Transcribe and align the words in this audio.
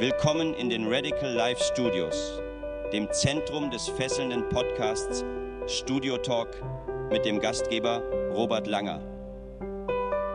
Willkommen 0.00 0.54
in 0.54 0.70
den 0.70 0.86
Radical 0.86 1.32
Life 1.32 1.60
Studios, 1.60 2.40
dem 2.92 3.10
Zentrum 3.10 3.68
des 3.68 3.88
fesselnden 3.88 4.48
Podcasts 4.48 5.24
Studio 5.66 6.16
Talk 6.18 6.50
mit 7.10 7.24
dem 7.24 7.40
Gastgeber 7.40 8.00
Robert 8.32 8.68
Langer. 8.68 9.00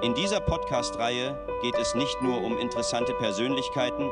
In 0.02 0.14
dieser 0.16 0.42
Podcast-Reihe 0.42 1.40
geht 1.62 1.78
es 1.80 1.96
nicht 1.96 2.22
nur 2.22 2.44
um 2.44 2.58
interessante 2.58 3.14
Persönlichkeiten, 3.14 4.10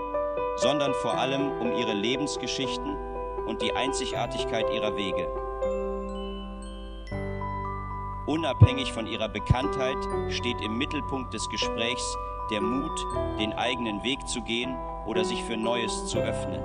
sondern 0.56 0.94
vor 0.94 1.16
allem 1.16 1.52
um 1.60 1.74
ihre 1.76 1.96
Lebensgeschichten 1.96 2.96
und 3.46 3.62
die 3.62 3.74
Einzigartigkeit 3.74 4.70
ihrer 4.74 4.96
Wege. 4.96 5.28
Unabhängig 8.26 8.94
von 8.94 9.06
ihrer 9.06 9.28
Bekanntheit 9.28 9.98
steht 10.30 10.62
im 10.62 10.78
Mittelpunkt 10.78 11.34
des 11.34 11.50
Gesprächs 11.50 12.16
der 12.52 12.62
Mut, 12.62 12.98
den 13.38 13.52
eigenen 13.52 14.02
Weg 14.06 14.26
zu 14.30 14.42
gehen 14.44 14.78
oder 15.06 15.26
sich 15.26 15.42
für 15.44 15.58
Neues 15.58 16.08
zu 16.08 16.20
öffnen. 16.20 16.62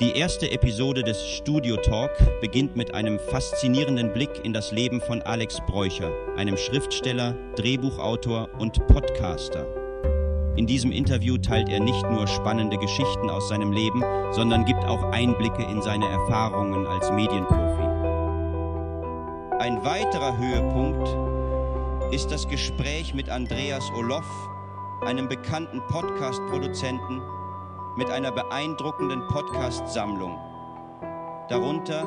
Die 0.00 0.12
erste 0.12 0.50
Episode 0.50 1.02
des 1.02 1.28
Studio 1.28 1.76
Talk 1.76 2.10
beginnt 2.40 2.74
mit 2.74 2.94
einem 2.94 3.18
faszinierenden 3.18 4.14
Blick 4.14 4.30
in 4.44 4.54
das 4.54 4.72
Leben 4.72 5.00
von 5.02 5.20
Alex 5.20 5.60
Bräucher, 5.66 6.10
einem 6.38 6.56
Schriftsteller, 6.56 7.36
Drehbuchautor 7.56 8.48
und 8.58 8.86
Podcaster. 8.86 9.66
In 10.56 10.66
diesem 10.66 10.90
Interview 10.90 11.36
teilt 11.36 11.68
er 11.68 11.80
nicht 11.80 12.02
nur 12.10 12.26
spannende 12.26 12.78
Geschichten 12.78 13.28
aus 13.28 13.50
seinem 13.50 13.72
Leben, 13.72 14.02
sondern 14.32 14.64
gibt 14.64 14.84
auch 14.86 15.02
Einblicke 15.12 15.62
in 15.64 15.82
seine 15.82 16.08
Erfahrungen 16.08 16.86
als 16.86 17.10
Medienprofi. 17.12 17.82
Ein 19.58 19.84
weiterer 19.84 20.38
Höhepunkt 20.38 22.14
ist 22.14 22.32
das 22.32 22.48
Gespräch 22.48 23.12
mit 23.14 23.28
Andreas 23.28 23.84
Oloff, 23.94 24.49
einem 25.02 25.28
bekannten 25.28 25.80
Podcast-Produzenten 25.88 27.22
mit 27.96 28.10
einer 28.10 28.32
beeindruckenden 28.32 29.26
Podcast-Sammlung. 29.28 30.38
Darunter 31.48 32.06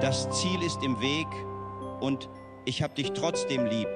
Das 0.00 0.28
Ziel 0.30 0.62
ist 0.62 0.82
im 0.82 1.00
Weg 1.00 1.26
und 2.00 2.28
Ich 2.64 2.82
hab 2.82 2.94
dich 2.94 3.12
trotzdem 3.12 3.64
lieb. 3.64 3.88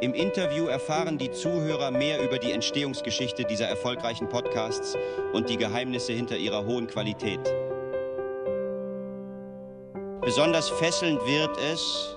Im 0.00 0.12
Interview 0.12 0.66
erfahren 0.66 1.18
die 1.18 1.30
Zuhörer 1.30 1.90
mehr 1.90 2.22
über 2.22 2.38
die 2.38 2.50
Entstehungsgeschichte 2.50 3.44
dieser 3.44 3.66
erfolgreichen 3.66 4.28
Podcasts 4.28 4.98
und 5.32 5.48
die 5.48 5.56
Geheimnisse 5.56 6.12
hinter 6.12 6.36
ihrer 6.36 6.66
hohen 6.66 6.88
Qualität. 6.88 7.40
Besonders 10.20 10.68
fesselnd 10.68 11.24
wird 11.26 11.56
es, 11.58 12.16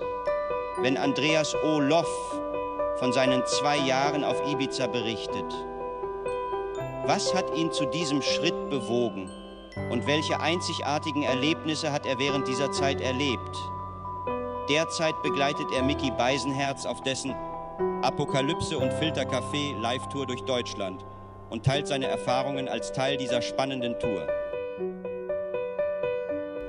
wenn 0.82 0.96
Andreas 0.96 1.54
O. 1.62 1.78
Loff 1.78 2.40
von 2.98 3.12
seinen 3.12 3.44
zwei 3.46 3.76
Jahren 3.76 4.24
auf 4.24 4.40
Ibiza 4.46 4.86
berichtet. 4.86 5.44
Was 7.06 7.34
hat 7.34 7.56
ihn 7.56 7.72
zu 7.72 7.86
diesem 7.86 8.20
Schritt 8.22 8.70
bewogen 8.70 9.30
und 9.90 10.06
welche 10.06 10.40
einzigartigen 10.40 11.22
Erlebnisse 11.22 11.92
hat 11.92 12.06
er 12.06 12.18
während 12.18 12.48
dieser 12.48 12.70
Zeit 12.72 13.00
erlebt? 13.00 13.56
Derzeit 14.68 15.14
begleitet 15.22 15.66
er 15.74 15.82
Mickey 15.82 16.10
Beisenherz 16.10 16.84
auf 16.84 17.00
dessen 17.02 17.34
Apokalypse 18.02 18.76
und 18.76 18.92
Filtercafé 18.92 19.78
Live-Tour 19.80 20.26
durch 20.26 20.42
Deutschland 20.42 21.04
und 21.50 21.64
teilt 21.64 21.86
seine 21.86 22.06
Erfahrungen 22.06 22.68
als 22.68 22.92
Teil 22.92 23.16
dieser 23.16 23.40
spannenden 23.40 23.98
Tour. 23.98 24.26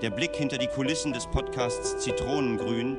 Der 0.01 0.11
Blick 0.11 0.35
hinter 0.35 0.57
die 0.57 0.67
Kulissen 0.67 1.11
des 1.11 1.27
Podcasts 1.27 1.97
Zitronengrün 1.97 2.97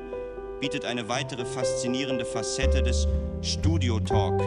bietet 0.61 0.85
eine 0.85 1.09
weitere 1.09 1.43
faszinierende 1.43 2.23
Facette 2.23 2.83
des 2.83 3.07
Studio 3.41 3.99
Talk. 3.99 4.39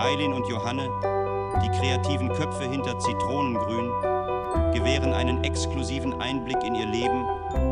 Eileen 0.00 0.32
und 0.32 0.48
Johanne 0.48 0.88
die 1.62 1.68
kreativen 1.78 2.30
Köpfe 2.30 2.68
hinter 2.68 2.98
Zitronengrün 2.98 3.90
gewähren 4.72 5.12
einen 5.12 5.44
exklusiven 5.44 6.20
Einblick 6.20 6.56
in 6.64 6.74
ihr 6.74 6.86
Leben 6.86 7.24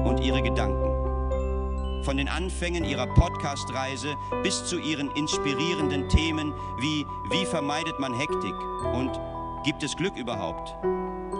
und 0.04 0.20
ihre 0.20 0.42
Gedanken. 0.42 2.04
Von 2.04 2.18
den 2.18 2.28
Anfängen 2.28 2.84
ihrer 2.84 3.06
Podcast-Reise 3.06 4.14
bis 4.42 4.66
zu 4.66 4.78
ihren 4.78 5.10
inspirierenden 5.16 6.08
Themen 6.10 6.52
wie 6.80 7.06
Wie 7.30 7.46
vermeidet 7.46 7.98
man 7.98 8.14
Hektik 8.14 8.54
und 8.92 9.18
Gibt 9.64 9.82
es 9.82 9.96
Glück 9.96 10.16
überhaupt? 10.16 10.74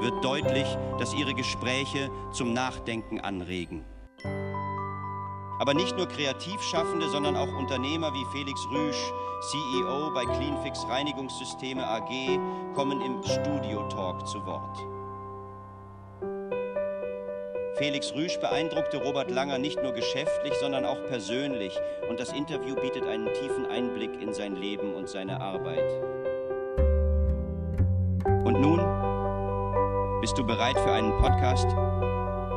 wird 0.01 0.25
deutlich, 0.25 0.67
dass 0.99 1.15
ihre 1.15 1.33
Gespräche 1.33 2.11
zum 2.33 2.53
Nachdenken 2.53 3.21
anregen. 3.21 3.85
Aber 5.63 5.75
nicht 5.75 5.97
nur 5.97 6.09
Kreativschaffende, 6.09 7.09
sondern 7.09 7.37
auch 7.37 7.47
Unternehmer 7.57 8.13
wie 8.13 8.25
Felix 8.33 8.67
Rüsch, 8.73 9.13
CEO 9.43 10.11
bei 10.13 10.25
Cleanfix 10.25 10.85
Reinigungssysteme 10.89 11.87
AG, 11.87 12.11
kommen 12.75 13.01
im 13.01 13.23
Studio 13.23 13.85
Talk 13.89 14.27
zu 14.27 14.45
Wort. 14.45 14.77
Felix 17.77 18.13
Rüsch 18.13 18.41
beeindruckte 18.41 18.97
Robert 19.05 19.31
Langer 19.31 19.59
nicht 19.59 19.81
nur 19.81 19.93
geschäftlich, 19.93 20.53
sondern 20.55 20.85
auch 20.85 21.01
persönlich 21.07 21.79
und 22.11 22.19
das 22.19 22.33
Interview 22.33 22.75
bietet 22.75 23.07
einen 23.07 23.33
tiefen 23.33 23.67
Einblick 23.67 24.21
in 24.21 24.35
sein 24.35 24.57
Leben 24.57 24.95
und 24.95 25.09
seine 25.09 25.41
Arbeit. 25.41 25.89
Und 28.45 28.61
nun 28.61 30.21
bist 30.21 30.37
du 30.37 30.45
bereit 30.45 30.77
für 30.81 30.91
einen 30.91 31.17
Podcast, 31.19 31.71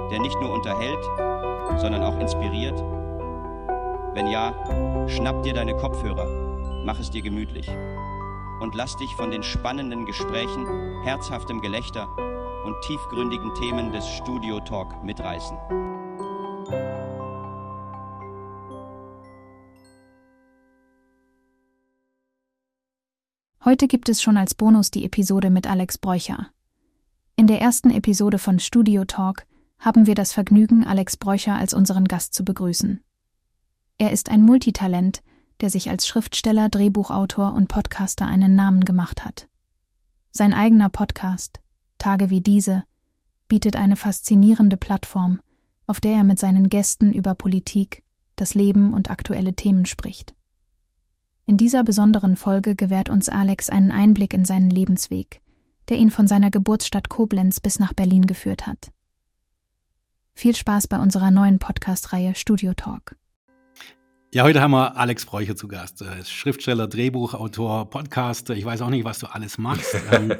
der 0.09 0.19
nicht 0.21 0.41
nur 0.41 0.51
unterhält, 0.51 1.03
sondern 1.77 2.01
auch 2.01 2.19
inspiriert? 2.19 2.94
Wenn 4.15 4.27
ja, 4.27 4.53
schnapp 5.09 5.43
dir 5.43 5.53
deine 5.53 5.75
Kopfhörer, 5.75 6.85
mach 6.85 6.97
es 7.01 7.11
dir 7.11 7.21
gemütlich 7.21 7.67
und 8.61 8.73
lass 8.73 8.95
dich 8.95 9.13
von 9.15 9.29
den 9.29 9.43
spannenden 9.43 10.05
Gesprächen, 10.05 10.65
herzhaftem 11.03 11.59
Gelächter 11.59 12.07
und 12.65 12.75
tiefgründigen 12.85 13.53
Themen 13.55 13.91
des 13.91 14.07
Studio 14.07 14.61
Talk 14.61 15.03
mitreißen. 15.03 15.57
Heute 23.65 23.89
gibt 23.89 24.07
es 24.07 24.21
schon 24.21 24.37
als 24.37 24.55
Bonus 24.55 24.91
die 24.91 25.03
Episode 25.03 25.49
mit 25.49 25.67
Alex 25.67 25.97
Bräucher. 25.97 26.51
In 27.35 27.47
der 27.47 27.59
ersten 27.59 27.91
Episode 27.91 28.39
von 28.39 28.59
Studio 28.59 29.03
Talk 29.03 29.45
haben 29.77 30.07
wir 30.07 30.15
das 30.15 30.31
Vergnügen, 30.31 30.87
Alex 30.87 31.17
Bräucher 31.17 31.55
als 31.55 31.73
unseren 31.73 32.05
Gast 32.05 32.33
zu 32.33 32.45
begrüßen. 32.45 33.01
Er 33.97 34.11
ist 34.11 34.29
ein 34.29 34.41
Multitalent, 34.41 35.23
der 35.61 35.69
sich 35.69 35.89
als 35.89 36.05
Schriftsteller, 36.05 36.69
Drehbuchautor 36.69 37.53
und 37.53 37.67
Podcaster 37.67 38.25
einen 38.25 38.55
Namen 38.55 38.83
gemacht 38.83 39.23
hat. 39.23 39.47
Sein 40.31 40.53
eigener 40.53 40.89
Podcast, 40.89 41.61
Tage 41.97 42.29
wie 42.29 42.41
diese, 42.41 42.83
bietet 43.47 43.77
eine 43.77 43.95
faszinierende 43.95 44.75
Plattform, 44.75 45.39
auf 45.87 46.01
der 46.01 46.13
er 46.13 46.23
mit 46.25 46.39
seinen 46.39 46.67
Gästen 46.67 47.13
über 47.13 47.35
Politik, 47.35 48.03
das 48.35 48.53
Leben 48.53 48.93
und 48.93 49.09
aktuelle 49.09 49.53
Themen 49.53 49.85
spricht. 49.85 50.35
In 51.45 51.55
dieser 51.57 51.83
besonderen 51.83 52.35
Folge 52.35 52.75
gewährt 52.75 53.09
uns 53.09 53.29
Alex 53.29 53.69
einen 53.69 53.91
Einblick 53.91 54.33
in 54.33 54.45
seinen 54.45 54.69
Lebensweg, 54.69 55.41
der 55.87 55.97
ihn 55.97 56.11
von 56.11 56.27
seiner 56.27 56.51
Geburtsstadt 56.51 57.07
Koblenz 57.07 57.59
bis 57.61 57.79
nach 57.79 57.93
Berlin 57.93 58.25
geführt 58.25 58.67
hat. 58.67 58.91
Viel 60.33 60.55
Spaß 60.55 60.87
bei 60.87 60.99
unserer 60.99 61.31
neuen 61.31 61.59
Podcast-Reihe 61.59 62.35
Studio 62.35 62.73
Talk. 62.73 63.15
Ja, 64.35 64.43
heute 64.43 64.59
haben 64.59 64.71
wir 64.71 64.97
Alex 64.97 65.25
Bräucher 65.25 65.55
zu 65.55 65.69
Gast. 65.69 66.01
Ist 66.01 66.29
Schriftsteller, 66.29 66.89
Drehbuchautor, 66.89 67.89
Podcaster. 67.89 68.53
Ich 68.53 68.65
weiß 68.65 68.81
auch 68.81 68.89
nicht, 68.89 69.05
was 69.05 69.19
du 69.19 69.27
alles 69.27 69.57
machst. 69.57 69.95
ähm, 70.11 70.35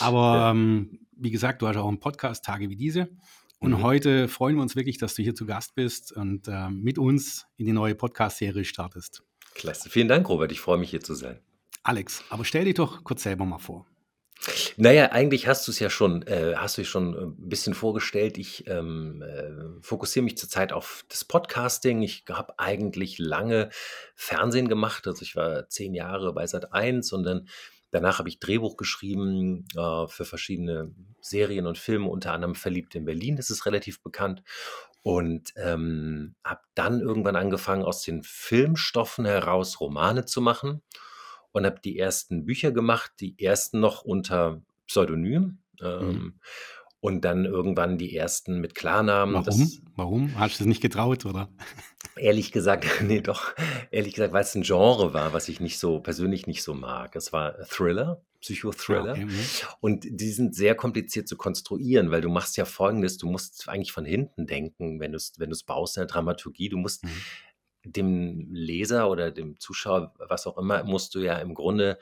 aber 0.00 0.52
ähm, 0.52 1.00
wie 1.18 1.30
gesagt, 1.30 1.60
du 1.60 1.68
hast 1.68 1.76
auch 1.76 1.86
einen 1.86 2.00
Podcast, 2.00 2.46
Tage 2.46 2.70
wie 2.70 2.76
diese. 2.76 3.10
Und 3.58 3.72
mhm. 3.72 3.82
heute 3.82 4.26
freuen 4.26 4.56
wir 4.56 4.62
uns 4.62 4.74
wirklich, 4.74 4.96
dass 4.96 5.16
du 5.16 5.22
hier 5.22 5.34
zu 5.34 5.44
Gast 5.44 5.74
bist 5.74 6.12
und 6.12 6.48
äh, 6.48 6.70
mit 6.70 6.96
uns 6.96 7.44
in 7.58 7.66
die 7.66 7.74
neue 7.74 7.94
Podcast-Serie 7.94 8.64
startest. 8.64 9.22
Klasse. 9.54 9.90
Vielen 9.90 10.08
Dank, 10.08 10.26
Robert. 10.26 10.50
Ich 10.50 10.62
freue 10.62 10.78
mich, 10.78 10.88
hier 10.88 11.02
zu 11.02 11.12
sein. 11.12 11.40
Alex, 11.82 12.24
aber 12.30 12.46
stell 12.46 12.64
dich 12.64 12.76
doch 12.76 13.04
kurz 13.04 13.22
selber 13.22 13.44
mal 13.44 13.58
vor. 13.58 13.84
Naja, 14.76 15.12
eigentlich 15.12 15.46
hast 15.46 15.66
du 15.68 15.72
es 15.72 15.78
ja 15.80 15.90
schon 15.90 16.22
äh, 16.26 16.54
hast 16.56 16.78
du 16.78 16.84
schon 16.84 17.14
ein 17.14 17.30
äh, 17.32 17.34
bisschen 17.38 17.74
vorgestellt. 17.74 18.38
Ich, 18.38 18.66
ähm, 18.68 19.22
äh, 19.22 19.82
fokussiere 19.82 20.24
mich 20.24 20.38
zurzeit 20.38 20.72
auf 20.72 21.04
das 21.08 21.24
Podcasting. 21.24 22.02
Ich 22.02 22.24
habe 22.30 22.58
eigentlich 22.58 23.18
lange 23.18 23.70
Fernsehen 24.14 24.68
gemacht. 24.68 25.06
Also, 25.06 25.22
ich 25.22 25.36
war 25.36 25.68
zehn 25.68 25.94
Jahre 25.94 26.32
bei 26.32 26.46
Sat.1 26.46 27.12
und 27.12 27.24
dann 27.24 27.48
danach 27.90 28.18
habe 28.18 28.28
ich 28.28 28.38
Drehbuch 28.40 28.76
geschrieben, 28.76 29.66
äh, 29.76 30.06
für 30.08 30.24
verschiedene 30.24 30.92
Serien 31.20 31.66
und 31.66 31.76
Filme, 31.78 32.08
unter 32.08 32.32
anderem 32.32 32.54
„Verliebt 32.54 32.94
in 32.94 33.04
Berlin“, 33.04 33.36
das 33.36 33.50
ist 33.50 33.66
relativ 33.66 34.02
bekannt. 34.02 34.42
Und, 35.02 35.52
ähm, 35.56 36.34
habe 36.44 36.60
dann 36.74 37.00
irgendwann 37.00 37.36
angefangen, 37.36 37.82
aus 37.84 38.02
den 38.02 38.22
Filmstoffen 38.22 39.24
heraus 39.24 39.80
Romane 39.80 40.24
zu 40.26 40.40
machen 40.42 40.82
und 41.52 41.66
habe 41.66 41.80
die 41.82 41.98
ersten 41.98 42.44
Bücher 42.44 42.72
gemacht, 42.72 43.12
die 43.20 43.38
ersten 43.38 43.80
noch 43.80 44.02
unter 44.02 44.62
Pseudonym. 44.86 45.58
Ähm, 45.80 46.06
mhm. 46.06 46.34
Und 47.02 47.24
dann 47.24 47.46
irgendwann 47.46 47.96
die 47.96 48.14
ersten 48.14 48.60
mit 48.60 48.74
Klarnamen. 48.74 49.34
Warum? 49.34 49.44
Das, 49.46 49.80
Warum? 49.96 50.38
Hast 50.38 50.60
du 50.60 50.64
es 50.64 50.68
nicht 50.68 50.82
getraut, 50.82 51.24
oder? 51.24 51.48
Ehrlich 52.16 52.52
gesagt, 52.52 52.84
nee, 53.02 53.22
doch, 53.22 53.54
ehrlich 53.90 54.12
gesagt, 54.12 54.34
weil 54.34 54.42
es 54.42 54.54
ein 54.54 54.64
Genre 54.64 55.14
war, 55.14 55.32
was 55.32 55.48
ich 55.48 55.60
nicht 55.60 55.78
so 55.78 56.00
persönlich 56.00 56.46
nicht 56.46 56.62
so 56.62 56.74
mag. 56.74 57.16
Es 57.16 57.32
war 57.32 57.56
Thriller, 57.70 58.22
Psychothriller 58.40 59.12
okay. 59.12 59.24
Mhm. 59.24 59.40
und 59.80 60.06
die 60.10 60.30
sind 60.30 60.54
sehr 60.54 60.74
kompliziert 60.74 61.26
zu 61.26 61.38
konstruieren, 61.38 62.10
weil 62.10 62.20
du 62.20 62.28
machst 62.28 62.58
ja 62.58 62.66
Folgendes, 62.66 63.16
du 63.16 63.26
musst 63.26 63.66
eigentlich 63.68 63.92
von 63.92 64.04
hinten 64.04 64.46
denken, 64.46 65.00
wenn 65.00 65.12
du's 65.12 65.32
wenn 65.38 65.48
du's 65.48 65.62
baust 65.62 65.96
in 65.96 66.02
der 66.02 66.06
Dramaturgie. 66.06 66.68
Du 66.68 66.76
musst 66.76 67.04
Mhm. 67.04 67.10
Dem 67.84 68.48
Leser 68.52 69.10
oder 69.10 69.30
dem 69.30 69.58
Zuschauer, 69.58 70.14
was 70.18 70.46
auch 70.46 70.58
immer, 70.58 70.84
musst 70.84 71.14
du 71.14 71.20
ja 71.20 71.38
im 71.38 71.54
Grunde 71.54 71.98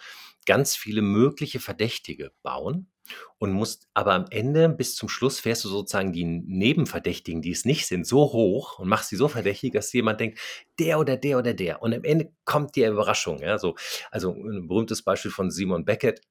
ganz 0.46 0.76
viele 0.76 1.02
mögliche 1.02 1.60
Verdächtige 1.60 2.32
bauen 2.42 2.90
und 3.38 3.52
musst 3.52 3.88
aber 3.94 4.14
am 4.14 4.26
Ende 4.30 4.68
bis 4.68 4.96
zum 4.96 5.08
Schluss 5.08 5.40
fährst 5.40 5.64
du 5.64 5.68
sozusagen 5.68 6.12
die 6.12 6.24
Nebenverdächtigen, 6.24 7.42
die 7.42 7.52
es 7.52 7.64
nicht 7.64 7.86
sind, 7.86 8.06
so 8.06 8.32
hoch 8.32 8.78
und 8.78 8.88
machst 8.88 9.10
sie 9.10 9.16
so 9.16 9.28
verdächtig, 9.28 9.72
dass 9.72 9.92
jemand 9.92 10.20
denkt, 10.20 10.38
der 10.78 10.98
oder 10.98 11.16
der 11.16 11.38
oder 11.38 11.54
der. 11.54 11.82
Und 11.82 11.94
am 11.94 12.04
Ende 12.04 12.32
kommt 12.44 12.76
die 12.76 12.84
Überraschung. 12.84 13.40
Ja, 13.40 13.58
so. 13.58 13.76
Also 14.10 14.32
ein 14.32 14.68
berühmtes 14.68 15.02
Beispiel 15.02 15.30
von 15.30 15.50
Simon 15.50 15.84
Beckett, 15.84 16.22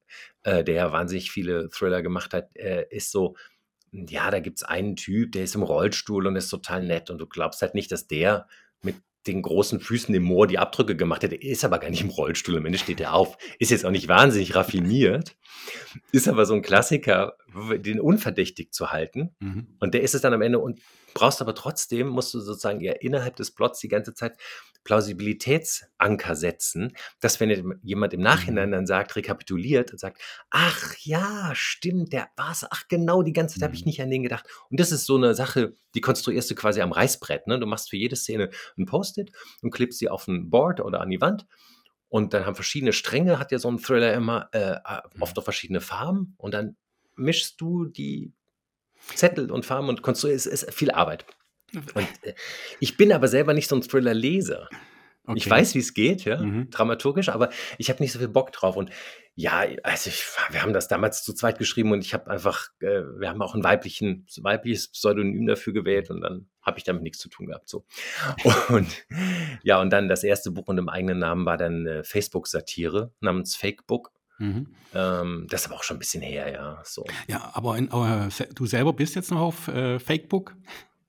äh, 0.44 0.63
der 0.63 0.75
ja 0.75 0.91
wahnsinnig 0.91 1.31
viele 1.31 1.69
Thriller 1.69 2.01
gemacht 2.01 2.33
hat, 2.33 2.55
äh, 2.55 2.85
ist 2.89 3.11
so, 3.11 3.35
ja, 3.91 4.29
da 4.31 4.39
gibt 4.39 4.57
es 4.57 4.63
einen 4.63 4.95
Typ, 4.95 5.31
der 5.31 5.44
ist 5.44 5.55
im 5.55 5.63
Rollstuhl 5.63 6.27
und 6.27 6.35
ist 6.35 6.49
total 6.49 6.83
nett 6.83 7.09
und 7.09 7.19
du 7.19 7.27
glaubst 7.27 7.61
halt 7.61 7.73
nicht, 7.73 7.91
dass 7.91 8.07
der 8.07 8.47
mit 8.81 8.95
den 9.27 9.41
großen 9.41 9.79
Füßen 9.79 10.13
im 10.15 10.24
Moor 10.24 10.47
die 10.47 10.59
Abdrücke 10.59 10.95
gemacht 10.95 11.24
hat. 11.24 11.31
Der 11.31 11.41
ist 11.41 11.65
aber 11.65 11.79
gar 11.79 11.89
nicht 11.89 12.01
im 12.01 12.09
Rollstuhl. 12.09 12.57
Am 12.57 12.65
Ende 12.65 12.77
steht 12.77 13.00
er 13.00 13.13
auf. 13.13 13.38
Ist 13.59 13.71
jetzt 13.71 13.85
auch 13.85 13.91
nicht 13.91 14.07
wahnsinnig 14.07 14.56
raffiniert. 14.56 15.35
Ist 16.12 16.27
aber 16.27 16.45
so 16.45 16.53
ein 16.53 16.62
Klassiker, 16.62 17.38
den 17.80 18.00
unverdächtig 18.00 18.71
zu 18.71 18.92
halten. 18.92 19.36
Mhm. 19.39 19.75
Und 19.80 19.94
der 19.94 20.01
ist 20.01 20.15
es 20.15 20.21
dann 20.21 20.33
am 20.33 20.42
Ende 20.42 20.59
und 20.59 20.80
brauchst 21.13 21.42
aber 21.42 21.56
trotzdem, 21.56 22.07
musst 22.07 22.33
du 22.33 22.39
sozusagen 22.39 22.81
ja 22.81 22.94
innerhalb 22.94 23.36
des 23.36 23.51
Plots 23.51 23.80
die 23.80 23.88
ganze 23.88 24.13
Zeit 24.13 24.38
Plausibilitätsanker 24.83 26.36
setzen, 26.36 26.94
dass 27.19 27.39
wenn 27.39 27.80
jemand 27.83 28.13
im 28.13 28.21
Nachhinein 28.21 28.69
Mhm. 28.69 28.74
dann 28.74 28.88
sagt, 28.88 29.15
rekapituliert 29.15 29.92
und 29.92 30.00
sagt, 30.00 30.21
ach 30.50 30.95
ja, 31.00 31.51
stimmt, 31.56 32.13
der 32.13 32.30
war's, 32.36 32.65
ach 32.69 32.83
genau, 32.88 33.24
die 33.24 33.33
ganze 33.33 33.56
Zeit 33.59 33.63
habe 33.63 33.75
ich 33.75 33.81
Mhm. 33.81 33.88
nicht 33.88 34.01
an 34.01 34.09
den 34.09 34.24
gedacht. 34.24 34.45
Und 34.69 34.80
das 34.80 34.92
ist 34.92 35.06
so 35.06 35.15
eine 35.15 35.33
Sache, 35.33 35.74
die 35.95 36.01
konstruierst 36.01 36.50
du 36.51 36.56
quasi 36.56 36.81
am 36.81 36.92
Reißbrett. 36.92 37.48
Ne? 37.48 37.59
Du 37.59 37.65
machst 37.65 37.89
für 37.89 37.98
jede 37.98 38.15
Szene 38.15 38.50
ein 38.77 38.86
Post-it 38.86 39.31
und 39.62 39.71
klippst 39.71 40.00
sie 40.00 40.09
auf 40.09 40.27
ein 40.27 40.50
Board 40.50 40.80
oder 40.81 41.01
an 41.01 41.09
die 41.09 41.21
Wand. 41.21 41.45
Und 42.09 42.33
dann 42.33 42.45
haben 42.45 42.56
verschiedene 42.56 42.94
Stränge, 42.94 43.38
hat 43.39 43.51
ja 43.51 43.59
so 43.59 43.69
ein 43.69 43.80
Thriller 43.80 44.13
immer, 44.13 44.48
äh, 44.54 44.77
oft 45.19 45.36
Mhm. 45.36 45.42
auch 45.42 45.44
verschiedene 45.44 45.81
Farben. 45.81 46.36
Und 46.38 46.54
dann 46.54 46.77
mischst 47.18 47.60
du 47.62 47.86
die 47.86 48.31
Zettel 49.16 49.52
und 49.52 49.66
Farben 49.66 49.90
und 49.90 50.02
konstruierst, 50.02 50.48
es 50.48 50.64
ist 50.64 50.74
viel 50.74 50.92
Arbeit. 50.92 51.25
Und 51.94 52.08
äh, 52.24 52.34
ich 52.80 52.98
bin 52.98 53.12
aber 53.12 53.28
selber 53.28 53.54
nicht 53.54 53.68
so 53.69 53.75
ein 53.75 53.81
Thriller-Leser. 53.81 54.69
Ich 55.36 55.44
Okay. 55.46 55.50
weiß, 55.50 55.75
wie 55.75 55.80
es 55.80 55.94
geht, 55.94 56.24
ja, 56.24 56.42
Mhm. 56.42 56.69
dramaturgisch, 56.69 57.28
aber 57.28 57.50
ich 57.78 57.90
habe 57.90 58.02
nicht 58.02 58.14
so 58.14 58.19
viel 58.19 58.30
Bock 58.30 58.54
drauf. 58.54 58.78
Und 58.78 58.92
ja, 59.36 59.66
also 59.84 60.10
ich, 60.10 60.24
wir 60.52 60.62
haben 60.64 60.72
das 60.72 60.88
damals 60.88 61.22
zu 61.22 61.34
zweit 61.34 61.60
geschrieben 61.60 61.92
und 61.92 62.00
ich 62.00 62.14
habe 62.14 62.31
einfach, 62.31 62.69
äh, 62.80 63.02
wir 63.19 63.28
haben 63.28 63.42
auch 63.42 63.54
ein 63.54 63.62
weiblichen, 63.64 64.25
weibliches 64.38 64.88
Pseudonym 64.90 65.46
dafür 65.46 65.74
gewählt 65.74 66.10
und 66.10 66.22
dann 66.22 66.48
habe 66.62 66.78
ich 66.78 66.86
damit 66.86 67.04
nichts 67.04 67.19
zu 67.19 67.28
tun 67.28 67.48
gehabt. 67.48 67.68
So. 67.68 67.86
Und 68.69 69.06
ja, 69.64 69.81
und 69.81 69.90
dann 69.92 70.08
das 70.08 70.24
erste 70.24 70.52
Buch 70.52 70.68
unter 70.68 70.81
dem 70.81 70.90
eigenen 70.90 71.19
Namen 71.19 71.46
war 71.46 71.58
dann 71.58 71.86
äh, 71.88 72.04
Facebook-Satire 72.06 73.14
namens 73.19 73.56
Fake 73.58 73.86
Book. 73.86 74.12
Mhm. 74.39 74.68
Ähm, 74.94 75.48
das 75.50 75.62
ist 75.62 75.68
aber 75.68 75.75
auch 75.75 75.84
schon 75.84 75.98
ein 75.98 76.00
bisschen 76.00 76.22
her, 76.22 76.51
ja. 76.51 76.81
So. 76.84 77.06
Ja, 77.28 77.51
aber 77.54 77.78
in, 77.78 77.88
äh, 77.92 78.30
du 78.54 78.66
selber 78.66 78.94
bist 78.94 79.16
jetzt 79.16 79.31
noch 79.31 79.39
auf 79.42 79.68
äh, 79.68 80.00
Fakebook? 80.00 80.56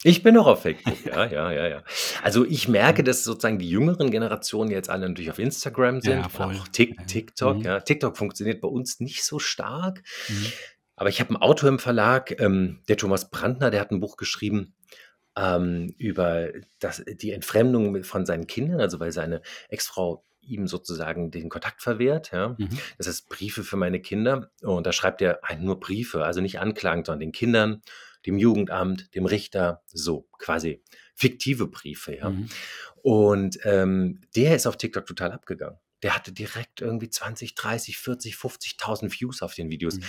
Ich 0.05 0.23
bin 0.23 0.35
noch 0.35 0.47
auf 0.47 0.63
Facebook, 0.63 0.95
ja, 1.07 1.27
ja, 1.27 1.51
ja, 1.53 1.67
ja. 1.67 1.83
Also 2.23 2.45
ich 2.45 2.69
merke, 2.69 3.03
dass 3.03 3.25
sozusagen 3.25 3.59
die 3.59 3.69
jüngeren 3.69 4.11
Generationen 4.11 4.71
jetzt 4.71 4.89
alle 4.91 5.09
natürlich 5.09 5.31
auf 5.31 5.39
Instagram 5.41 6.01
sind, 6.01 6.21
Ja, 6.21 6.27
auch 6.27 6.53
Ja. 6.53 6.65
TikTok. 6.73 7.59
Mhm. 7.59 7.63
Ja. 7.65 7.81
TikTok 7.81 8.17
funktioniert 8.17 8.61
bei 8.61 8.69
uns 8.69 9.01
nicht 9.01 9.25
so 9.25 9.39
stark, 9.39 10.03
Mhm. 10.29 10.47
aber 10.97 11.09
ich 11.09 11.21
habe 11.21 11.31
einen 11.31 11.43
Autor 11.43 11.69
im 11.69 11.79
Verlag, 11.79 12.41
ähm, 12.41 12.81
der 12.89 12.97
Thomas 12.97 13.31
Brandner, 13.31 13.71
der 13.71 13.81
hat 13.81 13.91
ein 13.91 14.01
Buch 14.01 14.17
geschrieben 14.17 14.75
ähm, 15.37 15.95
über 15.99 16.49
das, 16.81 17.03
die 17.05 17.33
Entfremdung 17.33 18.03
von 18.05 18.25
seinen 18.27 18.47
Kindern, 18.47 18.81
also 18.81 18.99
weil 19.01 19.13
seine 19.13 19.43
Ex-Frau 19.69 20.25
ihm 20.49 20.67
sozusagen 20.67 21.31
den 21.31 21.49
Kontakt 21.49 21.83
verwehrt. 21.83 22.33
Ja. 22.33 22.57
Mhm. 22.59 22.69
Das 22.97 23.07
heißt 23.07 23.29
Briefe 23.29 23.65
für 23.65 23.77
meine 23.77 24.01
Kinder. 24.01 24.51
Und 24.63 24.87
da 24.87 24.93
schreibt 24.93 25.23
er 25.23 25.41
nur 25.59 25.79
Briefe, 25.79 26.25
also 26.25 26.41
nicht 26.41 26.59
Anklagen, 26.59 27.05
sondern 27.05 27.21
den 27.21 27.33
Kindern, 27.33 27.83
dem 28.27 28.39
Jugendamt, 28.39 29.15
dem 29.15 29.27
Richter, 29.27 29.83
so 29.87 30.29
quasi 30.39 30.83
fiktive 31.15 31.69
Briefe. 31.69 32.17
Ja. 32.17 32.31
Mhm. 32.31 32.49
Und 33.03 33.59
ähm, 33.65 34.21
der 34.35 34.57
ist 34.57 34.67
auf 34.67 34.77
TikTok 34.77 35.07
total 35.07 35.33
abgegangen. 35.33 35.79
Der 36.03 36.15
hatte 36.15 36.33
direkt 36.33 36.81
irgendwie 36.81 37.11
20, 37.11 37.55
30, 37.55 37.99
40, 37.99 38.35
50.000 38.35 39.21
Views 39.21 39.43
auf 39.43 39.55
den 39.55 39.71
Videos. 39.71 39.97
Mhm. 39.97 40.03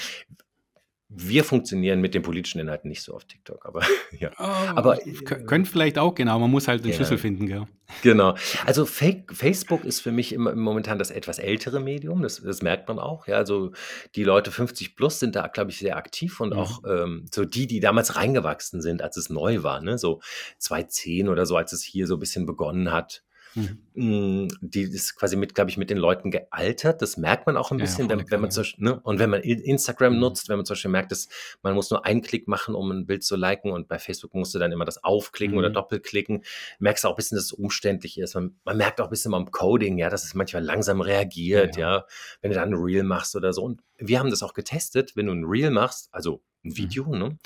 Wir 1.11 1.43
funktionieren 1.43 2.01
mit 2.01 2.13
den 2.13 2.21
politischen 2.21 2.59
Inhalten 2.59 2.87
nicht 2.87 3.01
so 3.01 3.15
auf 3.15 3.25
TikTok, 3.25 3.65
aber 3.65 3.81
ja. 4.19 4.29
Ah, 4.37 4.73
Aber, 4.75 4.97
k- 4.97 5.43
könnte 5.43 5.69
vielleicht 5.69 5.97
auch, 5.97 6.13
genau. 6.13 6.37
Man 6.37 6.51
muss 6.51 6.67
halt 6.67 6.83
den 6.83 6.91
Ja. 6.91 6.95
Schlüssel 6.97 7.17
finden, 7.17 7.47
gell? 7.47 7.65
Genau. 8.03 8.35
Also 8.67 8.85
Fake, 8.85 9.33
Facebook 9.33 9.83
ist 9.85 10.01
für 10.01 10.11
mich 10.11 10.31
immer 10.33 10.53
momentan 10.53 10.99
das 10.99 11.09
etwas 11.09 11.39
ältere 11.39 11.79
Medium. 11.79 12.21
Das, 12.21 12.39
das 12.43 12.61
merkt 12.61 12.87
man 12.87 12.99
auch. 12.99 13.25
Ja, 13.25 13.37
also 13.37 13.71
die 14.15 14.23
Leute 14.23 14.51
50 14.51 14.95
plus 14.95 15.19
sind 15.19 15.35
da, 15.35 15.47
glaube 15.47 15.71
ich, 15.71 15.79
sehr 15.79 15.97
aktiv 15.97 16.39
und 16.39 16.53
Mhm. 16.53 16.59
auch 16.59 16.83
ähm, 16.87 17.25
so 17.33 17.43
die, 17.43 17.65
die 17.65 17.79
damals 17.79 18.15
reingewachsen 18.15 18.79
sind, 18.83 19.01
als 19.01 19.17
es 19.17 19.31
neu 19.31 19.63
war, 19.63 19.81
ne? 19.81 19.97
so 19.97 20.21
2010 20.59 21.27
oder 21.29 21.47
so, 21.47 21.57
als 21.57 21.73
es 21.73 21.81
hier 21.83 22.05
so 22.05 22.17
ein 22.17 22.19
bisschen 22.19 22.45
begonnen 22.45 22.91
hat. 22.91 23.23
Mhm. 23.59 23.79
Mm, 23.95 24.47
Die 24.61 24.83
ist 24.83 25.15
quasi 25.15 25.35
mit, 25.35 25.55
glaube 25.55 25.69
ich, 25.69 25.77
mit 25.77 25.89
den 25.89 25.97
Leuten 25.97 26.31
gealtert. 26.31 27.01
Das 27.01 27.17
merkt 27.17 27.45
man 27.47 27.57
auch 27.57 27.71
ein 27.71 27.79
Ja, 27.79 27.83
bisschen, 27.83 28.07
wenn, 28.09 28.29
wenn 28.31 28.39
man 28.41 28.49
zum 28.51 28.61
Beispiel, 28.61 28.83
ne? 28.85 28.99
und 29.01 29.19
wenn 29.19 29.29
man 29.29 29.41
In- 29.41 29.59
Instagram 29.61 30.13
Mhm. 30.13 30.19
nutzt, 30.19 30.47
wenn 30.47 30.57
man 30.57 30.65
zum 30.65 30.75
Beispiel 30.75 30.91
merkt, 30.91 31.11
dass 31.11 31.27
man 31.63 31.73
muss 31.73 31.89
nur 31.91 32.05
einen 32.05 32.21
Klick 32.21 32.47
machen, 32.47 32.75
um 32.75 32.91
ein 32.91 33.05
Bild 33.05 33.23
zu 33.23 33.35
liken 33.35 33.71
und 33.71 33.87
bei 33.87 33.99
Facebook 33.99 34.33
musst 34.35 34.55
du 34.55 34.59
dann 34.59 34.71
immer 34.71 34.85
das 34.85 35.03
aufklicken 35.03 35.57
oder 35.57 35.69
Mhm. 35.69 35.73
doppelklicken, 35.73 36.43
merkst 36.79 37.03
du 37.03 37.07
auch 37.09 37.13
ein 37.13 37.17
bisschen, 37.17 37.35
dass 37.35 37.45
es 37.45 37.51
umständlich 37.53 38.17
ist. 38.17 38.35
Man, 38.35 38.55
man 38.63 38.77
merkt 38.77 39.01
auch 39.01 39.05
ein 39.07 39.09
bisschen 39.09 39.31
beim 39.31 39.51
Coding, 39.51 39.97
ja, 39.97 40.09
dass 40.09 40.23
es 40.23 40.33
manchmal 40.33 40.63
langsam 40.63 41.01
reagiert, 41.01 41.75
Ja, 41.75 41.97
ja. 41.97 42.05
wenn 42.41 42.51
du 42.51 42.55
dann 42.55 42.69
ein 42.69 42.75
Reel 42.75 43.03
machst 43.03 43.35
oder 43.35 43.51
so. 43.53 43.63
Und 43.63 43.81
wir 43.97 44.19
haben 44.19 44.29
das 44.29 44.43
auch 44.43 44.53
getestet, 44.53 45.15
wenn 45.17 45.25
du 45.25 45.33
ein 45.33 45.43
Reel 45.45 45.71
machst, 45.71 46.07
also 46.13 46.41
ein 46.63 46.69
Mhm. 46.69 46.77
Video, 46.77 47.15
ne, 47.15 47.37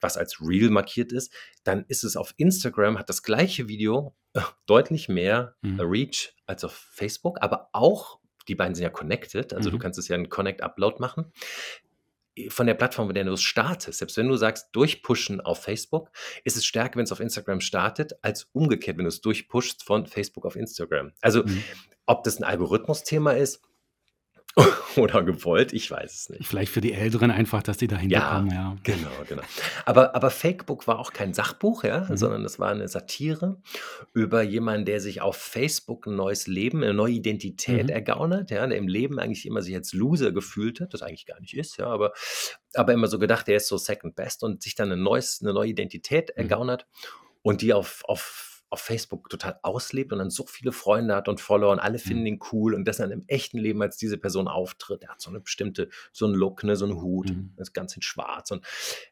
was 0.00 0.16
als 0.16 0.40
Reel 0.40 0.70
markiert 0.70 1.12
ist, 1.12 1.32
dann 1.64 1.84
ist 1.88 2.04
es 2.04 2.16
auf 2.16 2.34
Instagram, 2.36 2.98
hat 2.98 3.08
das 3.08 3.22
gleiche 3.22 3.68
Video 3.68 4.14
äh, 4.34 4.40
deutlich 4.66 5.08
mehr 5.08 5.56
Mhm. 5.62 5.80
äh, 5.80 5.82
Reach 5.82 6.34
als 6.46 6.62
auf 6.64 6.72
Facebook, 6.72 7.38
aber 7.42 7.68
auch, 7.72 8.20
die 8.48 8.54
beiden 8.54 8.74
sind 8.74 8.84
ja 8.84 8.90
connected, 8.90 9.52
also 9.52 9.70
du 9.70 9.76
Mhm. 9.76 9.80
kannst 9.80 9.98
es 9.98 10.08
ja 10.08 10.14
einen 10.14 10.28
Connect-Upload 10.28 10.96
machen. 11.00 11.32
Von 12.48 12.66
der 12.66 12.74
Plattform, 12.74 13.08
mit 13.08 13.16
der 13.16 13.24
du 13.24 13.32
es 13.32 13.42
startest, 13.42 13.98
selbst 13.98 14.16
wenn 14.16 14.28
du 14.28 14.36
sagst, 14.36 14.68
durchpushen 14.72 15.40
auf 15.40 15.62
Facebook, 15.64 16.10
ist 16.44 16.56
es 16.56 16.64
stärker, 16.64 16.96
wenn 16.96 17.04
es 17.04 17.12
auf 17.12 17.20
Instagram 17.20 17.60
startet, 17.60 18.12
als 18.22 18.48
umgekehrt, 18.52 18.96
wenn 18.98 19.04
du 19.04 19.08
es 19.08 19.20
durchpushst 19.20 19.82
von 19.82 20.06
Facebook 20.06 20.46
auf 20.46 20.54
Instagram. 20.56 21.12
Also, 21.20 21.42
Mhm. 21.44 21.62
ob 22.06 22.22
das 22.24 22.38
ein 22.38 22.44
Algorithmusthema 22.44 23.32
ist 23.32 23.62
oder 24.96 25.22
gewollt, 25.22 25.72
ich 25.72 25.90
weiß 25.90 26.12
es 26.12 26.28
nicht. 26.28 26.46
Vielleicht 26.46 26.72
für 26.72 26.80
die 26.80 26.92
Älteren 26.92 27.30
einfach, 27.30 27.62
dass 27.62 27.76
die 27.76 27.86
dahinter 27.86 28.16
Ja, 28.18 28.34
kommen, 28.34 28.50
ja. 28.50 28.76
Genau, 28.82 29.10
genau. 29.28 29.42
Aber, 29.86 30.14
aber 30.16 30.30
Fakebook 30.30 30.86
war 30.88 30.98
auch 30.98 31.12
kein 31.12 31.32
Sachbuch, 31.34 31.84
ja, 31.84 32.06
Mhm. 32.08 32.16
sondern 32.16 32.44
es 32.44 32.58
war 32.58 32.70
eine 32.70 32.88
Satire 32.88 33.60
über 34.12 34.42
jemanden, 34.42 34.86
der 34.86 35.00
sich 35.00 35.20
auf 35.22 35.36
Facebook 35.36 36.06
ein 36.06 36.16
neues 36.16 36.46
Leben, 36.48 36.82
eine 36.82 36.94
neue 36.94 37.12
Identität 37.12 37.84
Mhm. 37.84 37.90
ergaunert, 37.90 38.50
ja, 38.50 38.66
der 38.66 38.76
im 38.76 38.88
Leben 38.88 39.18
eigentlich 39.20 39.46
immer 39.46 39.62
sich 39.62 39.74
als 39.76 39.92
Loser 39.92 40.32
gefühlt 40.32 40.80
hat, 40.80 40.92
das 40.94 41.02
eigentlich 41.02 41.26
gar 41.26 41.40
nicht 41.40 41.54
ist, 41.54 41.76
ja, 41.78 41.86
aber, 41.86 42.12
aber 42.74 42.92
immer 42.92 43.06
so 43.06 43.18
gedacht, 43.20 43.46
der 43.46 43.56
ist 43.58 43.68
so 43.68 43.76
second 43.78 44.16
best 44.16 44.42
und 44.42 44.62
sich 44.62 44.74
dann 44.74 44.90
ein 44.90 45.02
neues, 45.02 45.40
eine 45.42 45.52
neue 45.52 45.68
Identität 45.70 46.30
Mhm. 46.36 46.42
ergaunert 46.42 46.86
und 47.42 47.62
die 47.62 47.72
auf, 47.72 48.02
auf, 48.06 48.49
auf 48.70 48.80
Facebook 48.80 49.28
total 49.28 49.58
auslebt 49.62 50.12
und 50.12 50.18
dann 50.20 50.30
so 50.30 50.46
viele 50.46 50.72
Freunde 50.72 51.14
hat 51.14 51.28
und 51.28 51.40
Follower 51.40 51.72
und 51.72 51.80
alle 51.80 51.98
finden 51.98 52.20
Mhm. 52.22 52.26
ihn 52.26 52.40
cool 52.52 52.74
und 52.74 52.84
das 52.86 52.98
dann 52.98 53.10
im 53.10 53.24
echten 53.26 53.58
Leben 53.58 53.82
als 53.82 53.96
diese 53.96 54.16
Person 54.16 54.48
auftritt. 54.48 55.02
Er 55.02 55.10
hat 55.10 55.20
so 55.20 55.28
eine 55.30 55.40
bestimmte, 55.40 55.88
so 56.12 56.26
einen 56.26 56.34
Look, 56.34 56.62
ne, 56.64 56.76
so 56.76 56.84
einen 56.86 57.02
Hut, 57.02 57.30
Mhm. 57.30 57.52
das 57.56 57.72
ganz 57.72 57.94
in 57.96 58.02
schwarz 58.02 58.50
und 58.50 58.64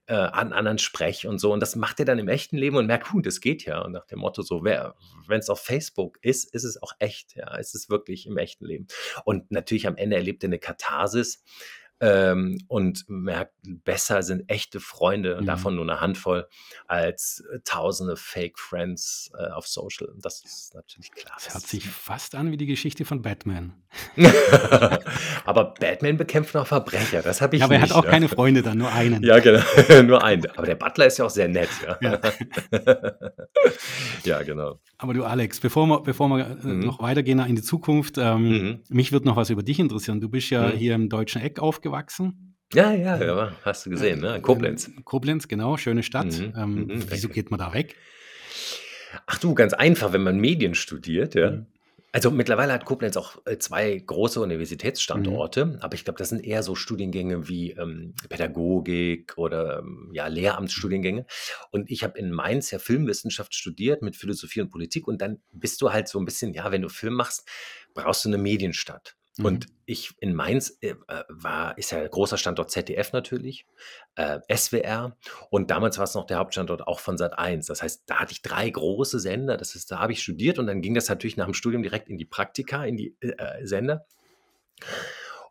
äh, 0.06 0.14
einen 0.14 0.52
anderen 0.52 0.78
Sprech 0.78 1.26
und 1.26 1.38
so. 1.38 1.52
Und 1.52 1.60
das 1.60 1.76
macht 1.76 1.98
er 1.98 2.06
dann 2.06 2.18
im 2.18 2.28
echten 2.28 2.56
Leben 2.56 2.76
und 2.76 2.86
merkt, 2.86 3.12
huh, 3.12 3.20
das 3.20 3.40
geht 3.40 3.64
ja. 3.64 3.82
Und 3.82 3.92
nach 3.92 4.06
dem 4.06 4.20
Motto 4.20 4.42
so, 4.42 4.62
wenn 4.64 5.40
es 5.40 5.50
auf 5.50 5.60
Facebook 5.60 6.18
ist, 6.22 6.54
ist 6.54 6.64
es 6.64 6.80
auch 6.82 6.92
echt. 7.00 7.34
Ja, 7.34 7.56
ist 7.56 7.74
es 7.74 7.90
wirklich 7.90 8.26
im 8.26 8.36
echten 8.38 8.64
Leben. 8.64 8.86
Und 9.24 9.50
natürlich 9.50 9.86
am 9.86 9.96
Ende 9.96 10.16
erlebt 10.16 10.44
er 10.44 10.48
eine 10.48 10.58
Katharsis, 10.58 11.42
ähm, 12.00 12.58
und 12.68 13.04
merkt, 13.08 13.54
besser 13.62 14.22
sind 14.22 14.48
echte 14.48 14.80
Freunde, 14.80 15.36
und 15.36 15.42
Mhm. 15.42 15.46
davon 15.46 15.74
nur 15.74 15.84
eine 15.84 16.00
Handvoll, 16.00 16.46
als 16.86 17.44
äh, 17.52 17.58
tausende 17.64 18.16
Fake 18.16 18.58
Friends 18.58 19.30
äh, 19.38 19.48
auf 19.50 19.66
Social. 19.66 20.08
Das 20.20 20.42
ist 20.44 20.74
natürlich 20.74 21.10
klar. 21.12 21.34
Das 21.36 21.54
hört 21.54 21.66
sich 21.66 21.88
fast 21.88 22.34
an 22.34 22.50
wie 22.52 22.56
die 22.56 22.66
Geschichte 22.66 23.04
von 23.04 23.22
Batman. 23.22 23.72
aber 25.44 25.74
Batman 25.80 26.16
bekämpft 26.16 26.54
noch 26.54 26.66
Verbrecher, 26.66 27.22
das 27.22 27.40
habe 27.40 27.56
ich 27.56 27.60
Ja, 27.60 27.66
aber 27.66 27.74
er 27.76 27.80
hat 27.82 27.88
nicht. 27.88 27.96
auch 27.96 28.04
ja. 28.04 28.10
keine 28.10 28.28
Freunde 28.28 28.62
dann, 28.62 28.78
nur 28.78 28.92
einen. 28.92 29.22
Ja, 29.22 29.38
genau. 29.40 29.62
Nur 30.02 30.22
einen. 30.22 30.46
Aber 30.56 30.66
der 30.66 30.74
Butler 30.76 31.06
ist 31.06 31.18
ja 31.18 31.24
auch 31.24 31.30
sehr 31.30 31.48
nett, 31.48 31.68
ja. 31.84 31.98
Ja. 32.00 32.20
ja, 34.24 34.42
genau. 34.42 34.78
Aber 34.98 35.14
du 35.14 35.24
Alex, 35.24 35.60
bevor 35.60 35.86
wir, 35.86 36.00
bevor 36.00 36.28
wir 36.28 36.46
äh, 36.62 36.66
Mhm. 36.66 36.80
noch 36.80 37.00
weitergehen 37.00 37.38
in 37.40 37.56
die 37.56 37.62
Zukunft, 37.62 38.18
ähm, 38.18 38.48
Mhm. 38.48 38.80
mich 38.88 39.12
wird 39.12 39.24
noch 39.24 39.36
was 39.36 39.50
über 39.50 39.62
dich 39.62 39.78
interessieren. 39.78 40.20
Du 40.20 40.28
bist 40.28 40.50
ja 40.50 40.68
Mhm. 40.68 40.72
hier 40.72 40.94
im 40.94 41.08
deutschen 41.08 41.40
Eck 41.42 41.58
aufgewachsen. 41.60 41.87
Ja, 42.74 42.92
ja, 42.92 43.22
ja, 43.22 43.52
hast 43.62 43.86
du 43.86 43.90
gesehen, 43.90 44.20
ne? 44.20 44.36
In 44.36 44.42
Koblenz. 44.42 44.88
Ähm, 44.88 45.04
Koblenz, 45.04 45.48
genau, 45.48 45.76
schöne 45.78 46.02
Stadt. 46.02 46.26
Mhm, 46.26 46.52
Ähm, 46.56 46.74
mhm, 46.74 47.04
wieso 47.08 47.28
geht 47.28 47.50
man 47.50 47.58
da 47.58 47.72
weg? 47.72 47.96
Ach 49.26 49.38
du, 49.38 49.54
ganz 49.54 49.72
einfach, 49.72 50.12
wenn 50.12 50.22
man 50.22 50.38
Medien 50.38 50.74
studiert, 50.74 51.34
ja. 51.34 51.52
Mhm. 51.52 51.66
Also 52.10 52.30
mittlerweile 52.30 52.72
hat 52.72 52.86
Koblenz 52.86 53.18
auch 53.18 53.36
äh, 53.44 53.58
zwei 53.58 53.94
große 53.94 54.40
Universitätsstandorte, 54.40 55.78
aber 55.82 55.94
ich 55.94 56.04
glaube, 56.04 56.18
das 56.18 56.30
sind 56.30 56.42
eher 56.42 56.62
so 56.62 56.74
Studiengänge 56.74 57.48
wie 57.48 57.72
ähm, 57.72 58.14
Pädagogik 58.30 59.36
oder 59.36 59.80
ähm, 59.80 60.10
ja, 60.14 60.26
Lehramtsstudiengänge. 60.26 61.26
Und 61.70 61.90
ich 61.90 62.04
habe 62.04 62.18
in 62.18 62.30
Mainz 62.32 62.70
ja 62.70 62.78
Filmwissenschaft 62.78 63.54
studiert 63.54 64.00
mit 64.00 64.16
Philosophie 64.16 64.62
und 64.62 64.70
Politik 64.70 65.06
und 65.06 65.20
dann 65.20 65.42
bist 65.52 65.82
du 65.82 65.92
halt 65.92 66.08
so 66.08 66.18
ein 66.18 66.24
bisschen, 66.24 66.54
ja, 66.54 66.72
wenn 66.72 66.80
du 66.80 66.88
Film 66.88 67.12
machst, 67.12 67.46
brauchst 67.92 68.24
du 68.24 68.30
eine 68.30 68.38
Medienstadt. 68.38 69.17
Mhm. 69.38 69.44
Und 69.44 69.66
ich 69.86 70.12
in 70.20 70.34
Mainz 70.34 70.76
äh, 70.80 70.88
äh, 70.90 71.24
war, 71.28 71.78
ist 71.78 71.92
ja 71.92 72.06
großer 72.06 72.36
Standort 72.36 72.70
ZDF 72.70 73.12
natürlich, 73.12 73.66
äh, 74.16 74.40
SWR 74.54 75.16
und 75.50 75.70
damals 75.70 75.96
war 75.96 76.04
es 76.04 76.14
noch 76.14 76.26
der 76.26 76.38
Hauptstandort 76.38 76.86
auch 76.86 77.00
von 77.00 77.16
Sat1. 77.16 77.68
Das 77.68 77.82
heißt, 77.82 78.02
da 78.06 78.16
hatte 78.16 78.32
ich 78.32 78.42
drei 78.42 78.68
große 78.68 79.18
Sender. 79.20 79.56
Das 79.56 79.74
ist, 79.74 79.90
da 79.90 80.00
habe 80.00 80.12
ich 80.12 80.22
studiert 80.22 80.58
und 80.58 80.66
dann 80.66 80.82
ging 80.82 80.94
das 80.94 81.08
natürlich 81.08 81.36
nach 81.36 81.46
dem 81.46 81.54
Studium 81.54 81.82
direkt 81.82 82.08
in 82.08 82.18
die 82.18 82.24
Praktika, 82.26 82.84
in 82.84 82.96
die 82.96 83.16
äh, 83.20 83.28
äh, 83.28 83.66
Sender. 83.66 84.04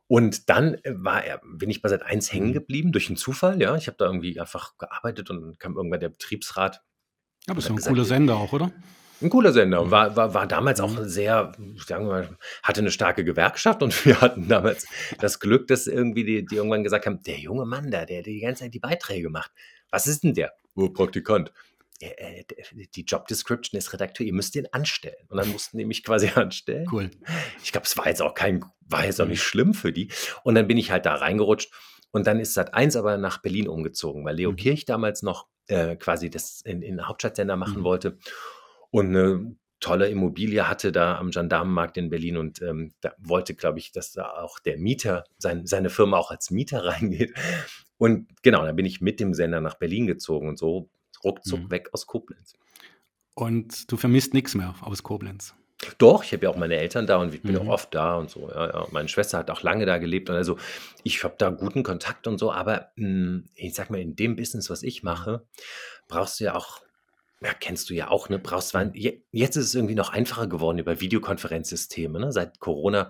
Und 0.07 0.49
dann 0.49 0.75
äh, 0.83 0.93
war 0.95 1.23
er, 1.23 1.41
bin 1.43 1.69
ich 1.69 1.81
bei 1.81 1.89
Sat1 1.89 2.31
hängen 2.31 2.49
Mhm. 2.49 2.53
geblieben 2.53 2.91
durch 2.91 3.07
einen 3.07 3.17
Zufall. 3.17 3.61
Ja, 3.61 3.75
ich 3.75 3.87
habe 3.87 3.97
da 3.97 4.05
irgendwie 4.05 4.39
einfach 4.39 4.77
gearbeitet 4.77 5.29
und 5.29 5.41
dann 5.41 5.57
kam 5.57 5.75
irgendwann 5.75 5.99
der 5.99 6.09
Betriebsrat 6.09 6.83
Aber 7.47 7.57
ist 7.59 7.65
so 7.65 7.73
ein 7.73 7.77
gesagt, 7.77 7.93
cooler 7.93 8.05
Sender 8.05 8.35
auch, 8.35 8.53
oder? 8.53 8.71
Ein 9.21 9.29
cooler 9.29 9.51
Sender. 9.53 9.89
War, 9.91 10.15
war, 10.15 10.33
war 10.33 10.47
damals 10.47 10.79
auch 10.79 10.91
sehr, 11.03 11.51
sagen 11.85 12.05
wir 12.05 12.11
mal, 12.11 12.37
hatte 12.63 12.81
eine 12.81 12.91
starke 12.91 13.23
Gewerkschaft 13.23 13.81
und 13.83 13.93
wir 14.05 14.21
hatten 14.21 14.47
damals 14.47 14.85
das 15.19 15.39
Glück, 15.39 15.67
dass 15.67 15.87
irgendwie 15.87 16.23
die, 16.23 16.45
die 16.45 16.55
irgendwann 16.55 16.83
gesagt 16.83 17.05
haben, 17.05 17.21
der 17.23 17.37
junge 17.39 17.65
Mann 17.65 17.89
da, 17.91 18.05
der 18.05 18.21
die 18.23 18.39
ganze 18.39 18.63
Zeit 18.63 18.73
die 18.73 18.79
Beiträge 18.79 19.29
macht. 19.29 19.51
Was 19.89 20.07
ist 20.07 20.23
denn 20.23 20.33
der? 20.33 20.53
Oh, 20.75 20.89
Praktikant. 20.89 21.51
"Ja, 21.99 22.09
äh, 22.09 22.43
Die 22.95 23.01
Job 23.05 23.27
Description 23.27 23.77
ist 23.77 23.91
Redakteur, 23.93 24.25
ihr 24.27 24.33
müsst 24.33 24.53
den 24.53 24.71
anstellen. 24.71 25.15
Und 25.29 25.37
dann 25.37 25.49
mussten 25.51 25.77
die 25.79 25.85
mich 25.85 26.03
quasi 26.03 26.29
anstellen. 26.35 26.87
Cool. 26.91 27.09
Ich 27.63 27.71
glaube, 27.71 27.85
es 27.87 27.97
war 27.97 28.07
jetzt 28.07 28.21
auch 28.21 28.35
kein, 28.35 28.63
war 28.81 29.05
jetzt 29.05 29.19
auch 29.19 29.25
nicht 29.27 29.41
schlimm 29.41 29.73
für 29.73 29.91
die. 29.91 30.11
Und 30.43 30.53
dann 30.55 30.67
bin 30.67 30.77
ich 30.77 30.91
halt 30.91 31.05
da 31.07 31.15
reingerutscht. 31.15 31.71
Und 32.11 32.27
dann 32.27 32.39
ist 32.39 32.53
Sat 32.53 32.73
1 32.73 32.95
aber 32.95 33.17
nach 33.17 33.39
Berlin 33.39 33.67
umgezogen, 33.67 34.23
weil 34.25 34.35
Leo 34.35 34.51
Mhm. 34.51 34.55
Kirch 34.57 34.85
damals 34.85 35.23
noch 35.23 35.47
äh, 35.67 35.95
quasi 35.97 36.29
das 36.29 36.61
in, 36.61 36.81
in 36.81 37.05
Hauptstadtsender 37.07 37.57
machen 37.57 37.79
Mhm. 37.79 37.83
wollte 37.83 38.17
und 38.91 39.07
eine 39.07 39.55
tolle 39.79 40.09
Immobilie 40.09 40.67
hatte 40.67 40.91
da 40.91 41.17
am 41.19 41.29
Gendarmenmarkt 41.31 41.97
in 41.97 42.09
Berlin 42.09 42.37
und 42.37 42.61
ähm, 42.63 42.93
da 43.01 43.13
wollte, 43.19 43.53
glaube 43.53 43.77
ich, 43.79 43.91
dass 43.91 44.11
da 44.11 44.31
auch 44.41 44.57
der 44.59 44.77
Mieter, 44.77 45.23
sein, 45.37 45.67
seine 45.67 45.89
Firma 45.91 46.17
auch 46.17 46.31
als 46.31 46.49
Mieter 46.49 46.83
reingeht. 46.85 47.33
Und 47.97 48.27
genau, 48.41 48.65
dann 48.65 48.75
bin 48.75 48.85
ich 48.85 49.01
mit 49.01 49.19
dem 49.19 49.33
Sender 49.33 49.61
nach 49.61 49.75
Berlin 49.75 50.07
gezogen 50.07 50.47
und 50.49 50.57
so 50.57 50.89
ruckzuck 51.23 51.59
Mhm. 51.61 51.71
weg 51.71 51.89
aus 51.93 52.07
Koblenz. 52.07 52.53
Und 53.35 53.91
du 53.91 53.97
vermisst 53.97 54.33
nichts 54.33 54.55
mehr 54.55 54.73
aus 54.81 55.03
Koblenz. 55.03 55.53
Doch, 55.99 56.23
ich 56.23 56.33
habe 56.33 56.45
ja 56.45 56.49
auch 56.49 56.57
meine 56.57 56.75
Eltern 56.77 57.05
da 57.05 57.17
und 57.17 57.35
ich 57.35 57.43
bin 57.43 57.53
Mhm. 57.53 57.61
auch 57.61 57.67
oft 57.73 57.93
da 57.93 58.15
und 58.15 58.31
so. 58.31 58.49
Ja, 58.49 58.67
ja. 58.67 58.87
Meine 58.89 59.09
Schwester 59.09 59.37
hat 59.37 59.51
auch 59.51 59.61
lange 59.61 59.85
da 59.85 59.99
gelebt 59.99 60.27
und 60.29 60.35
also 60.35 60.57
ich 61.03 61.23
habe 61.23 61.35
da 61.37 61.51
guten 61.51 61.83
Kontakt 61.83 62.25
und 62.25 62.39
so, 62.39 62.51
aber 62.51 62.91
mh, 62.95 63.43
ich 63.53 63.75
sag 63.75 63.91
mal, 63.91 64.01
in 64.01 64.15
dem 64.15 64.35
Business, 64.35 64.71
was 64.71 64.81
ich 64.81 65.03
mache, 65.03 65.45
brauchst 66.07 66.39
du 66.39 66.45
ja 66.45 66.55
auch, 66.55 66.81
ja, 67.43 67.53
kennst 67.53 67.89
du 67.89 67.93
ja 67.93 68.09
auch, 68.09 68.29
ne? 68.29 68.39
Brauchst 68.39 68.73
je- 68.93 69.21
jetzt 69.31 69.55
ist 69.55 69.65
es 69.65 69.75
irgendwie 69.75 69.95
noch 69.95 70.09
einfacher 70.09 70.47
geworden 70.47 70.79
über 70.79 70.99
Videokonferenzsysteme, 70.99 72.19
ne? 72.19 72.31
Seit 72.31 72.59
Corona 72.59 73.09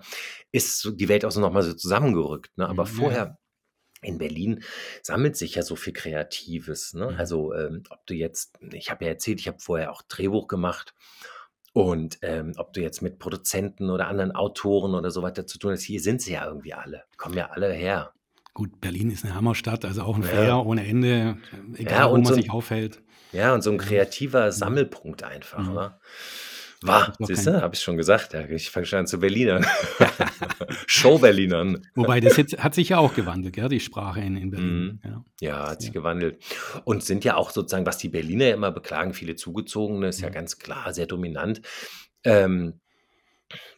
ist 0.52 0.80
so 0.80 0.90
die 0.90 1.08
Welt 1.08 1.24
auch 1.24 1.30
so 1.30 1.40
nochmal 1.40 1.62
so 1.62 1.72
zusammengerückt, 1.72 2.56
ne? 2.58 2.68
Aber 2.68 2.84
Mhm, 2.84 2.88
ja, 2.90 2.94
vorher 2.94 3.38
in 4.02 4.18
Berlin 4.18 4.62
sammelt 5.02 5.36
sich 5.36 5.56
ja 5.56 5.62
so 5.62 5.74
viel 5.74 5.92
Kreatives. 5.92 6.94
Ne? 6.94 7.10
Mhm. 7.12 7.16
Also, 7.18 7.52
ähm, 7.54 7.82
ob 7.90 8.06
du 8.06 8.14
jetzt, 8.14 8.56
ich 8.72 8.90
habe 8.92 9.04
ja 9.04 9.10
erzählt, 9.10 9.40
ich 9.40 9.48
habe 9.48 9.58
vorher 9.58 9.90
auch 9.90 10.02
Drehbuch 10.02 10.46
gemacht. 10.46 10.94
Und 11.72 12.18
ähm, 12.22 12.52
ob 12.56 12.72
du 12.72 12.80
jetzt 12.80 13.02
mit 13.02 13.18
Produzenten 13.18 13.90
oder 13.90 14.06
anderen 14.08 14.32
Autoren 14.32 14.94
oder 14.94 15.10
so 15.10 15.22
weiter 15.22 15.46
zu 15.46 15.58
tun 15.58 15.72
hast, 15.72 15.82
hier 15.82 16.00
sind 16.00 16.22
sie 16.22 16.32
ja 16.32 16.46
irgendwie 16.46 16.74
alle. 16.74 17.04
Die 17.12 17.16
kommen 17.16 17.36
ja 17.36 17.46
alle 17.50 17.72
her. 17.72 18.12
Gut, 18.54 18.80
Berlin 18.80 19.10
ist 19.10 19.24
eine 19.24 19.34
Hammerstadt, 19.34 19.84
also 19.84 20.02
auch 20.02 20.16
ein 20.16 20.22
Ja. 20.22 20.28
Flair 20.28 20.66
ohne 20.66 20.86
Ende, 20.86 21.36
egal 21.74 21.98
Ja, 21.98 22.10
wo 22.10 22.14
und 22.14 22.22
man 22.22 22.26
so 22.32 22.34
ein- 22.34 22.42
sich 22.42 22.50
aufhält. 22.50 23.02
Ja, 23.32 23.54
und 23.54 23.62
so 23.62 23.70
ein 23.70 23.76
Mhm. 23.76 23.80
kreativer 23.80 24.52
Sammelpunkt 24.52 25.22
einfach. 25.22 25.66
Mhm. 25.68 25.74
Ne? 25.74 26.00
War, 26.82 27.12
siehst 27.18 27.46
du, 27.46 27.60
habe 27.60 27.74
ich 27.74 27.82
schon 27.82 27.96
gesagt. 27.96 28.34
Ja, 28.34 28.44
ich 28.48 28.70
fange 28.70 28.86
schon 28.86 29.00
an 29.00 29.06
zu 29.08 29.18
Berlinern. 29.18 29.66
Show-Berlinern. 30.86 31.86
Wobei, 31.94 32.20
das 32.20 32.36
jetzt, 32.36 32.58
hat 32.62 32.74
sich 32.74 32.90
ja 32.90 32.98
auch 32.98 33.14
gewandelt, 33.14 33.54
gell, 33.54 33.68
die 33.68 33.80
Sprache 33.80 34.20
in, 34.20 34.36
in 34.36 34.50
Berlin. 34.50 35.00
Ja. 35.04 35.24
Ja, 35.40 35.68
hat 35.70 35.80
sich 35.80 35.88
Ja. 35.88 35.94
gewandelt. 35.94 36.42
Und 36.84 37.02
sind 37.04 37.24
ja 37.24 37.36
auch 37.36 37.50
sozusagen, 37.50 37.86
was 37.86 37.98
die 37.98 38.08
Berliner 38.08 38.46
ja 38.46 38.54
immer 38.54 38.70
beklagen, 38.70 39.12
viele 39.14 39.34
Zugezogene, 39.36 40.08
ist 40.08 40.20
ja 40.20 40.28
Mhm. 40.28 40.34
ganz 40.34 40.58
klar, 40.58 40.92
sehr 40.94 41.06
dominant. 41.06 41.62
Ähm, 42.24 42.80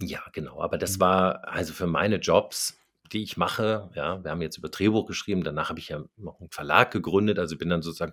ja, 0.00 0.20
genau. 0.32 0.60
Aber 0.60 0.78
das 0.78 0.96
Mhm. 0.96 1.00
war 1.00 1.48
also 1.48 1.72
für 1.72 1.86
meine 1.86 2.16
Jobs, 2.16 2.78
die 3.12 3.22
ich 3.22 3.36
mache, 3.36 3.90
ja, 3.94 4.22
wir 4.22 4.30
haben 4.30 4.42
jetzt 4.42 4.58
über 4.58 4.68
Drehbuch 4.68 5.06
geschrieben, 5.06 5.42
danach 5.42 5.68
habe 5.70 5.78
ich 5.80 5.88
ja 5.88 6.02
noch 6.16 6.38
einen 6.40 6.50
Verlag 6.50 6.90
gegründet, 6.92 7.38
also 7.38 7.56
bin 7.56 7.68
dann 7.70 7.82
sozusagen, 7.82 8.12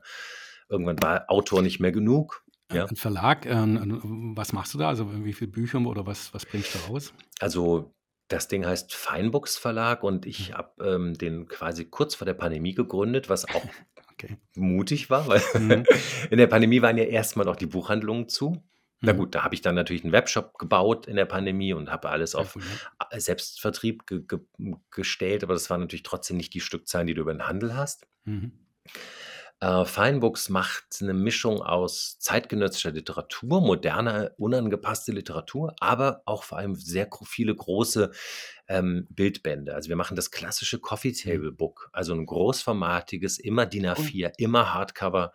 irgendwann 0.69 1.01
war 1.01 1.25
Autor 1.29 1.61
nicht 1.61 1.79
mehr 1.79 1.91
genug. 1.91 2.43
Ja. 2.71 2.85
Ein 2.85 2.95
Verlag, 2.97 3.45
äh, 3.45 3.51
was 3.55 4.51
machst 4.53 4.73
du 4.73 4.77
da? 4.77 4.89
Also 4.89 5.23
wie 5.25 5.33
viele 5.33 5.51
Bücher 5.51 5.79
oder 5.79 6.05
was, 6.05 6.33
was 6.33 6.45
bringst 6.45 6.73
du 6.75 6.79
raus? 6.79 7.13
Also 7.39 7.93
das 8.27 8.49
Ding 8.49 8.65
heißt 8.65 8.93
Feinbuchs 8.93 9.57
Verlag 9.57 10.03
und 10.03 10.25
ich 10.25 10.49
Mhm. 10.49 10.53
habe 10.53 10.85
ähm, 10.85 11.13
den 11.13 11.47
quasi 11.47 11.85
kurz 11.85 12.15
vor 12.15 12.25
der 12.25 12.33
Pandemie 12.33 12.73
gegründet, 12.73 13.29
was 13.29 13.45
auch 13.49 13.63
Okay. 14.11 14.37
mutig 14.55 15.09
war, 15.09 15.27
weil 15.27 15.41
Mhm. 15.53 15.85
in 16.31 16.37
der 16.39 16.47
Pandemie 16.47 16.81
waren 16.81 16.97
ja 16.97 17.03
erstmal 17.05 17.45
noch 17.45 17.55
die 17.55 17.67
Buchhandlungen 17.67 18.27
zu. 18.27 18.63
Na 19.01 19.13
Mhm. 19.13 19.17
gut, 19.17 19.35
da 19.35 19.43
habe 19.43 19.53
ich 19.53 19.61
dann 19.61 19.75
natürlich 19.75 20.03
einen 20.03 20.11
Webshop 20.11 20.57
gebaut 20.57 21.05
in 21.07 21.15
der 21.15 21.25
Pandemie 21.25 21.71
und 21.73 21.91
habe 21.91 22.09
alles 22.09 22.33
auf 22.33 22.57
äh, 23.11 23.19
Selbstvertrieb 23.19 24.07
ge 24.07 24.23
ge 24.27 24.39
gestellt, 24.89 25.43
aber 25.43 25.53
das 25.53 25.69
waren 25.69 25.81
natürlich 25.81 26.01
trotzdem 26.03 26.35
nicht 26.35 26.53
die 26.55 26.61
Stückzahlen, 26.61 27.05
die 27.07 27.13
du 27.13 27.21
über 27.21 27.33
den 27.33 27.47
Handel 27.47 27.77
hast. 27.77 28.07
Mhm. 28.25 28.51
Äh, 29.59 29.85
Feinbooks 29.85 30.49
macht 30.49 30.99
eine 31.01 31.13
Mischung 31.13 31.61
aus 31.61 32.19
zeitgenössischer 32.19 32.91
Literatur, 32.91 33.59
moderner, 33.59 34.31
unangepasste 34.37 35.11
Literatur, 35.11 35.73
aber 35.79 36.21
auch 36.25 36.43
vor 36.43 36.59
allem 36.59 36.75
sehr 36.75 37.09
viele 37.25 37.55
große 37.55 38.11
ähm, 38.67 39.07
Bildbände. 39.09 39.73
Also 39.73 39.89
wir 39.89 39.95
machen 39.95 40.15
das 40.15 40.29
klassische 40.29 40.79
Coffee 40.79 41.11
Table 41.11 41.51
Book, 41.51 41.89
also 41.91 42.13
ein 42.13 42.25
großformatiges, 42.25 43.39
immer 43.39 43.65
DIN 43.65 43.87
A4, 43.87 44.33
immer 44.37 44.73
Hardcover, 44.75 45.33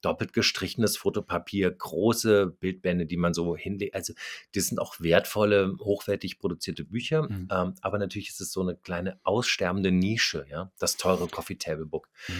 doppelt 0.00 0.32
gestrichenes 0.32 0.96
Fotopapier, 0.96 1.68
große 1.72 2.46
Bildbände, 2.46 3.06
die 3.06 3.16
man 3.16 3.34
so 3.34 3.56
hinlegt. 3.56 3.96
Also 3.96 4.12
das 4.54 4.66
sind 4.66 4.78
auch 4.78 5.00
wertvolle, 5.00 5.74
hochwertig 5.80 6.38
produzierte 6.38 6.84
Bücher, 6.84 7.22
Mhm. 7.22 7.48
ähm, 7.50 7.74
aber 7.80 7.98
natürlich 7.98 8.28
ist 8.28 8.40
es 8.40 8.52
so 8.52 8.60
eine 8.60 8.76
kleine 8.76 9.18
aussterbende 9.24 9.90
Nische, 9.90 10.46
ja, 10.48 10.70
das 10.78 10.96
teure 10.96 11.26
Coffee 11.26 11.56
Table 11.56 11.86
Book. 11.86 12.08
Mhm. 12.28 12.34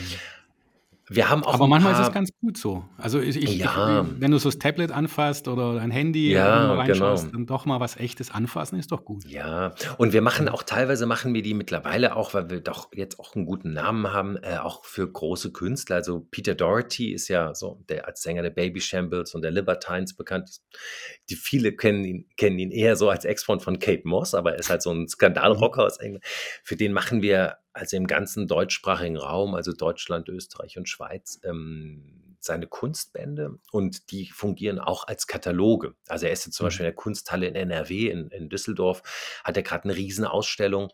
Wir 1.09 1.31
haben 1.31 1.45
auch 1.45 1.55
Aber 1.55 1.69
manchmal 1.69 1.93
ist 1.93 2.01
es 2.09 2.13
ganz 2.13 2.31
gut 2.41 2.59
so. 2.59 2.85
Also 2.99 3.21
ich, 3.21 3.37
ich, 3.37 3.59
Ja. 3.59 4.03
ich, 4.03 4.21
wenn 4.21 4.33
du 4.33 4.39
so 4.39 4.49
das 4.49 4.59
Tablet 4.59 4.91
anfasst 4.91 5.47
oder 5.47 5.75
dein 5.75 5.93
Handy 5.93 6.33
Ja, 6.33 6.75
reinschaust, 6.75 7.27
genau. 7.27 7.33
dann 7.37 7.47
doch 7.47 7.65
mal 7.65 7.79
was 7.79 7.97
echtes 7.97 8.33
anfassen, 8.33 8.77
ist 8.79 8.91
doch 8.91 9.05
gut. 9.05 9.25
Ja, 9.25 9.73
und 9.99 10.13
wir 10.13 10.21
machen 10.21 10.49
auch 10.49 10.65
teilweise 10.65 11.07
machen 11.07 11.33
wir 11.33 11.43
die 11.43 11.55
mittlerweile 11.55 12.17
auch, 12.17 12.35
weil 12.35 12.51
wir 12.51 12.61
doch 12.61 12.89
jetzt 12.93 13.21
auch 13.21 13.37
einen 13.37 13.47
guten 13.47 13.73
Namen 13.73 14.13
haben, 14.13 14.37
äh, 14.39 14.59
auch 14.59 14.85
für 14.85 15.09
große 15.11 15.53
Künstler. 15.53 15.97
Also 15.97 16.27
Peter 16.31 16.57
Doherty 16.57 17.13
ist 17.13 17.29
ja 17.29 17.55
so 17.55 17.85
der 17.89 18.09
als 18.09 18.23
Sänger 18.23 18.43
der 18.43 18.51
Baby 18.51 18.81
Shambles 18.81 19.33
und 19.35 19.43
der 19.43 19.53
Libertines 19.53 20.15
bekannt. 20.17 20.51
Die 21.31 21.37
viele 21.37 21.73
kennen 21.73 22.05
ihn, 22.05 22.29
kennen 22.37 22.59
ihn 22.59 22.73
eher 22.73 22.97
so 22.97 23.11
als 23.11 23.25
Ex-Freund 23.25 23.63
von 23.63 23.79
Kate 23.79 24.03
Moss, 24.09 24.35
aber 24.35 24.55
er 24.55 24.59
ist 24.59 24.71
halt 24.71 24.83
so 24.83 24.91
ein 24.91 25.07
Skandalrocker 25.07 25.85
aus 25.85 25.99
England. 25.99 26.25
Für 26.65 26.75
den 26.75 26.93
machen 26.93 27.23
wir 27.23 27.59
also 27.77 27.97
im 27.97 28.07
ganzen 28.07 28.49
deutschsprachigen 28.49 29.19
Raum, 29.19 29.55
also 29.55 29.73
Deutschland, 29.73 30.29
Österreich 30.29 30.79
und 30.79 30.89
Schweiz, 30.89 31.39
ähm, 31.45 32.37
seine 32.41 32.67
Kunstbände 32.67 33.59
und 33.71 34.11
die 34.11 34.27
fungieren 34.27 34.79
auch 34.79 35.07
als 35.07 35.27
Kataloge. 35.27 35.95
Also 36.09 36.27
er 36.27 36.33
ist 36.33 36.47
jetzt 36.47 36.55
zum 36.55 36.65
Mhm. 36.65 36.69
Beispiel 36.69 36.85
in 36.85 36.91
der 36.91 36.95
Kunsthalle 36.95 37.47
in 37.47 37.55
NRW 37.55 38.09
in, 38.09 38.29
in 38.29 38.49
Düsseldorf, 38.49 39.03
hat 39.45 39.57
er 39.57 39.63
gerade 39.63 39.85
eine 39.85 39.97
Riesenausstellung 39.97 40.91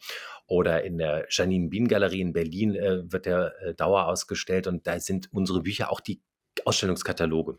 oder 0.46 0.82
in 0.82 0.98
der 0.98 1.26
Janine 1.30 1.68
Bien 1.68 1.88
Galerie 1.88 2.20
in 2.20 2.32
Berlin 2.32 2.74
äh, 2.74 3.12
wird 3.12 3.26
er 3.26 3.54
äh, 3.62 3.74
Dauer 3.74 4.06
ausgestellt 4.06 4.66
und 4.66 4.86
da 4.86 4.98
sind 4.98 5.32
unsere 5.32 5.62
Bücher 5.62 5.92
auch 5.92 6.00
die 6.00 6.20
Ausstellungskataloge. 6.64 7.58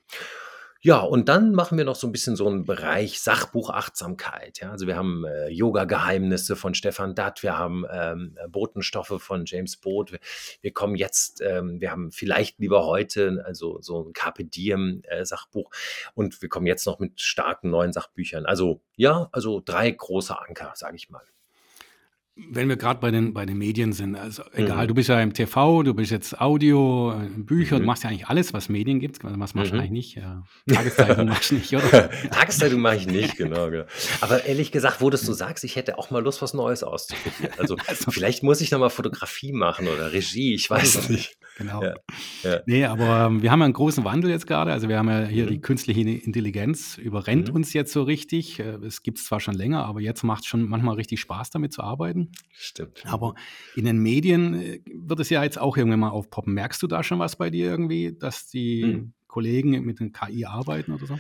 Ja, 0.86 1.00
und 1.00 1.30
dann 1.30 1.54
machen 1.54 1.78
wir 1.78 1.86
noch 1.86 1.96
so 1.96 2.08
ein 2.08 2.12
bisschen 2.12 2.36
so 2.36 2.46
einen 2.46 2.66
Bereich 2.66 3.22
Sachbuchachtsamkeit. 3.22 4.60
Ja, 4.60 4.72
also 4.72 4.86
wir 4.86 4.98
haben 4.98 5.24
äh, 5.24 5.48
Yoga-Geheimnisse 5.48 6.58
von 6.58 6.74
Stefan 6.74 7.16
Datt, 7.16 7.42
wir 7.42 7.58
haben 7.58 7.86
ähm, 7.90 8.38
Botenstoffe 8.50 9.16
von 9.20 9.46
James 9.46 9.78
Boot. 9.78 10.12
Wir, 10.12 10.20
wir 10.60 10.74
kommen 10.74 10.96
jetzt, 10.96 11.40
ähm, 11.40 11.80
wir 11.80 11.90
haben 11.90 12.12
vielleicht 12.12 12.60
lieber 12.60 12.86
heute, 12.86 13.44
also 13.46 13.80
so 13.80 14.02
ein 14.04 14.12
Carpe 14.12 14.44
Diem 14.44 15.04
äh, 15.08 15.24
Sachbuch 15.24 15.72
und 16.16 16.42
wir 16.42 16.50
kommen 16.50 16.68
jetzt 16.68 16.86
noch 16.86 17.00
mit 17.00 17.22
starken 17.22 17.70
neuen 17.70 17.94
Sachbüchern. 17.94 18.46
Also 18.46 18.82
ja, 18.98 19.30
also 19.32 19.62
drei 19.64 19.90
große 19.90 20.38
Anker, 20.38 20.74
sage 20.76 20.98
ich 20.98 21.10
mal. 21.10 21.24
Wenn 22.36 22.68
wir 22.68 22.78
gerade 22.78 23.00
bei 23.00 23.12
den, 23.12 23.32
bei 23.32 23.46
den 23.46 23.60
Medien 23.60 23.94
sind, 23.94 24.16
also 24.16 24.42
egal, 24.54 24.86
Mhm. 24.86 24.88
du 24.88 24.94
bist 24.96 25.08
ja 25.08 25.22
im 25.22 25.34
TV, 25.34 25.84
du 25.84 25.94
bist 25.94 26.10
jetzt 26.12 26.42
Audio, 26.42 27.12
äh, 27.14 27.30
Bücher, 27.30 27.76
du 27.76 27.82
Mhm. 27.82 27.86
machst 27.86 28.04
ja 28.04 28.10
eigentlich 28.10 28.26
alles, 28.28 28.54
was 28.54 28.70
Medien 28.70 29.00
gibt. 29.00 29.24
Also 29.24 29.40
Was 29.40 29.54
machst 29.54 29.70
du 29.72 29.76
Mhm. 29.76 29.82
eigentlich 29.82 29.92
nicht? 29.92 30.16
Ja, 30.16 30.44
Tageszeitung 30.68 31.28
machst 31.28 31.52
du 31.52 31.56
nicht, 31.56 31.72
oder? 31.76 31.84
Tageszeitung 32.32 32.82
mache 32.82 32.96
ich 32.96 33.06
nicht, 33.06 33.38
genau, 33.38 33.70
genau. 33.70 33.84
Aber 34.22 34.46
ehrlich 34.46 34.72
gesagt, 34.72 35.00
wo 35.00 35.12
du 35.12 35.18
sagst, 35.18 35.64
ich 35.64 35.76
hätte 35.76 36.00
auch 36.00 36.10
mal 36.10 36.24
Lust, 36.24 36.42
was 36.42 36.56
Neues 36.56 36.82
auszuprobieren. 36.84 37.54
Also 37.60 37.76
Also, 37.88 38.10
vielleicht 38.10 38.42
muss 38.42 38.62
ich 38.62 38.72
noch 38.72 38.80
mal 38.80 38.90
Fotografie 38.90 39.52
machen 39.52 39.88
oder 39.88 40.12
Regie, 40.12 40.56
ich 40.56 40.68
weiß 40.68 40.96
es 40.96 41.10
nicht. 41.10 41.38
genau. 41.56 41.84
Ja, 41.84 41.94
ja. 42.44 42.62
Nee, 42.66 42.86
aber 42.86 43.28
ähm, 43.28 43.44
wir 43.44 43.52
haben 43.52 43.60
ja 43.60 43.66
einen 43.66 43.74
großen 43.76 44.04
Wandel 44.06 44.32
jetzt 44.32 44.48
gerade. 44.48 44.72
Also 44.72 44.90
wir 44.90 44.98
haben 44.98 45.08
ja 45.10 45.26
hier 45.26 45.46
die 45.46 45.58
Mhm. 45.58 45.62
künstliche 45.62 46.02
Intelligenz 46.02 46.98
überrennt 46.98 47.50
Mhm. 47.50 47.56
uns 47.58 47.74
jetzt 47.74 47.94
so 47.94 48.02
richtig. 48.02 48.60
Äh, 48.60 48.78
Es 48.84 49.04
gibt 49.04 49.20
es 49.20 49.26
zwar 49.26 49.40
schon 49.40 49.54
länger, 49.54 49.86
aber 49.86 50.02
jetzt 50.02 50.24
macht 50.24 50.42
es 50.44 50.48
schon 50.48 50.68
manchmal 50.68 50.96
richtig 50.96 51.20
Spaß, 51.20 51.52
damit 51.52 51.74
zu 51.74 51.84
arbeiten. 51.84 52.23
Stimmt. 52.52 53.04
Aber 53.06 53.36
in 53.76 53.86
den 53.86 53.98
Medien 54.00 54.54
äh, 54.62 54.82
wird 54.94 55.20
es 55.20 55.30
ja 55.30 55.44
jetzt 55.44 55.60
auch 55.60 55.78
irgendwann 55.78 56.00
mal 56.00 56.10
aufpoppen. 56.10 56.54
Merkst 56.54 56.82
du 56.84 56.88
da 56.88 57.04
schon 57.04 57.20
was 57.20 57.36
bei 57.36 57.50
dir 57.50 57.66
irgendwie, 57.68 58.16
dass 58.18 58.48
die 58.48 58.84
Mhm. 58.86 59.14
Kollegen 59.28 59.84
mit 59.84 60.00
den 60.00 60.12
KI 60.12 60.46
arbeiten 60.46 60.92
oder 60.94 61.06
so? 61.08 61.20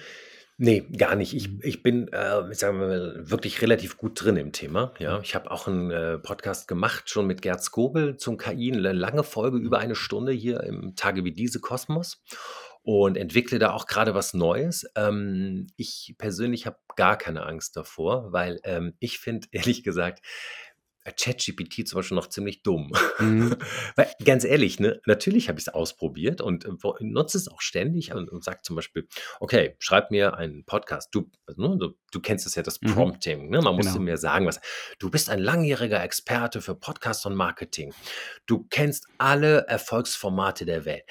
Nee, 0.58 0.82
gar 0.98 1.16
nicht. 1.16 1.34
Ich, 1.34 1.50
Mhm. 1.50 1.60
ich 1.64 1.82
bin, 1.82 2.08
äh, 2.10 2.52
ich 2.52 2.60
sage 2.60 2.78
mal, 2.78 3.24
wirklich 3.30 3.62
relativ 3.64 3.98
gut 3.98 4.24
drin 4.24 4.38
im 4.38 4.52
Thema. 4.52 4.94
Ja, 5.00 5.20
ich 5.22 5.34
habe 5.34 5.50
auch 5.50 5.68
einen 5.68 5.90
äh, 5.90 6.20
Podcast 6.20 6.68
gemacht, 6.68 7.10
schon 7.10 7.26
mit 7.26 7.42
Gerd 7.42 7.64
Skobel 7.64 8.18
zum 8.18 8.38
KI, 8.38 8.72
eine 8.72 8.94
lange 8.94 9.24
Folge 9.24 9.58
über 9.58 9.80
eine 9.80 9.96
Stunde 9.96 10.32
hier 10.32 10.62
im 10.62 10.96
Tage 10.96 11.24
wie 11.26 11.32
diese 11.34 11.60
Kosmos 11.60 12.22
und 12.84 13.18
entwickle 13.18 13.58
da 13.58 13.72
auch 13.72 13.88
gerade 13.88 14.14
was 14.14 14.36
Neues. 14.36 14.86
Ähm, 14.96 15.68
ich 15.76 16.14
persönlich 16.20 16.68
habe 16.68 16.78
gar 16.96 17.18
keine 17.18 17.48
Angst 17.48 17.76
davor, 17.76 18.32
weil 18.32 18.60
ähm, 18.64 18.94
ich 19.00 19.18
finde, 19.18 19.48
ehrlich 19.52 19.84
gesagt, 19.84 20.24
ChatGPT 21.12 21.88
zum 21.88 21.98
Beispiel 22.00 22.16
noch 22.16 22.28
ziemlich 22.28 22.64
dumm. 22.64 22.92
Mhm. 23.20 23.56
Weil, 23.96 24.10
ganz 24.24 24.44
ehrlich, 24.46 24.80
ne, 24.80 25.02
natürlich 25.06 25.50
habe 25.50 25.60
ich 25.60 25.68
es 25.68 25.74
ausprobiert 25.74 26.40
und 26.42 26.66
äh, 26.66 26.70
nutze 27.02 27.38
es 27.38 27.48
auch 27.48 27.62
ständig 27.62 28.14
und, 28.14 28.30
und 28.30 28.44
sage 28.44 28.60
zum 28.64 28.76
Beispiel, 28.76 29.08
okay, 29.40 29.76
schreib 29.80 30.12
mir 30.12 30.36
einen 30.38 30.64
Podcast. 30.66 31.10
Du, 31.14 31.30
also, 31.46 31.62
ne, 31.62 31.78
du, 31.78 31.94
du 32.12 32.20
kennst 32.22 32.46
es 32.46 32.56
ja, 32.56 32.64
das 32.64 32.80
Mhm. 32.82 32.94
Prompting. 32.94 33.50
Ne? 33.50 33.62
Man 33.62 33.76
muss 33.76 33.88
Genau. 33.88 34.00
mir 34.00 34.18
sagen, 34.18 34.46
was. 34.46 34.60
Du 35.00 35.10
bist 35.10 35.30
ein 35.30 35.40
langjähriger 35.40 36.04
Experte 36.04 36.62
für 36.62 36.76
Podcast 36.76 37.26
und 37.26 37.36
Marketing. 37.36 37.94
Du 38.46 38.66
kennst 38.70 39.08
alle 39.18 39.66
Erfolgsformate 39.68 40.66
der 40.66 40.86
Welt. 40.86 41.04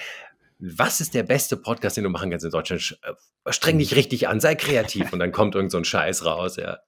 Was 0.58 1.00
ist 1.00 1.14
der 1.14 1.24
beste 1.24 1.56
Podcast, 1.56 1.96
den 1.96 2.04
du 2.04 2.10
machen 2.10 2.30
kannst 2.30 2.44
in 2.44 2.50
Deutschland? 2.52 2.98
Streng 3.48 3.78
dich 3.78 3.96
richtig 3.96 4.28
an, 4.28 4.38
sei 4.38 4.54
kreativ 4.54 5.12
und 5.12 5.18
dann 5.18 5.32
kommt 5.32 5.56
irgend 5.56 5.72
so 5.72 5.78
ein 5.78 5.84
Scheiß 5.84 6.24
raus, 6.24 6.56
ja. 6.56 6.78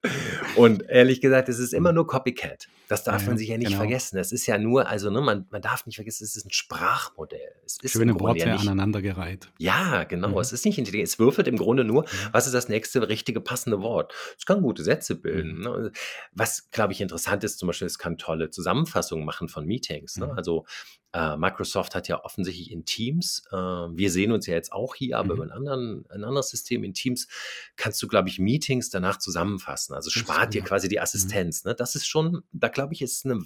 Und 0.54 0.88
ehrlich 0.88 1.20
gesagt, 1.20 1.48
es 1.48 1.58
ist 1.58 1.74
immer 1.74 1.92
nur 1.92 2.06
Copycat. 2.06 2.68
Das 2.86 3.02
darf 3.02 3.22
Ja, 3.22 3.28
man 3.30 3.38
sich 3.38 3.48
ja 3.48 3.56
nicht 3.58 3.68
genau. 3.68 3.78
vergessen. 3.78 4.18
Es 4.18 4.30
ist 4.30 4.46
ja 4.46 4.56
nur, 4.56 4.86
also 4.88 5.10
ne, 5.10 5.20
man, 5.20 5.46
man 5.50 5.62
darf 5.62 5.84
nicht 5.86 5.96
vergessen, 5.96 6.22
es 6.24 6.36
ist 6.36 6.46
ein 6.46 6.52
Sprachmodell. 6.52 7.40
Es 7.66 7.78
ist 7.82 7.92
Schöne 7.92 8.20
Worte 8.20 8.40
ja 8.40 8.52
nicht, 8.52 8.60
aneinandergereiht. 8.62 9.50
ja, 9.58 10.04
genau. 10.04 10.28
Mhm. 10.28 10.38
Es 10.38 10.52
ist 10.52 10.64
nicht 10.64 10.78
intelligent. 10.78 11.08
Es 11.08 11.18
würfelt 11.18 11.48
im 11.48 11.56
Grunde 11.56 11.82
nur, 11.82 12.04
was 12.30 12.46
ist 12.46 12.52
das 12.54 12.68
nächste 12.68 13.08
richtige 13.08 13.40
passende 13.40 13.80
Wort. 13.80 14.12
Es 14.38 14.46
kann 14.46 14.62
gute 14.62 14.84
Sätze 14.84 15.16
bilden. 15.16 15.56
Mhm. 15.56 15.62
Ne? 15.62 15.92
Was, 16.32 16.70
glaube 16.70 16.92
ich, 16.92 17.00
interessant 17.00 17.42
ist, 17.42 17.58
zum 17.58 17.66
Beispiel, 17.66 17.86
es 17.86 17.98
kann 17.98 18.16
tolle 18.16 18.50
Zusammenfassungen 18.50 19.24
machen 19.24 19.48
von 19.48 19.64
Meetings. 19.66 20.18
Ne? 20.18 20.26
Mhm. 20.26 20.32
Also 20.36 20.66
äh, 21.14 21.36
Microsoft 21.36 21.94
hat 21.94 22.08
ja 22.08 22.22
offensichtlich 22.24 22.70
in 22.72 22.84
Teams, 22.84 23.44
äh, 23.52 23.56
wir 23.56 24.10
sehen 24.10 24.32
uns 24.32 24.46
ja 24.46 24.54
jetzt 24.54 24.72
auch 24.72 24.94
hier, 24.96 25.16
aber 25.18 25.34
Mhm. 25.34 25.42
über 25.42 25.44
ein, 25.44 25.50
anderen, 25.52 26.06
ein 26.10 26.24
anderes 26.24 26.50
System 26.50 26.82
in 26.82 26.92
Teams 26.92 27.28
kannst 27.76 28.02
du, 28.02 28.08
glaube 28.08 28.28
ich, 28.28 28.38
Meetings 28.40 28.90
danach 28.90 29.18
zusammenfassen. 29.18 29.94
Also 29.94 30.10
Das 30.10 30.18
spart 30.18 30.54
dir 30.54 30.58
ja. 30.62 30.64
quasi 30.64 30.88
die 30.88 30.96
Mhm. 30.96 31.02
Assistenz. 31.02 31.64
Ne? 31.64 31.74
Das 31.74 31.94
ist 31.94 32.06
schon, 32.06 32.42
da 32.52 32.68
glaube 32.68 32.92
ich, 32.94 33.00
ist 33.00 33.24
eine, 33.24 33.40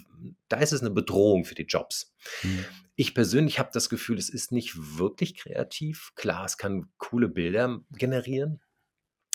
da 0.47 0.57
ist 0.57 0.73
es 0.73 0.81
eine 0.81 0.89
Bedrohung 0.89 1.45
für 1.45 1.55
die 1.55 1.63
Jobs. 1.67 2.11
Mhm. 2.43 2.65
Ich 2.95 3.13
persönlich 3.13 3.59
habe 3.59 3.69
das 3.71 3.87
Gefühl, 3.87 4.17
es 4.17 4.29
ist 4.29 4.51
nicht 4.51 4.73
wirklich 4.97 5.35
kreativ. 5.37 6.11
Klar, 6.15 6.43
es 6.45 6.57
kann 6.57 6.89
coole 6.97 7.29
Bilder 7.29 7.79
generieren. 7.91 8.59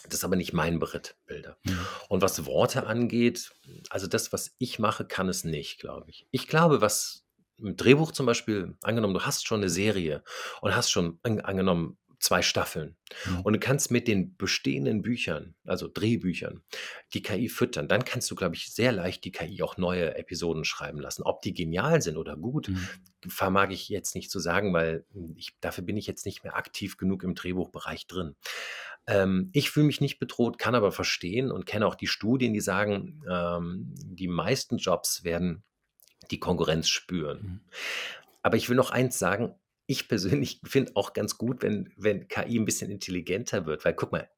Das 0.04 0.14
ist 0.18 0.24
aber 0.24 0.36
nicht 0.36 0.52
mein 0.52 0.78
Beritt, 0.80 1.16
Bilder. 1.24 1.56
Mhm. 1.64 1.78
Und 2.10 2.20
was 2.20 2.44
Worte 2.44 2.86
angeht, 2.86 3.52
also 3.88 4.06
das, 4.06 4.34
was 4.34 4.54
ich 4.58 4.78
mache, 4.78 5.06
kann 5.06 5.30
es 5.30 5.44
nicht, 5.44 5.78
glaube 5.80 6.10
ich. 6.10 6.26
Ich 6.30 6.46
glaube, 6.46 6.82
was 6.82 7.23
im 7.58 7.76
Drehbuch 7.76 8.12
zum 8.12 8.26
Beispiel, 8.26 8.76
angenommen, 8.82 9.14
du 9.14 9.22
hast 9.22 9.46
schon 9.46 9.60
eine 9.60 9.70
Serie 9.70 10.22
und 10.60 10.74
hast 10.74 10.90
schon 10.90 11.18
an, 11.22 11.40
angenommen 11.40 11.98
zwei 12.20 12.40
Staffeln 12.40 12.96
Mhm. 13.26 13.40
und 13.42 13.52
du 13.52 13.58
kannst 13.58 13.90
mit 13.90 14.08
den 14.08 14.36
bestehenden 14.36 15.02
Büchern, 15.02 15.56
also 15.66 15.88
Drehbüchern, 15.92 16.62
die 17.12 17.20
KI 17.22 17.48
füttern, 17.50 17.86
dann 17.86 18.04
kannst 18.04 18.30
du, 18.30 18.34
glaube 18.34 18.54
ich, 18.54 18.72
sehr 18.72 18.92
leicht 18.92 19.24
die 19.24 19.32
KI 19.32 19.62
auch 19.62 19.76
neue 19.76 20.14
Episoden 20.16 20.64
schreiben 20.64 21.00
lassen. 21.00 21.22
Ob 21.22 21.42
die 21.42 21.52
genial 21.52 22.00
sind 22.00 22.16
oder 22.16 22.36
gut, 22.36 22.70
Mhm. 22.70 22.88
vermag 23.28 23.70
ich 23.70 23.88
jetzt 23.90 24.14
nicht 24.14 24.30
zu 24.30 24.38
sagen, 24.38 24.72
weil 24.72 25.04
ich, 25.36 25.50
dafür 25.60 25.84
bin 25.84 25.96
ich 25.98 26.06
jetzt 26.06 26.24
nicht 26.24 26.44
mehr 26.44 26.56
aktiv 26.56 26.96
genug 26.96 27.22
im 27.24 27.34
Drehbuchbereich 27.34 28.06
drin. 28.06 28.36
Ähm, 29.06 29.50
ich 29.52 29.70
fühle 29.70 29.86
mich 29.86 30.00
nicht 30.00 30.18
bedroht, 30.18 30.58
kann 30.58 30.74
aber 30.74 30.92
verstehen 30.92 31.50
und 31.50 31.66
kenne 31.66 31.86
auch 31.86 31.94
die 31.94 32.06
Studien, 32.06 32.54
die 32.54 32.60
sagen, 32.60 33.22
ähm, 33.28 33.94
die 33.96 34.28
meisten 34.28 34.78
Jobs 34.78 35.24
werden 35.24 35.62
die 36.30 36.40
Konkurrenz 36.40 36.88
spüren. 36.88 37.38
Mhm. 37.42 37.60
Aber 38.42 38.56
ich 38.56 38.68
will 38.68 38.76
noch 38.76 38.90
eins 38.90 39.18
sagen, 39.18 39.54
ich 39.86 40.08
persönlich 40.08 40.60
finde 40.64 40.92
auch 40.94 41.12
ganz 41.12 41.38
gut, 41.38 41.62
wenn, 41.62 41.92
wenn 41.96 42.28
KI 42.28 42.58
ein 42.58 42.64
bisschen 42.64 42.90
intelligenter 42.90 43.66
wird, 43.66 43.84
weil 43.84 43.94
guck 43.94 44.12
mal, 44.12 44.28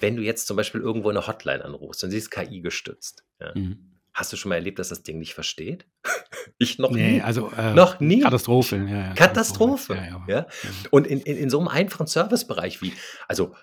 wenn 0.00 0.16
du 0.16 0.22
jetzt 0.22 0.46
zum 0.46 0.56
Beispiel 0.56 0.80
irgendwo 0.80 1.10
eine 1.10 1.26
Hotline 1.26 1.64
anrufst 1.64 2.02
und 2.02 2.10
sie 2.10 2.16
ist 2.16 2.30
KI 2.30 2.60
gestützt, 2.60 3.24
ja, 3.40 3.52
Mhm. 3.54 3.98
hast 4.14 4.32
du 4.32 4.36
schon 4.38 4.48
mal 4.48 4.54
erlebt, 4.54 4.78
dass 4.78 4.88
das 4.88 5.02
Ding 5.02 5.18
nicht 5.18 5.34
versteht? 5.34 5.86
ich 6.58 6.78
noch 6.78 6.90
Nee, 6.90 7.12
nie. 7.16 7.20
also 7.22 7.50
äh, 7.56 7.74
Noch 7.74 8.00
nie. 8.00 8.20
Katastrophe. 8.20 8.76
Ja, 8.76 8.84
ja, 9.08 9.14
Katastrophe. 9.14 9.94
Ja, 9.94 10.04
ja. 10.06 10.24
Ja? 10.28 10.46
Und 10.90 11.06
in, 11.06 11.20
in, 11.20 11.36
in 11.36 11.50
so 11.50 11.58
einem 11.58 11.68
einfachen 11.68 12.06
Servicebereich 12.06 12.80
wie, 12.80 12.94
also, 13.28 13.54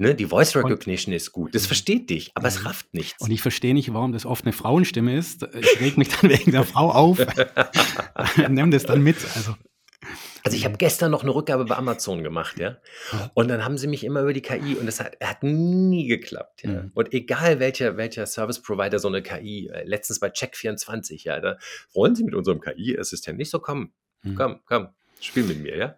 ne, 0.00 0.14
die 0.14 0.26
Voice 0.26 0.56
Recognition 0.56 1.14
ist 1.14 1.30
gut, 1.32 1.54
das 1.54 1.66
versteht 1.66 2.10
dich, 2.10 2.32
aber 2.34 2.48
es 2.48 2.64
rafft 2.64 2.92
nichts. 2.94 3.20
Und 3.22 3.30
ich 3.30 3.42
verstehe 3.42 3.74
nicht, 3.74 3.92
warum 3.92 4.12
das 4.12 4.26
oft 4.26 4.44
eine 4.44 4.52
Frauenstimme 4.52 5.16
ist. 5.16 5.46
Ich 5.54 5.80
reg 5.80 5.98
mich 5.98 6.08
dann 6.20 6.30
wegen 6.30 6.50
der 6.52 6.64
Frau 6.64 6.90
auf. 6.90 7.18
Nimm 8.48 8.70
das 8.70 8.84
dann 8.84 9.02
mit. 9.02 9.16
Also, 9.36 9.54
Also 10.42 10.56
ich 10.56 10.64
habe 10.64 10.78
gestern 10.78 11.10
noch 11.10 11.22
eine 11.22 11.34
Rückgabe 11.34 11.66
bei 11.66 11.76
Amazon 11.76 12.22
gemacht, 12.22 12.58
ja. 12.58 12.78
Ja. 13.12 13.30
Und 13.34 13.48
dann 13.48 13.62
haben 13.62 13.76
sie 13.76 13.86
mich 13.86 14.04
immer 14.04 14.22
über 14.22 14.32
die 14.32 14.40
KI 14.40 14.74
und 14.74 14.86
das 14.86 14.98
hat, 14.98 15.18
hat 15.22 15.42
nie 15.42 16.06
geklappt, 16.06 16.62
ja. 16.62 16.82
Mhm. 16.82 16.92
Und 16.94 17.12
egal 17.12 17.60
welcher, 17.60 17.98
welcher 17.98 18.24
Service 18.26 18.62
Provider 18.62 18.98
so 18.98 19.08
eine 19.08 19.22
KI, 19.22 19.68
äh, 19.68 19.84
letztens 19.84 20.18
bei 20.18 20.28
Check24, 20.28 21.24
ja, 21.24 21.40
da 21.40 21.58
wollen 21.92 22.14
sie 22.14 22.24
mit 22.24 22.34
unserem 22.34 22.60
KI-Assistent 22.60 23.36
nicht 23.36 23.50
so 23.50 23.60
kommen. 23.60 23.92
mhm. 24.22 24.34
Komm, 24.34 24.60
komm, 24.64 24.88
spiel 25.20 25.44
mit 25.44 25.60
mir, 25.60 25.76
ja. 25.76 25.94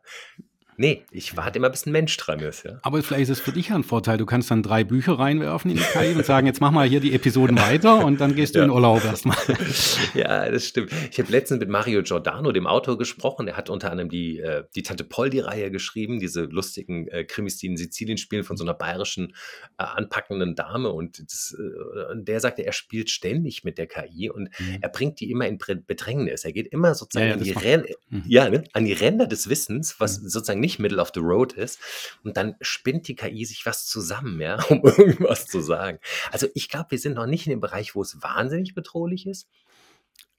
Nee, 0.76 1.02
ich 1.10 1.36
warte 1.36 1.58
immer, 1.58 1.68
bis 1.70 1.86
ein 1.86 1.92
Mensch 1.92 2.16
dran 2.16 2.40
ist, 2.40 2.64
ja. 2.64 2.78
Aber 2.82 3.02
vielleicht 3.02 3.24
ist 3.24 3.28
es 3.28 3.40
für 3.40 3.52
dich 3.52 3.68
ja 3.68 3.74
ein 3.76 3.84
Vorteil. 3.84 4.16
Du 4.18 4.24
kannst 4.26 4.50
dann 4.50 4.62
drei 4.62 4.84
Bücher 4.84 5.18
reinwerfen 5.18 5.70
in 5.70 5.76
die 5.76 5.82
KI 5.82 6.14
und 6.14 6.24
sagen, 6.24 6.46
jetzt 6.46 6.60
mach 6.60 6.70
mal 6.70 6.88
hier 6.88 7.00
die 7.00 7.14
Episoden 7.14 7.58
weiter 7.58 8.04
und 8.04 8.20
dann 8.20 8.34
gehst 8.34 8.54
du 8.54 8.60
Ja. 8.60 8.64
in 8.64 8.70
Urlaub 8.70 9.04
erstmal. 9.04 9.36
Ja, 10.14 10.50
das 10.50 10.66
stimmt. 10.68 10.90
Ich 11.10 11.18
habe 11.18 11.30
letztens 11.30 11.60
mit 11.60 11.68
Mario 11.68 12.02
Giordano, 12.02 12.52
dem 12.52 12.66
Autor, 12.66 12.98
gesprochen. 12.98 13.48
Er 13.48 13.56
hat 13.56 13.70
unter 13.70 13.90
anderem 13.90 14.08
die, 14.10 14.38
äh, 14.38 14.64
die 14.74 14.82
Tante 14.82 15.04
Poldi-Reihe 15.04 15.70
geschrieben, 15.70 16.20
diese 16.20 16.42
lustigen 16.42 17.08
äh, 17.08 17.24
Krimis, 17.24 17.56
die 17.58 17.66
in 17.66 17.76
Sizilien 17.76 18.18
spielen, 18.18 18.44
von 18.44 18.56
so 18.56 18.64
einer 18.64 18.74
bayerischen 18.74 19.34
äh, 19.78 19.84
anpackenden 19.84 20.54
Dame. 20.54 20.90
Und, 20.90 21.18
das, 21.18 21.56
der 22.14 22.40
sagte, 22.40 22.64
er 22.64 22.72
spielt 22.72 23.10
ständig 23.10 23.64
mit 23.64 23.78
der 23.78 23.86
KI 23.86 24.30
und 24.30 24.48
Mhm. 24.58 24.78
er 24.80 24.88
bringt 24.90 25.20
die 25.20 25.30
immer 25.30 25.46
in 25.46 25.58
Bedrängnis. 25.58 26.44
Er 26.44 26.52
geht 26.52 26.66
immer 26.68 26.94
sozusagen 26.94 27.28
Ja, 27.28 27.34
an, 27.34 27.42
die 27.42 27.52
macht- 27.52 27.64
Mhm. 28.10 28.22
ne, 28.28 28.64
an 28.72 28.84
die 28.84 28.92
Ränder 28.92 29.26
des 29.26 29.48
Wissens, 29.48 29.96
was 29.98 30.20
Mhm. 30.20 30.28
sozusagen 30.28 30.60
nicht 30.62 30.78
Middle 30.78 31.02
of 31.02 31.10
the 31.14 31.20
Road 31.20 31.52
ist. 31.52 31.78
Und 32.24 32.38
dann 32.38 32.54
spinnt 32.62 33.06
die 33.08 33.14
KI 33.14 33.44
sich 33.44 33.66
was 33.66 33.84
zusammen, 33.86 34.40
ja, 34.40 34.62
um 34.70 34.80
irgendwas 34.82 35.46
zu 35.46 35.60
sagen. 35.60 35.98
Also 36.30 36.46
ich 36.54 36.70
glaube, 36.70 36.92
wir 36.92 36.98
sind 36.98 37.14
noch 37.16 37.26
nicht 37.26 37.46
in 37.46 37.50
dem 37.50 37.60
Bereich, 37.60 37.94
wo 37.94 38.00
es 38.00 38.22
wahnsinnig 38.22 38.74
bedrohlich 38.74 39.26
ist. 39.26 39.46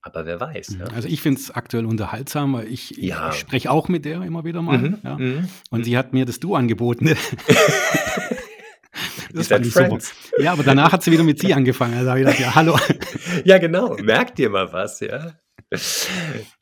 aber 0.01 0.25
wer 0.25 0.39
weiß. 0.39 0.71
Mhm. 0.71 0.79
Ja. 0.81 0.85
Also 0.87 1.07
ich 1.07 1.21
finde 1.21 1.39
es 1.39 1.51
aktuell 1.51 1.85
unterhaltsam, 1.85 2.53
weil 2.53 2.67
ich, 2.67 2.91
Ja. 2.97 3.29
ich 3.29 3.35
spreche 3.39 3.71
auch 3.71 3.87
mit 3.87 4.03
der 4.03 4.21
immer 4.23 4.43
wieder 4.43 4.61
mal. 4.61 4.77
Mhm, 4.79 4.97
Ja. 5.03 5.15
mhm. 5.17 5.47
Und 5.69 5.85
sie 5.85 5.97
hat 5.97 6.11
mir 6.11 6.25
das 6.25 6.39
Du 6.39 6.55
angeboten. 6.55 7.15
Das 9.33 9.47
fand 9.47 9.65
ich 9.65 9.73
super. 9.73 9.97
Ja, 10.37 10.53
aber 10.53 10.61
danach 10.61 10.91
hat 10.91 11.01
sie 11.01 11.11
wieder 11.11 11.23
mit 11.23 11.39
Sie 11.39 11.53
angefangen. 11.55 11.95
Also 11.95 12.09
habe 12.11 12.19
ich 12.19 12.25
gedacht, 12.27 12.39
ja, 12.39 12.53
hallo. 12.53 12.77
Ja, 13.45 13.57
genau. 13.57 13.95
Merkt 13.95 14.37
ihr 14.37 14.49
mal 14.51 14.71
was, 14.71 14.99
ja? 14.99 15.33
Das 15.73 16.07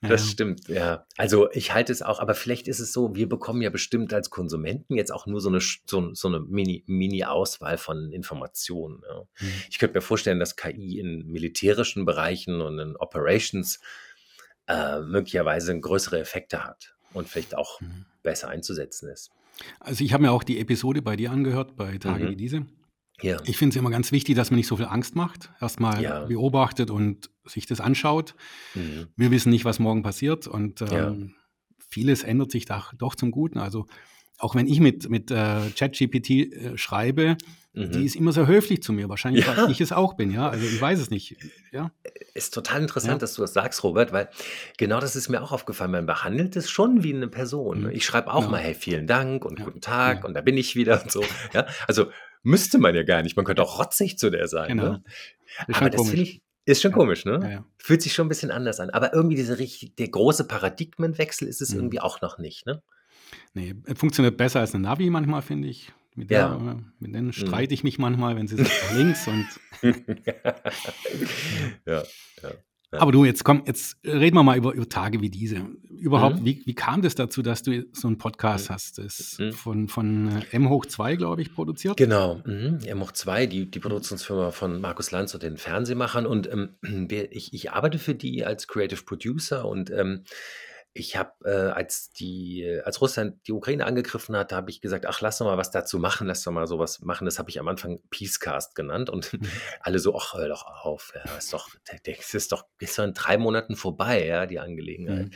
Ja. 0.02 0.17
stimmt, 0.17 0.67
ja. 0.67 1.06
Also 1.17 1.52
ich 1.52 1.74
halte 1.74 1.91
es 1.91 2.02
auch, 2.02 2.19
aber 2.19 2.34
vielleicht 2.36 2.67
ist 2.67 2.80
es 2.80 2.91
so, 2.93 3.15
wir 3.15 3.28
bekommen 3.30 3.62
ja 3.62 3.69
bestimmt 3.69 4.13
als 4.13 4.30
Konsumenten 4.30 4.95
jetzt 4.95 5.12
auch 5.12 5.26
nur 5.28 5.41
so 5.41 5.50
eine, 5.50 5.60
so, 5.60 6.13
so 6.13 6.28
eine 6.28 6.39
Mini- 6.39 6.84
Mini-Auswahl 6.88 7.78
von 7.78 8.12
Informationen. 8.12 9.02
Ja. 9.08 9.21
Mhm. 9.39 9.54
Ich 9.69 9.80
könnte 9.80 9.95
mir 9.97 10.02
vorstellen, 10.02 10.39
dass 10.39 10.56
KI 10.56 11.00
in 11.00 11.28
militärischen 11.28 12.06
Bereichen 12.06 12.62
und 12.62 12.80
in 12.80 12.95
Operations 12.97 13.80
äh, 14.67 15.00
möglicherweise 15.02 15.78
größere 15.78 16.19
Effekte 16.19 16.63
hat 16.63 16.95
und 17.13 17.28
vielleicht 17.28 17.56
auch 17.58 17.82
Mhm. 17.82 18.06
besser 18.24 18.47
einzusetzen 18.50 19.10
ist. 19.10 19.32
Also 19.80 20.04
ich 20.04 20.13
habe 20.13 20.24
mir 20.24 20.32
auch 20.32 20.43
die 20.43 20.60
Episode 20.60 21.02
bei 21.02 21.15
dir 21.15 21.32
angehört, 21.32 21.76
bei 21.76 21.97
Tagen 21.97 22.26
Mhm. 22.26 22.30
wie 22.30 22.36
diese. 22.36 22.65
Ja. 23.21 23.38
Ich 23.45 23.58
finde 23.58 23.74
es 23.76 23.80
immer 23.80 23.91
ganz 23.91 24.12
wichtig, 24.12 24.36
dass 24.36 24.50
man 24.50 24.58
nicht 24.58 24.67
so 24.67 24.78
viel 24.78 24.86
Angst 24.86 25.15
macht. 25.15 25.52
Erstmal 25.62 26.02
Ja. 26.02 26.26
beobachtet 26.26 26.89
und 26.89 27.30
sich 27.52 27.66
das 27.66 27.80
anschaut. 27.82 28.36
Mhm. 28.76 29.08
Wir 29.16 29.32
wissen 29.32 29.50
nicht, 29.50 29.66
was 29.66 29.80
morgen 29.80 30.04
passiert 30.04 30.48
und 30.48 30.82
ähm, 30.82 30.88
Ja. 30.92 31.14
vieles 31.90 32.24
ändert 32.24 32.52
sich 32.52 32.66
da 32.66 32.86
doch 32.98 33.16
zum 33.16 33.32
Guten. 33.32 33.60
Also 33.60 33.86
auch 34.38 34.56
wenn 34.56 34.66
ich 34.68 34.80
mit, 34.80 35.08
mit 35.10 35.30
äh, 35.30 35.70
ChatGPT 35.78 36.30
äh, 36.32 36.78
schreibe, 36.78 37.38
die 37.74 38.00
Mhm. 38.00 38.06
ist 38.06 38.16
immer 38.18 38.34
sehr 38.34 38.48
höflich 38.48 38.84
zu 38.84 38.92
mir. 38.92 39.08
Wahrscheinlich, 39.08 39.46
Ja. 39.46 39.56
weil 39.56 39.72
ich 39.72 39.80
es 39.80 39.94
auch 39.94 40.16
bin, 40.16 40.30
ja. 40.32 40.50
Also 40.50 40.66
ich 40.66 40.82
weiß 40.82 41.00
es 41.00 41.10
nicht. 41.10 41.38
Ja. 41.72 41.92
Ist 42.34 42.54
total 42.54 42.82
interessant, 42.82 43.14
Ja. 43.14 43.18
dass 43.20 43.36
du 43.36 43.42
das 43.44 43.54
sagst, 43.54 43.84
Robert, 43.86 44.12
weil 44.12 44.28
genau 44.78 45.00
das 45.00 45.16
ist 45.16 45.30
mir 45.30 45.42
auch 45.42 45.54
aufgefallen. 45.54 45.92
Man 45.92 46.06
behandelt 46.06 46.58
es 46.58 46.70
schon 46.70 47.02
wie 47.04 47.14
eine 47.14 47.30
Person. 47.30 47.82
ne? 47.84 47.88
Mhm. 47.90 47.94
Ich 47.96 48.04
schreibe 48.04 48.34
auch 48.34 48.44
Ja. 48.44 48.50
mal, 48.50 48.60
hey, 48.60 48.74
vielen 48.74 49.08
Dank 49.08 49.46
und 49.46 49.64
guten 49.64 49.80
Tag 49.80 50.26
und 50.26 50.34
da 50.34 50.42
bin 50.42 50.58
ich 50.58 50.76
wieder 50.76 51.02
und 51.02 51.12
so. 51.12 51.24
Ja, 51.54 51.66
also 51.88 52.08
müsste 52.44 52.78
man 52.78 52.94
ja 52.94 53.04
gar 53.04 53.22
nicht. 53.22 53.38
Man 53.38 53.46
könnte 53.46 53.62
auch 53.62 53.80
rotzig 53.80 54.18
zu 54.18 54.30
der 54.32 54.48
sein. 54.50 54.70
Genau. 54.70 54.84
Ne? 54.94 55.04
Aber 55.72 55.90
das 55.90 56.10
finde 56.10 56.24
ich, 56.24 56.42
ist 56.65 56.82
schon 56.82 56.91
Ja. 56.91 56.97
komisch, 56.97 57.26
ne? 57.26 57.39
Ja, 57.43 57.50
ja. 57.50 57.65
Fühlt 57.78 58.02
sich 58.02 58.13
schon 58.13 58.26
ein 58.28 58.30
bisschen 58.30 58.52
anders 58.52 58.80
an. 58.80 58.89
Aber 58.91 59.13
irgendwie 59.13 59.36
diese 59.36 59.58
richtig, 59.60 59.95
der 59.95 60.10
große 60.10 60.47
Paradigmenwechsel 60.47 61.47
ist 61.47 61.62
es 61.62 61.71
Mhm. 61.71 61.78
irgendwie 61.80 62.00
auch 62.02 62.21
noch 62.21 62.38
nicht, 62.38 62.65
ne? 62.65 62.82
Nee, 63.54 63.76
äh, 63.86 63.95
funktioniert 63.95 64.38
besser 64.38 64.60
als 64.60 64.74
eine 64.76 64.84
Navi 64.84 65.10
manchmal, 65.10 65.41
finde 65.41 65.67
ich. 65.69 65.91
Mit, 66.15 66.30
der, 66.30 66.39
Ja. 66.39 66.58
Mhm. 66.58 66.69
äh, 66.69 66.76
mit 67.00 67.15
denen 67.15 67.32
streite 67.34 67.74
ich 67.74 67.84
mich 67.84 67.97
manchmal, 67.97 68.36
wenn 68.36 68.47
sie 68.47 68.58
sagt 68.63 68.69
nach 68.89 68.97
links 68.97 69.28
und 69.28 69.47
ja, 71.86 72.04
ja. 72.43 72.52
Ja. 72.93 72.99
Aber 72.99 73.12
du, 73.13 73.23
jetzt 73.23 73.43
komm, 73.45 73.63
jetzt 73.65 73.97
reden 74.04 74.36
wir 74.36 74.43
mal 74.43 74.58
über, 74.58 74.73
über 74.73 74.88
Tage 74.89 75.21
wie 75.21 75.30
diese. 75.30 75.65
Überhaupt, 75.97 76.41
Mhm. 76.41 76.45
wie, 76.45 76.62
wie 76.65 76.73
kam 76.73 77.01
das 77.01 77.15
dazu, 77.15 77.41
dass 77.41 77.63
du 77.63 77.86
so 77.93 78.08
einen 78.08 78.17
Podcast 78.17 78.69
Mhm. 78.69 78.73
hast? 78.73 78.97
Das 78.97 79.19
ist 79.19 79.39
Mhm. 79.39 79.51
von, 79.54 79.88
von 79.88 80.27
äh, 80.27 80.45
M 80.56 80.67
hoch 80.69 80.86
2, 80.86 81.15
glaube 81.15 81.41
ich, 81.41 81.54
produziert. 81.54 81.95
Genau, 81.95 82.41
mhm. 82.45 82.80
M 82.86 83.04
2, 83.13 83.45
die, 83.45 83.71
die 83.71 83.80
Produktionsfirma 83.80 84.51
von 84.51 84.82
Markus 84.82 85.12
Lanz 85.12 85.34
und 85.34 85.41
den 85.43 85.58
Fernsehmachern. 85.58 86.25
Und 86.25 86.49
ähm, 86.51 86.69
ich, 87.32 87.54
ich 87.54 87.71
arbeite 87.71 87.97
für 87.97 88.13
die 88.15 88.43
als 88.45 88.67
Creative 88.67 89.04
Producer 89.04 89.65
und 89.65 89.89
ähm, 89.91 90.23
ich 90.93 91.15
habe, 91.15 91.32
äh, 91.45 91.71
als 91.71 92.12
die, 92.12 92.63
äh, 92.63 92.82
als 92.82 93.01
Russland 93.01 93.47
die 93.47 93.54
Ukraine 93.54 93.86
angegriffen 93.86 94.36
hat, 94.36 94.51
habe 94.51 94.69
ich 94.69 94.82
gesagt, 94.82 95.06
ach, 95.06 95.21
lass 95.21 95.38
doch 95.38 95.45
mal 95.45 95.58
was 95.58 95.71
dazu 95.71 95.99
machen, 95.99 96.27
lass 96.27 96.43
doch 96.43 96.51
mal 96.51 96.67
sowas 96.67 96.99
machen. 97.01 97.25
Das 97.25 97.39
habe 97.39 97.49
ich 97.49 97.60
am 97.60 97.67
Anfang 97.67 97.99
Peacecast 98.10 98.75
genannt 98.75 99.10
und 99.10 99.32
Mhm. 99.34 99.39
alle 99.82 99.99
so, 99.99 100.15
ach, 100.15 100.34
hör 100.34 100.47
doch 100.47 100.63
auf, 100.65 101.13
ja, 101.15 101.38
ist 101.38 101.54
doch, 101.54 101.69
das 101.86 102.34
ist 102.34 102.51
doch, 102.51 102.65
ist 102.80 102.97
doch 102.97 103.04
in 103.04 103.13
drei 103.13 103.38
Monaten 103.38 103.75
vorbei, 103.75 104.25
ja, 104.25 104.45
die 104.45 104.60
Angelegenheit. 104.60 105.27
Mhm. 105.27 105.32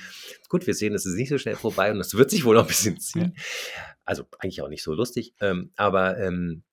Gut, 0.49 0.67
wir 0.67 0.73
sehen, 0.73 0.93
es 0.93 1.05
ist 1.05 1.15
nicht 1.15 1.29
so 1.29 1.37
schnell 1.37 1.55
vorbei 1.55 1.91
und 1.91 1.99
es 1.99 2.15
wird 2.15 2.29
sich 2.29 2.45
wohl 2.45 2.55
noch 2.55 2.63
ein 2.63 2.67
bisschen 2.67 2.99
ziehen. 2.99 3.35
Also 4.03 4.25
eigentlich 4.39 4.61
auch 4.61 4.69
nicht 4.69 4.83
so 4.83 4.93
lustig, 4.93 5.33
ähm, 5.39 5.71
aber 5.75 6.17
ähm, 6.17 6.63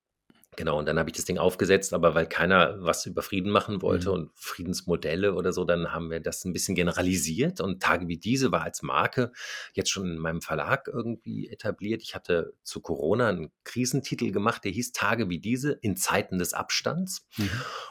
genau, 0.56 0.78
und 0.78 0.86
dann 0.86 0.98
habe 0.98 1.08
ich 1.10 1.16
das 1.16 1.24
Ding 1.24 1.38
aufgesetzt, 1.38 1.94
aber 1.94 2.14
weil 2.14 2.26
keiner 2.26 2.76
was 2.82 3.06
über 3.06 3.22
Frieden 3.22 3.50
machen 3.50 3.82
wollte 3.82 4.08
Mhm. 4.08 4.14
und 4.14 4.30
Friedensmodelle 4.34 5.34
oder 5.34 5.52
so, 5.52 5.64
dann 5.64 5.92
haben 5.92 6.10
wir 6.10 6.20
das 6.20 6.44
ein 6.44 6.52
bisschen 6.52 6.74
generalisiert 6.74 7.60
und 7.60 7.82
Tage 7.82 8.08
wie 8.08 8.18
diese 8.18 8.52
war 8.52 8.62
als 8.62 8.82
Marke 8.82 9.32
jetzt 9.74 9.90
schon 9.90 10.06
in 10.06 10.18
meinem 10.18 10.42
Verlag 10.42 10.88
irgendwie 10.88 11.48
etabliert. 11.48 12.02
Ich 12.02 12.14
hatte 12.14 12.54
zu 12.62 12.80
Corona 12.80 13.28
einen 13.28 13.50
Krisentitel 13.64 14.30
gemacht, 14.30 14.64
der 14.64 14.72
hieß 14.72 14.92
Tage 14.92 15.28
wie 15.28 15.38
diese 15.38 15.72
in 15.72 15.96
Zeiten 15.96 16.38
des 16.38 16.54
Abstands. 16.54 17.26
Mhm. 17.36 17.50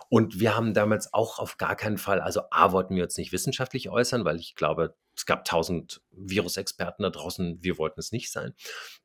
Und 0.10 0.40
wir 0.40 0.56
haben 0.56 0.74
damals 0.74 1.14
auch 1.14 1.40
auf 1.40 1.58
gar 1.58 1.76
keinen 1.76 1.98
Fall, 1.98 2.22
also 2.22 2.42
A, 2.52 2.72
wollten 2.72 2.96
wir 2.96 3.04
uns 3.04 3.18
nicht 3.18 3.32
wissenschaftlich 3.32 3.90
äußern, 3.90 4.26
weil 4.26 4.38
ich 4.38 4.56
glaube, 4.56 4.96
es 5.16 5.26
gab 5.26 5.46
tausend 5.46 6.02
Virusexperten 6.12 7.04
da 7.04 7.10
draußen, 7.10 7.60
wir 7.62 7.78
wollten 7.78 8.00
es 8.00 8.12
nicht 8.12 8.32
sein. 8.32 8.54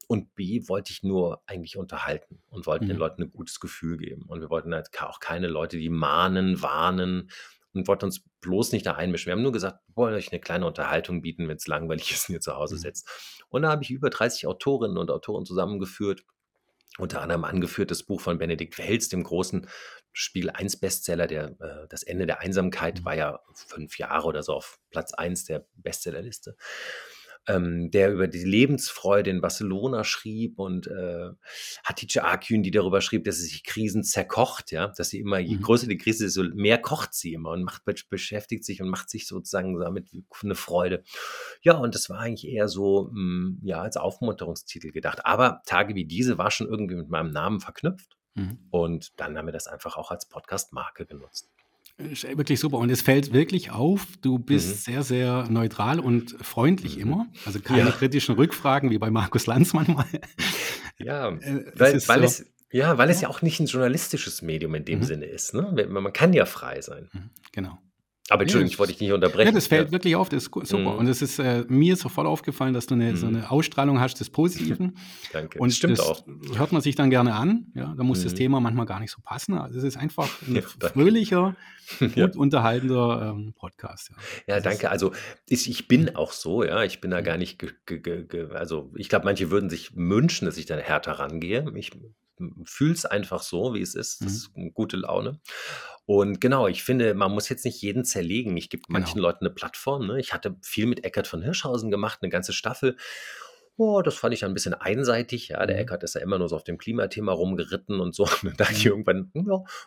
Und 0.09 0.35
B, 0.35 0.63
wollte 0.69 0.93
ich 0.93 1.03
nur 1.03 1.43
eigentlich 1.47 1.77
unterhalten 1.77 2.43
und 2.49 2.67
wollten 2.67 2.87
den 2.87 2.97
Mhm. 2.97 3.01
Leuten 3.01 3.23
ein 3.25 3.33
gutes 3.33 3.61
Gefühl 3.61 3.97
geben. 3.99 4.23
Und 4.29 4.41
wir 4.41 4.51
wollten 4.51 4.73
halt 4.75 4.89
auch 5.03 5.21
keine 5.21 5.49
Leute, 5.49 5.79
die 5.79 5.89
mahnen, 5.91 6.63
warnen 6.63 7.31
und 7.73 7.89
wollten 7.89 8.07
uns 8.07 8.23
bloß 8.41 8.73
nicht 8.73 8.87
da 8.87 8.95
einmischen. 8.95 9.27
Wir 9.27 9.33
haben 9.33 9.43
nur 9.43 9.53
gesagt, 9.53 9.81
wir 9.89 9.97
wollen 9.97 10.15
euch 10.15 10.33
eine 10.33 10.41
kleine 10.41 10.67
Unterhaltung 10.67 11.23
bieten, 11.23 11.49
wenn 11.49 11.57
es 11.57 11.67
langweilig 11.67 12.13
ist 12.13 12.29
und 12.29 12.35
ihr 12.37 12.41
zu 12.41 12.55
Hause 12.55 12.77
Mhm. 12.77 12.81
sitzt. 12.81 13.09
Und 13.49 13.63
da 13.63 13.71
habe 13.71 13.83
ich 13.83 13.91
über 13.91 14.09
30 14.11 14.47
Autorinnen 14.47 14.97
und 14.99 15.11
Autoren 15.11 15.45
zusammengeführt 15.45 16.25
unter 16.99 17.21
anderem 17.21 17.45
angeführt 17.45 17.91
das 17.91 18.05
Buch 18.05 18.21
von 18.23 18.39
Benedikt 18.39 18.79
Welz, 18.79 19.09
dem 19.11 19.23
großen 19.23 19.69
Spiegel 20.19 20.49
1 20.51 20.79
Bestseller, 20.81 21.27
der 21.27 21.57
äh, 21.61 21.87
Das 21.91 22.03
Ende 22.03 22.27
der 22.27 22.41
Einsamkeit 22.41 23.01
Mhm. 23.01 23.05
war 23.05 23.15
ja 23.15 23.41
fünf 23.55 23.99
Jahre 23.99 24.27
oder 24.27 24.43
so 24.43 24.55
auf 24.55 24.79
Platz 24.91 25.13
1 25.13 25.45
der 25.45 25.67
Bestsellerliste. 25.77 26.57
Ähm, 27.49 27.93
der 27.93 28.13
über 28.13 28.27
die 28.27 28.43
Lebensfreude 28.43 29.31
in 29.31 29.41
Barcelona 29.41 30.03
schrieb 30.03 30.59
und 30.59 30.89
äh, 30.89 31.29
Hatice 31.85 32.17
Akün, 32.25 32.65
die 32.65 32.73
darüber 32.73 33.01
schrieb, 33.01 33.23
dass 33.25 33.37
sie 33.37 33.45
sich 33.45 33.63
Krisen 33.63 34.03
zerkocht, 34.03 34.73
ja, 34.73 34.89
dass 34.89 35.11
sie 35.11 35.21
immer, 35.21 35.39
je 35.39 35.57
Mhm. 35.59 35.63
größer 35.63 35.87
die 35.87 35.97
Krise 35.99 36.25
ist, 36.27 36.35
so 36.35 36.43
mehr 36.43 36.79
kocht 36.79 37.15
sie 37.15 37.35
immer 37.35 37.51
und 37.51 37.63
macht, 37.63 37.83
beschäftigt 38.09 38.65
sich 38.65 38.83
und 38.83 38.89
macht 38.89 39.11
sich 39.11 39.29
sozusagen 39.29 39.79
damit 39.79 40.09
eine 40.43 40.57
Freude. 40.57 41.05
Ja, 41.63 41.75
und 41.77 41.95
das 41.95 42.11
war 42.11 42.19
eigentlich 42.19 42.51
eher 42.51 42.67
so, 42.67 43.11
mh, 43.13 43.59
ja, 43.63 43.81
als 43.83 43.97
Aufmunterungstitel 43.97 44.91
gedacht. 44.91 45.25
Aber 45.25 45.61
Tage 45.67 45.95
wie 45.95 46.05
diese 46.07 46.39
war 46.39 46.51
schon 46.51 46.67
irgendwie 46.69 46.97
mit 46.97 47.11
meinem 47.11 47.31
Namen 47.31 47.61
verknüpft. 47.61 48.17
Mhm. 48.37 48.59
Und 48.71 49.13
dann 49.21 49.37
haben 49.37 49.47
wir 49.47 49.53
das 49.53 49.67
einfach 49.67 49.97
auch 49.97 50.11
als 50.11 50.27
Podcast-Marke 50.27 51.05
genutzt. 51.07 51.49
Wirklich 51.99 52.61
super. 52.61 52.77
Und 52.77 52.91
es 52.91 53.01
fällt 53.01 53.33
wirklich 53.33 53.71
auf, 53.71 54.07
du 54.21 54.39
bist 54.39 54.69
Mhm. 54.69 54.75
sehr, 54.93 55.03
sehr 55.03 55.47
neutral 55.49 55.99
und 55.99 56.37
freundlich 56.45 56.97
Mhm. 56.97 57.03
immer. 57.03 57.27
Also 57.47 57.59
keine 57.61 57.81
Ja. 57.89 57.91
kritischen 57.91 58.35
Rückfragen 58.35 58.91
wie 58.91 58.99
bei 58.99 59.11
Markus 59.11 59.47
Lanz 59.47 59.73
manchmal. 59.73 60.07
Ja, 60.99 61.29
Äh, 61.29 61.65
weil, 61.75 61.93
weil, 62.09 62.21
so- 62.21 62.25
es, 62.25 62.47
ja, 62.73 62.97
weil 62.97 63.11
es 63.11 63.21
Ja. 63.21 63.29
auch 63.29 63.43
nicht 63.43 63.61
ein 63.61 63.67
journalistisches 63.67 64.41
Medium 64.41 64.75
in 64.75 64.87
dem 64.87 65.01
Mhm. 65.01 65.05
Sinne 65.05 65.27
ist. 65.27 65.53
Ne? 65.53 65.71
Man 65.91 66.05
man 66.05 66.13
kann 66.13 66.33
ja 66.33 66.47
frei 66.47 66.81
sein. 66.81 67.11
Mhm, 67.13 67.31
Genau. 67.53 67.79
Aber 68.29 68.43
Entschuldigung, 68.43 68.67
das- 68.67 68.73
ich 68.73 68.79
wollte 68.81 68.93
dich 68.93 69.01
nicht 69.01 69.13
unterbrechen. 69.13 69.47
Ja, 69.49 69.53
das 69.53 69.69
fällt 69.69 69.87
ja. 69.89 69.93
wirklich 69.93 70.17
auf, 70.17 70.29
das 70.29 70.45
ist 70.45 70.51
super. 70.53 70.79
Mhm. 70.79 70.99
Und 70.99 71.07
es 71.07 71.23
ist 71.23 71.39
äh, 71.39 71.65
mir 71.69 71.93
ist 71.93 72.01
sofort 72.01 72.27
aufgefallen, 72.27 72.75
dass 72.75 72.87
du 72.87 72.95
eine, 72.95 73.17
so 73.17 73.27
Mhm. 73.27 73.37
eine 73.37 73.51
Ausstrahlung 73.53 74.01
hast 74.01 74.19
des 74.19 74.31
Positiven. 74.31 74.97
Danke. 75.33 75.59
Und 75.61 75.71
Stimmt 75.73 75.99
das 75.99 76.07
auch. 76.07 76.25
hört 76.57 76.73
man 76.73 76.83
sich 76.83 76.97
dann 76.97 77.11
gerne 77.11 77.35
an. 77.35 77.67
Ja, 77.75 77.95
da 77.97 78.03
muss 78.03 78.25
das 78.25 78.33
Mhm. 78.33 78.37
Thema 78.37 78.61
manchmal 78.61 78.85
gar 78.87 78.99
nicht 78.99 79.13
so 79.13 79.21
passen. 79.23 79.55
Also 79.55 79.79
es 79.79 79.85
ist 79.85 79.97
einfach 79.97 80.29
ein 80.43 80.57
Ja, 80.57 80.63
fröhlicher, 80.89 81.55
gut 82.01 82.17
Ja. 82.17 82.29
unterhaltender 82.35 83.33
ähm, 83.37 83.55
Podcast. 83.57 84.11
Ja, 84.11 84.17
Ja, 84.17 84.43
Das 84.47 84.57
ist- 84.59 84.65
danke. 84.83 84.91
Also 84.91 85.13
ich, 85.49 85.71
ich 85.71 85.87
bin 85.87 86.03
Mhm. 86.07 86.17
auch 86.17 86.33
so, 86.33 86.65
ja. 86.65 86.83
Ich 86.83 87.01
bin 87.01 87.13
da 87.13 87.21
Mhm. 87.21 87.25
gar 87.25 87.37
nicht, 87.37 87.65
also 88.55 88.91
ich 88.97 89.09
glaube, 89.09 89.25
manche 89.27 89.53
würden 89.53 89.71
sich 89.71 89.95
wünschen, 89.97 90.47
dass 90.47 90.57
ich 90.57 90.67
da 90.67 90.77
härter 90.77 91.13
rangehe. 91.13 91.65
Ich 91.77 91.93
fühle 92.65 92.93
es 92.93 93.05
einfach 93.07 93.43
so, 93.43 93.73
wie 93.75 93.81
es 93.81 93.95
ist. 93.95 94.21
Das 94.23 94.33
ist 94.33 94.51
eine 94.57 94.71
gute 94.73 94.97
Laune. 94.99 95.41
Und 96.07 96.41
genau, 96.41 96.69
ich 96.69 96.85
finde, 96.85 97.15
man 97.15 97.33
muss 97.33 97.49
jetzt 97.49 97.65
nicht 97.65 97.83
jeden 97.83 98.05
zerlegen. 98.05 98.57
Ich 98.57 98.71
gebe 98.71 98.85
Genau. 98.87 99.01
manchen 99.01 99.19
Leuten 99.21 99.45
eine 99.45 99.53
Plattform. 99.55 100.07
Ne? 100.07 100.21
Ich 100.21 100.33
hatte 100.33 100.57
viel 100.63 100.87
mit 100.87 101.05
Eckert 101.05 101.27
von 101.27 101.43
Hirschhausen 101.43 101.91
gemacht, 101.91 102.21
eine 102.23 102.31
ganze 102.31 102.53
Staffel. 102.53 102.97
Oh, 103.79 104.01
das 104.01 104.15
fand 104.15 104.33
ich 104.33 104.41
dann 104.41 104.53
ein 104.53 104.55
bisschen 104.55 104.73
einseitig. 104.73 105.49
Ja, 105.49 105.67
der 105.67 105.77
Mhm. 105.77 105.83
Eckert 105.83 106.03
ist 106.05 106.15
ja 106.15 106.23
immer 106.23 106.39
nur 106.39 106.49
so 106.49 106.57
auf 106.57 106.65
dem 106.65 106.79
Klimathema 106.79 107.33
rumgeritten 107.33 108.01
und 108.01 108.15
so. 108.15 108.23
Und 108.23 108.31
dann 108.45 108.57
dachte 108.57 108.73
ich 108.75 108.85
Mhm. 108.87 108.91
irgendwann, 108.91 109.31
ja, 109.35 109.43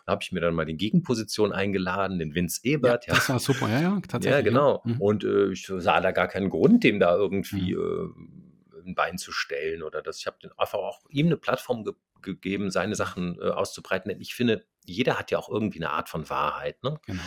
da 0.06 0.12
habe 0.12 0.22
ich 0.22 0.30
mir 0.30 0.40
dann 0.40 0.54
mal 0.54 0.64
die 0.66 0.76
Gegenposition 0.76 1.52
eingeladen, 1.52 2.18
den 2.20 2.34
Vince 2.34 2.60
Ebert. 2.64 3.06
Ja, 3.06 3.14
Das 3.14 3.28
war 3.30 3.40
super, 3.40 3.68
ja, 3.68 3.80
ja, 3.80 4.00
tatsächlich. 4.06 4.36
ja, 4.36 4.42
genau. 4.42 4.82
Mhm. 4.84 5.00
Und 5.00 5.24
äh, 5.24 5.50
ich 5.52 5.66
sah 5.74 6.00
da 6.00 6.12
gar 6.12 6.28
keinen 6.28 6.50
Grund, 6.50 6.84
dem 6.84 7.00
da 7.00 7.16
irgendwie 7.16 7.72
äh, 7.72 8.08
ein 8.86 8.94
Bein 8.94 9.18
zu 9.18 9.32
stellen 9.32 9.82
oder 9.82 10.02
das. 10.02 10.18
Ich 10.18 10.26
habe 10.26 10.36
einfach 10.56 10.78
auch 10.78 11.00
ihm 11.10 11.26
eine 11.26 11.36
Plattform 11.36 11.82
ge 11.84 11.94
gegeben, 12.22 12.70
seine 12.70 12.94
Sachen 12.96 13.38
äh, 13.40 13.44
auszubreiten. 13.48 14.10
Denn 14.10 14.20
ich 14.20 14.34
finde, 14.34 14.62
jeder 14.84 15.18
hat 15.18 15.30
ja 15.30 15.38
auch 15.38 15.48
irgendwie 15.48 15.78
eine 15.78 15.90
Art 15.90 16.08
von 16.08 16.28
Wahrheit. 16.30 16.82
Ne? 16.82 16.98
Genau. 17.06 17.22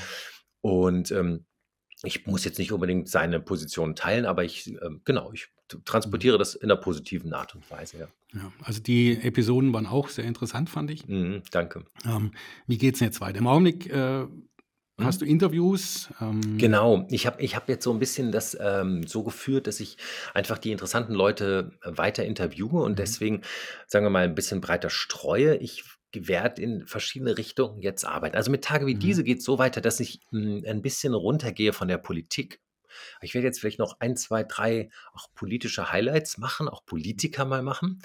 Und 0.61 1.11
ähm, 1.11 1.45
ich 2.03 2.25
muss 2.27 2.43
jetzt 2.43 2.59
nicht 2.59 2.71
unbedingt 2.71 3.07
seine 3.07 3.39
Position 3.39 3.95
teilen, 3.95 4.25
aber 4.25 4.43
ich, 4.43 4.67
ähm, 4.81 5.01
genau, 5.05 5.31
ich 5.33 5.47
t- 5.67 5.77
transportiere 5.85 6.37
das 6.37 6.55
in 6.55 6.69
einer 6.69 6.79
positiven 6.79 7.33
Art 7.33 7.55
und 7.55 7.69
Weise. 7.71 7.97
Ja. 7.99 8.07
Ja, 8.33 8.51
also 8.63 8.81
die 8.81 9.11
Episoden 9.21 9.71
waren 9.73 9.85
auch 9.85 10.09
sehr 10.09 10.25
interessant, 10.25 10.69
fand 10.69 10.89
ich. 10.89 11.07
Mhm, 11.07 11.43
danke. 11.51 11.85
Ähm, 12.03 12.31
wie 12.65 12.79
geht's 12.79 12.99
denn 12.99 13.09
jetzt 13.09 13.21
weiter? 13.21 13.37
Im 13.37 13.47
Augenblick 13.47 13.89
äh, 13.91 14.25
Mhm. 14.97 15.05
Hast 15.05 15.21
du 15.21 15.25
Interviews? 15.25 16.09
Ähm 16.21 16.57
genau, 16.59 17.07
ich 17.09 17.25
habe 17.25 17.41
ich 17.41 17.55
hab 17.55 17.67
jetzt 17.67 17.83
so 17.83 17.91
ein 17.91 17.97
bisschen 17.99 18.31
das 18.31 18.55
ähm, 18.59 19.07
so 19.07 19.23
geführt, 19.23 19.65
dass 19.65 19.79
ich 19.79 19.97
einfach 20.35 20.59
die 20.59 20.71
interessanten 20.71 21.13
Leute 21.13 21.71
äh, 21.81 21.97
weiter 21.97 22.23
interviewe 22.25 22.77
und 22.77 22.91
mhm. 22.91 22.95
deswegen, 22.97 23.41
sagen 23.87 24.05
wir 24.05 24.11
mal, 24.11 24.25
ein 24.25 24.35
bisschen 24.35 24.61
breiter 24.61 24.91
streue. 24.91 25.55
Ich 25.57 25.83
werde 26.13 26.61
in 26.61 26.85
verschiedene 26.85 27.37
Richtungen 27.37 27.81
jetzt 27.81 28.05
arbeiten. 28.05 28.35
Also 28.35 28.51
mit 28.51 28.63
Tage 28.63 28.85
wie 28.85 28.95
mhm. 28.95 28.99
diese 28.99 29.23
geht 29.23 29.39
es 29.39 29.45
so 29.45 29.57
weiter, 29.57 29.81
dass 29.81 29.99
ich 29.99 30.21
mh, 30.31 30.41
hm, 30.41 30.65
ein 30.67 30.81
bisschen 30.81 31.13
runtergehe 31.13 31.73
von 31.73 31.87
der 31.87 31.97
Politik. 31.97 32.59
Ich 33.21 33.33
werde 33.33 33.47
jetzt 33.47 33.59
vielleicht 33.59 33.79
noch 33.79 33.99
ein, 33.99 34.15
zwei, 34.15 34.43
drei 34.43 34.89
auch 35.13 35.27
politische 35.33 35.91
Highlights 35.91 36.37
machen, 36.37 36.69
auch 36.69 36.85
Politiker 36.85 37.43
mal 37.45 37.63
machen 37.63 38.01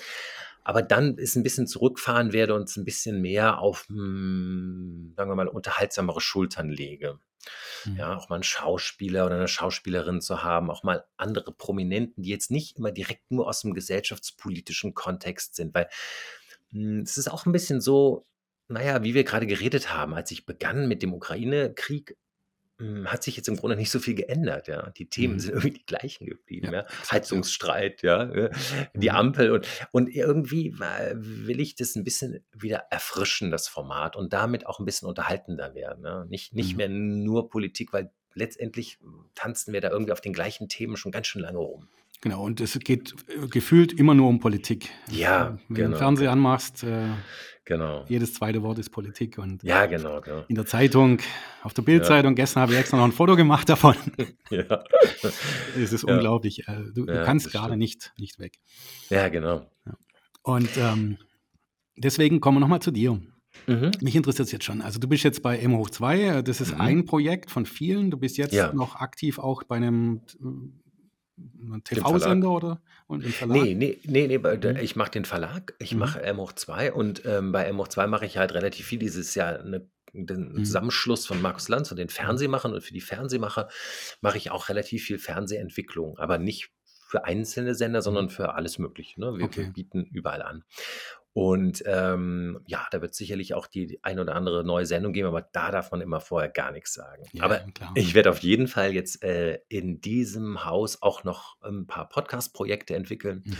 aber 0.68 0.82
dann 0.82 1.16
ist 1.16 1.34
ein 1.34 1.42
bisschen 1.42 1.66
zurückfahren 1.66 2.34
werde 2.34 2.52
und 2.52 2.68
es 2.68 2.76
ein 2.76 2.84
bisschen 2.84 3.22
mehr 3.22 3.58
auf, 3.58 3.86
hm, 3.88 5.14
sagen 5.16 5.30
wir 5.30 5.34
mal, 5.34 5.48
unterhaltsamere 5.48 6.20
Schultern 6.20 6.68
lege. 6.68 7.18
Mhm. 7.86 7.96
Ja, 7.96 8.14
auch 8.14 8.28
mal 8.28 8.34
einen 8.34 8.42
Schauspieler 8.42 9.24
oder 9.24 9.36
eine 9.36 9.48
Schauspielerin 9.48 10.20
zu 10.20 10.42
haben, 10.42 10.70
auch 10.70 10.82
mal 10.82 11.06
andere 11.16 11.52
Prominenten, 11.52 12.22
die 12.22 12.28
jetzt 12.28 12.50
nicht 12.50 12.76
immer 12.76 12.92
direkt 12.92 13.30
nur 13.30 13.48
aus 13.48 13.62
dem 13.62 13.72
gesellschaftspolitischen 13.72 14.92
Kontext 14.92 15.54
sind, 15.54 15.74
weil 15.74 15.88
es 16.72 17.16
ist 17.18 17.28
auch 17.30 17.46
ein 17.46 17.52
bisschen 17.52 17.80
so, 17.80 18.26
naja, 18.68 19.02
wie 19.02 19.14
wir 19.14 19.24
gerade 19.24 19.46
geredet 19.46 19.92
haben, 19.94 20.14
als 20.14 20.30
ich 20.30 20.46
begann 20.46 20.88
mit 20.88 21.02
dem 21.02 21.14
Ukraine-Krieg, 21.14 22.16
hm, 22.78 23.10
hat 23.10 23.24
sich 23.24 23.36
jetzt 23.36 23.48
im 23.48 23.56
Grunde 23.56 23.76
nicht 23.76 23.90
so 23.90 23.98
viel 23.98 24.14
geändert, 24.14 24.68
ja. 24.68 24.90
Die 24.90 25.08
Themen 25.08 25.34
Mhm. 25.34 25.38
sind 25.40 25.52
irgendwie 25.68 25.70
die 25.78 25.86
gleichen 25.86 26.26
geblieben, 26.26 26.66
Ja, 26.66 26.72
ja. 26.72 26.78
ja. 26.82 27.10
Heizungsstreit, 27.10 28.02
ja, 28.02 28.22
äh, 28.30 28.50
die 28.94 29.10
Mhm. 29.10 29.16
Ampel 29.16 29.50
und 29.52 29.66
und 29.92 30.08
irgendwie 30.14 30.74
will 30.78 31.60
ich 31.60 31.74
das 31.74 31.96
ein 31.96 32.04
bisschen 32.04 32.44
wieder 32.52 32.84
erfrischen, 32.90 33.50
das 33.50 33.66
Format 33.68 34.14
und 34.16 34.32
damit 34.32 34.66
auch 34.66 34.78
ein 34.78 34.84
bisschen 34.84 35.08
unterhaltender 35.08 35.74
werden, 35.74 36.02
ne? 36.02 36.26
Nicht 36.28 36.54
nicht 36.54 36.72
Mhm. 36.72 36.76
mehr 36.76 36.88
nur 36.88 37.48
Politik, 37.50 37.92
weil 37.92 38.12
letztendlich 38.34 38.98
tanzen 39.34 39.72
wir 39.72 39.80
da 39.80 39.90
irgendwie 39.90 40.12
auf 40.12 40.20
den 40.20 40.32
gleichen 40.32 40.68
Themen 40.68 40.96
schon 40.96 41.10
ganz 41.10 41.26
schön 41.26 41.42
lange 41.42 41.58
rum. 41.58 41.88
Genau, 42.20 42.42
und 42.44 42.60
es 42.60 42.78
geht 42.80 43.14
äh, 43.28 43.46
gefühlt 43.46 43.92
immer 43.92 44.14
nur 44.14 44.28
um 44.28 44.40
Politik. 44.40 44.90
Ja, 45.10 45.50
Wenn 45.50 45.56
du 45.68 45.74
den 45.74 45.84
genau, 45.86 45.96
Fernseher 45.98 46.22
genau. 46.24 46.32
anmachst, 46.32 46.82
äh, 46.84 47.08
Genau. 47.64 48.04
jedes 48.08 48.32
zweite 48.32 48.62
Wort 48.62 48.78
ist 48.78 48.88
Politik. 48.90 49.36
Und 49.36 49.62
Ja, 49.62 49.84
genau, 49.86 50.20
genau. 50.22 50.42
in 50.48 50.54
der 50.54 50.64
Zeitung, 50.64 51.18
auf 51.62 51.74
der 51.74 51.82
Ja. 51.82 51.86
Bildzeitung, 51.86 52.34
gestern 52.34 52.62
habe 52.62 52.72
ich 52.72 52.78
extra 52.78 52.96
noch 52.96 53.04
ein 53.04 53.12
Foto 53.12 53.36
gemacht 53.36 53.68
davon. 53.68 53.94
Ja. 54.50 54.82
Es 55.76 55.92
ist 55.92 56.04
Ja. 56.08 56.14
unglaublich. 56.14 56.66
Äh, 56.66 56.84
du, 56.94 57.04
du 57.04 57.24
kannst 57.24 57.52
gerade 57.52 57.76
nicht, 57.76 58.12
nicht 58.18 58.38
weg. 58.38 58.54
Ja, 59.10 59.28
genau. 59.28 59.70
Und 60.42 60.70
ähm, 60.78 61.18
deswegen 61.96 62.40
kommen 62.40 62.56
wir 62.56 62.60
nochmal 62.60 62.80
zu 62.80 62.90
dir. 62.90 63.20
Mhm. 63.66 63.90
Mich 64.00 64.16
interessiert 64.16 64.46
es 64.46 64.52
jetzt 64.52 64.64
schon. 64.64 64.80
Also 64.80 64.98
du 64.98 65.06
bist 65.06 65.22
jetzt 65.24 65.42
bei 65.42 65.58
M 65.58 65.76
hoch 65.76 65.90
2, 65.90 66.20
äh, 66.20 66.42
das 66.42 66.62
ist 66.62 66.72
Mhm. 66.74 66.80
ein 66.80 67.04
Projekt 67.04 67.50
von 67.50 67.66
vielen. 67.66 68.10
Du 68.10 68.16
bist 68.16 68.38
jetzt 68.38 68.54
Ja. 68.54 68.72
noch 68.72 68.96
aktiv 68.96 69.38
auch 69.38 69.62
bei 69.64 69.76
einem 69.76 70.22
TV-Sender 71.84 72.50
oder 72.50 72.82
und 73.06 73.24
im 73.24 73.32
Verlag? 73.32 73.62
Nee, 73.62 73.74
nee, 73.74 73.98
nee, 74.04 74.26
nee 74.26 74.38
mhm. 74.38 74.76
ich 74.76 74.96
mache 74.96 75.10
den 75.10 75.24
Verlag, 75.24 75.74
ich 75.78 75.92
mhm. 75.92 76.00
mache 76.00 76.22
M 76.22 76.38
hoch 76.38 76.52
2 76.52 76.92
und 76.92 77.24
ähm, 77.24 77.52
bei 77.52 77.64
M 77.64 77.78
hoch 77.78 77.88
2 77.88 78.06
mache 78.06 78.26
ich 78.26 78.36
halt 78.36 78.54
relativ 78.54 78.86
viel. 78.86 78.98
Dieses 78.98 79.34
Jahr 79.34 79.60
eine, 79.60 79.88
den 80.12 80.52
mhm. 80.52 80.64
Zusammenschluss 80.64 81.26
von 81.26 81.40
Markus 81.40 81.68
Lanz 81.68 81.90
und 81.90 81.96
den. 81.96 82.08
Fernsehmachern 82.08 82.74
und 82.74 82.82
für 82.82 82.92
die 82.92 83.00
Fernsehmacher 83.00 83.68
mache 84.20 84.38
ich 84.38 84.50
auch 84.50 84.68
relativ 84.68 85.04
viel 85.04 85.18
Fernsehentwicklung, 85.18 86.18
aber 86.18 86.38
nicht 86.38 86.70
für 87.08 87.24
einzelne 87.24 87.74
Sender, 87.74 88.02
sondern 88.02 88.26
mhm. 88.26 88.30
für 88.30 88.54
alles 88.54 88.78
Mögliche. 88.78 89.20
Ne? 89.20 89.38
Wir, 89.38 89.46
okay. 89.46 89.64
wir 89.64 89.72
bieten 89.72 90.04
überall 90.04 90.42
an. 90.42 90.64
Und 91.32 91.82
ähm, 91.86 92.60
ja, 92.66 92.86
da 92.90 93.00
wird 93.00 93.14
sicherlich 93.14 93.54
auch 93.54 93.66
die 93.66 94.00
ein 94.02 94.18
oder 94.18 94.34
andere 94.34 94.64
neue 94.64 94.86
Sendung 94.86 95.12
geben, 95.12 95.28
aber 95.28 95.42
da 95.42 95.70
darf 95.70 95.90
man 95.92 96.00
immer 96.00 96.20
vorher 96.20 96.48
gar 96.48 96.72
nichts 96.72 96.94
sagen. 96.94 97.24
Ja, 97.32 97.44
aber 97.44 97.58
klar. 97.74 97.92
ich 97.94 98.14
werde 98.14 98.30
auf 98.30 98.40
jeden 98.40 98.66
Fall 98.66 98.92
jetzt 98.92 99.22
äh, 99.22 99.60
in 99.68 100.00
diesem 100.00 100.64
Haus 100.64 101.02
auch 101.02 101.24
noch 101.24 101.56
ein 101.62 101.86
paar 101.86 102.08
Podcast-Projekte 102.08 102.96
entwickeln. 102.96 103.42
Mhm. 103.44 103.56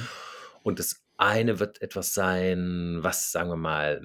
Und 0.62 0.78
das 0.78 1.04
eine 1.18 1.59
wird 1.59 1.83
etwas 1.83 2.14
sein, 2.14 2.98
was, 3.00 3.33
sagen 3.33 3.50
wir 3.50 3.57
mal, 3.57 4.00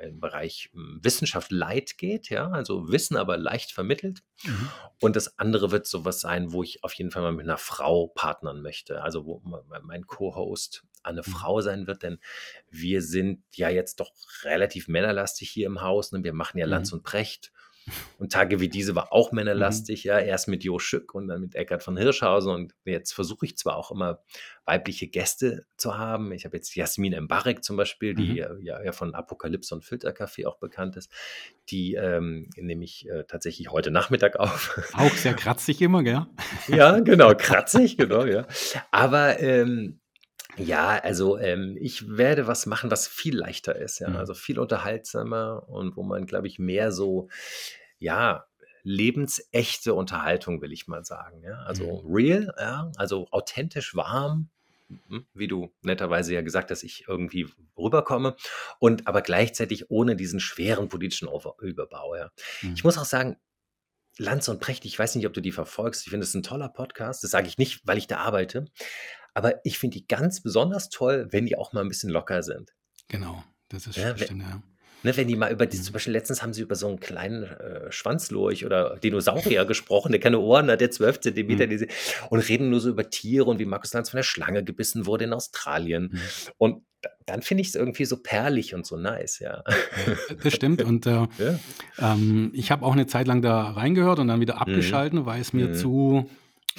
im 0.00 0.20
Bereich 0.20 0.70
hm, 0.72 0.98
Wissenschaft 1.02 1.52
light 1.52 1.98
geht, 1.98 2.30
ja, 2.30 2.50
also 2.50 2.90
Wissen 2.90 3.16
aber 3.16 3.36
leicht 3.36 3.72
vermittelt. 3.72 4.22
Mhm. 4.42 4.68
Und 5.00 5.14
das 5.14 5.38
andere 5.38 5.70
wird 5.70 5.86
sowas 5.86 6.20
sein, 6.20 6.52
wo 6.52 6.64
ich 6.64 6.82
auf 6.82 6.92
jeden 6.94 7.12
Fall 7.12 7.22
mal 7.22 7.32
mit 7.32 7.46
einer 7.46 7.58
Frau 7.58 8.08
partnern 8.08 8.60
möchte. 8.60 9.02
Also 9.02 9.24
wo 9.24 9.40
mein 9.82 10.06
Co-Host 10.06 10.84
eine 11.08 11.22
mhm. 11.26 11.30
Frau 11.30 11.60
sein 11.60 11.86
wird, 11.86 12.02
denn 12.02 12.18
wir 12.70 13.02
sind 13.02 13.42
ja 13.54 13.68
jetzt 13.68 14.00
doch 14.00 14.12
relativ 14.44 14.88
männerlastig 14.88 15.50
hier 15.50 15.66
im 15.66 15.80
Haus. 15.80 16.12
Ne? 16.12 16.22
Wir 16.24 16.32
machen 16.32 16.58
ja 16.58 16.66
Lanz 16.66 16.92
mhm. 16.92 16.98
und 16.98 17.04
Precht 17.04 17.52
und 18.18 18.32
Tage 18.32 18.60
wie 18.60 18.68
diese 18.68 18.94
war 18.94 19.12
auch 19.12 19.32
männerlastig, 19.32 20.04
mhm. 20.04 20.08
ja, 20.08 20.18
erst 20.18 20.48
mit 20.48 20.64
Jo 20.64 20.78
Schück 20.78 21.14
und 21.14 21.28
dann 21.28 21.40
mit 21.40 21.54
Eckhard 21.54 21.82
von 21.82 21.96
Hirschhausen. 21.96 22.52
Und 22.52 22.74
jetzt 22.84 23.12
versuche 23.12 23.46
ich 23.46 23.56
zwar 23.56 23.76
auch 23.76 23.90
immer 23.90 24.20
weibliche 24.64 25.08
Gäste 25.08 25.64
zu 25.76 25.96
haben. 25.96 26.32
Ich 26.32 26.44
habe 26.44 26.56
jetzt 26.56 26.74
Jasmin 26.74 27.12
Embarek 27.12 27.64
zum 27.64 27.76
Beispiel, 27.76 28.14
die 28.14 28.42
mhm. 28.42 28.62
ja, 28.62 28.82
ja, 28.82 28.92
von 28.92 29.14
Apokalypse 29.14 29.74
und 29.74 29.84
Filterkaffee 29.84 30.46
auch 30.46 30.58
bekannt 30.58 30.96
ist. 30.96 31.10
Die 31.70 31.94
ähm, 31.94 32.48
nehme 32.56 32.84
ich 32.84 33.08
äh, 33.08 33.24
tatsächlich 33.24 33.70
heute 33.70 33.90
Nachmittag 33.90 34.36
auf. 34.36 34.78
Auch 34.94 35.14
sehr 35.14 35.34
kratzig 35.34 35.80
immer, 35.80 36.02
gell? 36.02 36.26
ja, 36.68 37.00
genau, 37.00 37.34
kratzig, 37.38 37.96
genau, 37.96 38.24
ja. 38.24 38.46
Aber 38.90 39.40
ähm, 39.40 40.00
ja, 40.58 40.98
also 40.98 41.38
ähm, 41.38 41.76
ich 41.80 42.16
werde 42.16 42.46
was 42.46 42.66
machen, 42.66 42.90
was 42.90 43.08
viel 43.08 43.36
leichter 43.36 43.76
ist, 43.76 43.98
ja, 44.00 44.10
mhm. 44.10 44.16
also 44.16 44.34
viel 44.34 44.58
unterhaltsamer 44.58 45.68
und 45.68 45.96
wo 45.96 46.02
man, 46.02 46.26
glaube 46.26 46.46
ich, 46.46 46.58
mehr 46.58 46.92
so, 46.92 47.28
ja, 47.98 48.46
lebensechte 48.82 49.94
Unterhaltung, 49.94 50.62
will 50.62 50.72
ich 50.72 50.86
mal 50.88 51.04
sagen, 51.04 51.42
ja, 51.42 51.58
also 51.62 52.02
mhm. 52.02 52.14
real, 52.14 52.54
ja, 52.58 52.90
also 52.96 53.28
authentisch 53.30 53.94
warm, 53.94 54.48
hm, 55.08 55.26
wie 55.34 55.48
du 55.48 55.72
netterweise 55.82 56.34
ja 56.34 56.42
gesagt 56.42 56.70
hast, 56.70 56.82
ich 56.82 57.04
irgendwie 57.08 57.48
rüberkomme 57.76 58.36
und 58.78 59.06
aber 59.06 59.22
gleichzeitig 59.22 59.90
ohne 59.90 60.16
diesen 60.16 60.40
schweren 60.40 60.88
politischen 60.88 61.28
Überbau, 61.60 62.16
ja. 62.16 62.30
Mhm. 62.62 62.74
Ich 62.74 62.84
muss 62.84 62.98
auch 62.98 63.04
sagen, 63.04 63.36
Lanz 64.18 64.48
und 64.48 64.60
Precht, 64.60 64.84
ich 64.84 64.98
weiß 64.98 65.14
nicht, 65.14 65.26
ob 65.26 65.32
du 65.32 65.40
die 65.40 65.52
verfolgst. 65.52 66.04
Ich 66.04 66.10
finde 66.10 66.24
es 66.24 66.34
ein 66.34 66.42
toller 66.42 66.68
Podcast. 66.68 67.22
Das 67.22 67.30
sage 67.30 67.46
ich 67.46 67.56
nicht, 67.56 67.82
weil 67.84 67.98
ich 67.98 68.08
da 68.08 68.18
arbeite. 68.18 68.64
Aber 69.38 69.64
ich 69.64 69.78
finde 69.78 69.98
die 69.98 70.08
ganz 70.08 70.40
besonders 70.40 70.88
toll, 70.88 71.28
wenn 71.30 71.46
die 71.46 71.56
auch 71.56 71.72
mal 71.72 71.82
ein 71.82 71.88
bisschen 71.88 72.10
locker 72.10 72.42
sind. 72.42 72.74
Genau, 73.06 73.44
das 73.68 73.86
ist 73.86 73.94
ja, 73.94 74.18
stimmt, 74.18 74.42
ja. 74.42 74.60
Ne, 75.04 75.16
wenn 75.16 75.28
die 75.28 75.36
mal 75.36 75.52
über 75.52 75.64
die, 75.66 75.78
mhm. 75.78 75.82
zum 75.82 75.92
Beispiel 75.92 76.12
letztens 76.12 76.42
haben 76.42 76.52
sie 76.52 76.62
über 76.62 76.74
so 76.74 76.88
einen 76.88 76.98
kleinen 76.98 77.44
äh, 77.44 77.92
Schwanzlurch 77.92 78.66
oder 78.66 78.96
Dinosaurier 78.96 79.64
gesprochen, 79.64 80.10
der 80.10 80.20
keine 80.20 80.40
Ohren 80.40 80.68
hat, 80.68 80.80
der 80.80 80.90
12 80.90 81.20
Zentimeter, 81.20 81.66
mhm. 81.66 81.70
diese, 81.70 81.86
und 82.30 82.40
reden 82.40 82.68
nur 82.68 82.80
so 82.80 82.88
über 82.88 83.08
Tiere 83.10 83.44
und 83.44 83.60
wie 83.60 83.64
Markus 83.64 83.92
Lanz 83.92 84.10
von 84.10 84.18
der 84.18 84.24
Schlange 84.24 84.64
gebissen 84.64 85.06
wurde 85.06 85.26
in 85.26 85.32
Australien. 85.32 86.10
Mhm. 86.10 86.20
Und 86.56 86.82
dann 87.24 87.42
finde 87.42 87.60
ich 87.60 87.68
es 87.68 87.74
irgendwie 87.76 88.06
so 88.06 88.16
perlig 88.16 88.74
und 88.74 88.86
so 88.86 88.96
nice, 88.96 89.38
ja. 89.38 89.62
Das 90.42 90.52
stimmt. 90.52 90.82
Und 90.82 91.06
äh, 91.06 91.10
ja. 91.38 91.58
ähm, 92.00 92.50
ich 92.54 92.72
habe 92.72 92.84
auch 92.84 92.94
eine 92.94 93.06
Zeit 93.06 93.28
lang 93.28 93.40
da 93.40 93.70
reingehört 93.70 94.18
und 94.18 94.26
dann 94.26 94.40
wieder 94.40 94.56
mhm. 94.56 94.62
abgeschalten, 94.62 95.20
mhm. 95.20 95.26
weil 95.26 95.40
es 95.40 95.52
mir 95.52 95.74
zu 95.74 96.28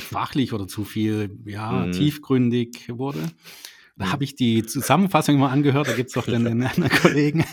fachlich 0.01 0.53
oder 0.53 0.67
zu 0.67 0.83
viel 0.83 1.37
ja, 1.45 1.71
mhm. 1.71 1.91
tiefgründig 1.91 2.89
wurde. 2.89 3.19
Da 3.99 4.05
mhm. 4.05 4.11
habe 4.13 4.23
ich 4.23 4.35
die 4.35 4.65
Zusammenfassung 4.65 5.37
mal 5.37 5.49
angehört, 5.49 5.89
da 5.89 5.93
gibt 5.93 6.07
es 6.07 6.13
doch 6.13 6.25
den, 6.25 6.45
den 6.45 6.63
anderen 6.65 6.89
Kollegen. 6.89 7.45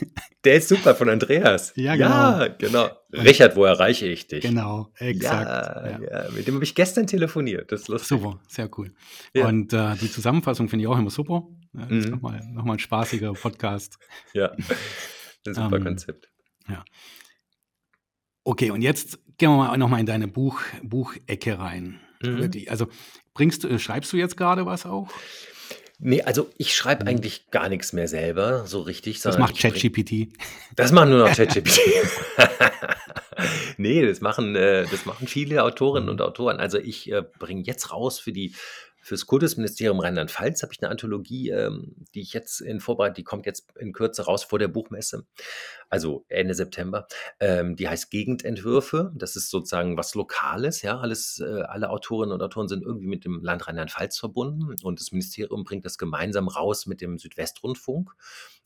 Der 0.45 0.55
ist 0.55 0.69
super 0.69 0.95
von 0.95 1.09
Andreas. 1.09 1.73
Ja, 1.75 1.97
genau. 1.97 2.09
Ja, 2.09 2.49
genau. 2.49 2.89
Richard, 3.13 3.57
wo 3.57 3.65
erreiche 3.65 4.07
ich 4.07 4.29
dich? 4.29 4.43
Genau, 4.43 4.93
exakt. 4.95 5.45
Ja, 5.45 6.25
ja. 6.25 6.31
mit 6.31 6.47
dem 6.47 6.55
habe 6.55 6.65
ich 6.65 6.77
gestern 6.77 7.09
telefoniert. 7.09 7.73
Das 7.73 7.83
ist 7.83 7.89
lustig. 7.89 8.09
Super, 8.09 8.41
sehr 8.47 8.71
cool. 8.79 8.95
Und 9.35 9.73
äh, 9.73 9.97
die 9.97 10.11
Zusammenfassung 10.11 10.69
finde 10.69 10.85
ich 10.85 10.89
auch 10.89 10.99
immer 10.99 11.11
super. 11.11 11.49
Das 11.73 11.91
mhm. 11.91 11.99
ist 11.99 12.09
nochmal 12.11 12.41
noch 12.53 12.65
mal 12.65 12.75
ein 12.75 12.79
spaßiger 12.79 13.33
Podcast. 13.33 13.99
Ja, 14.33 14.53
ein 15.47 15.55
super 15.55 15.77
ähm, 15.77 15.85
Konzept. 15.85 16.29
Ja. 16.69 16.85
Okay, 18.45 18.71
und 18.71 18.83
jetzt 18.83 19.19
gehen 19.39 19.51
wir 19.51 19.57
mal 19.57 19.77
nochmal 19.77 19.99
in 19.99 20.07
deine 20.07 20.29
Buch, 20.29 20.61
Buchecke 20.83 21.59
rein. 21.59 21.99
Mhm. 22.22 22.50
Also 22.68 22.88
bringst 23.35 23.64
du, 23.64 23.79
schreibst 23.79 24.12
du 24.12 24.16
jetzt 24.16 24.37
gerade 24.37 24.66
was 24.66 24.87
auch? 24.87 25.09
Nee, 25.98 26.22
also 26.22 26.50
ich 26.59 26.74
schreibe 26.74 27.05
mhm. 27.05 27.09
eigentlich 27.09 27.50
gar 27.50 27.68
nichts 27.68 27.92
mehr 27.92 28.07
selber, 28.09 28.66
so 28.66 28.81
richtig. 28.81 29.20
Das 29.20 29.38
macht 29.38 29.59
ChatGPT. 29.59 30.29
Das 30.74 30.92
machen 30.92 31.11
nur 31.11 31.26
noch 31.26 31.35
ChatGPT. 31.35 31.81
nee, 33.79 34.05
das 34.05 34.20
machen, 34.20 34.55
äh, 34.57 34.87
das 34.90 35.07
machen 35.07 35.26
viele 35.26 35.62
Autorinnen 35.62 36.11
und 36.11 36.20
Autoren. 36.20 36.59
Also 36.59 36.79
ich 36.79 37.11
äh, 37.11 37.22
bringe 37.38 37.62
jetzt 37.62 37.92
raus 37.92 38.18
für 38.18 38.33
die 38.33 38.55
Fürs 39.07 39.25
Kultusministerium 39.25 40.01
Rheinland-Pfalz 40.01 40.64
habe 40.64 40.73
ich 40.73 40.83
eine 40.83 40.90
Anthologie, 40.90 41.51
ähm, 41.51 41.95
die 42.12 42.23
ich 42.23 42.33
jetzt 42.33 42.61
in 42.61 42.81
Vorbereitung, 42.81 43.14
die 43.14 43.23
kommt 43.23 43.47
jetzt 43.47 43.69
in 43.79 43.92
Kürze 43.92 44.25
raus 44.25 44.42
vor 44.42 44.59
der 44.59 44.66
Buchmesse, 44.66 45.25
also 45.88 46.25
Ende 46.27 46.55
September. 46.55 47.07
Ähm, 47.38 47.77
die 47.77 47.88
heißt 47.88 48.11
Gegendentwürfe. 48.11 49.12
Das 49.14 49.37
ist 49.37 49.51
sozusagen 49.51 49.97
was 49.97 50.16
Lokales, 50.16 50.83
ja. 50.83 50.99
Alles, 50.99 51.38
äh, 51.38 51.62
alle 51.62 51.90
Autorinnen 51.90 52.33
und 52.33 52.42
Autoren 52.42 52.66
sind 52.66 52.83
irgendwie 52.83 53.07
mit 53.07 53.25
dem 53.25 53.45
Land 53.45 53.69
Rheinland-Pfalz 53.69 54.19
verbunden 54.19 54.75
und 54.83 54.99
das 54.99 55.12
Ministerium 55.12 55.62
bringt 55.62 55.85
das 55.85 55.99
gemeinsam 55.99 56.49
raus 56.49 56.87
mit 56.87 57.01
dem 57.01 57.16
Südwestrundfunk 57.16 58.12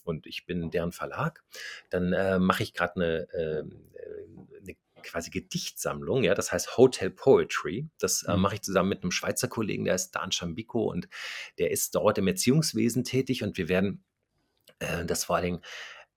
und 0.04 0.26
ich 0.26 0.46
bin 0.46 0.70
deren 0.70 0.92
Verlag. 0.92 1.44
Dann 1.90 2.14
äh, 2.14 2.38
mache 2.38 2.62
ich 2.62 2.72
gerade 2.72 2.96
eine, 2.96 3.28
ähm, 3.34 3.90
äh, 3.92 4.58
eine 4.62 4.76
quasi 5.02 5.30
Gedichtsammlung, 5.30 6.22
ja, 6.24 6.34
das 6.34 6.52
heißt 6.52 6.76
Hotel 6.76 7.10
Poetry. 7.10 7.88
Das 7.98 8.22
äh, 8.24 8.34
Mhm. 8.36 8.40
mache 8.42 8.54
ich 8.56 8.62
zusammen 8.62 8.88
mit 8.90 9.02
einem 9.02 9.10
Schweizer 9.12 9.48
Kollegen, 9.48 9.84
der 9.84 9.94
ist 9.94 10.12
Dan 10.12 10.32
Schambiko 10.32 10.84
und 10.90 11.08
der 11.58 11.70
ist 11.70 11.94
dort 11.94 12.18
im 12.18 12.28
Erziehungswesen 12.28 13.04
tätig 13.04 13.42
und 13.42 13.56
wir 13.58 13.68
werden 13.68 14.04
äh, 14.80 15.04
das 15.04 15.24
vor 15.24 15.36
allen 15.36 15.44
Dingen 15.44 15.60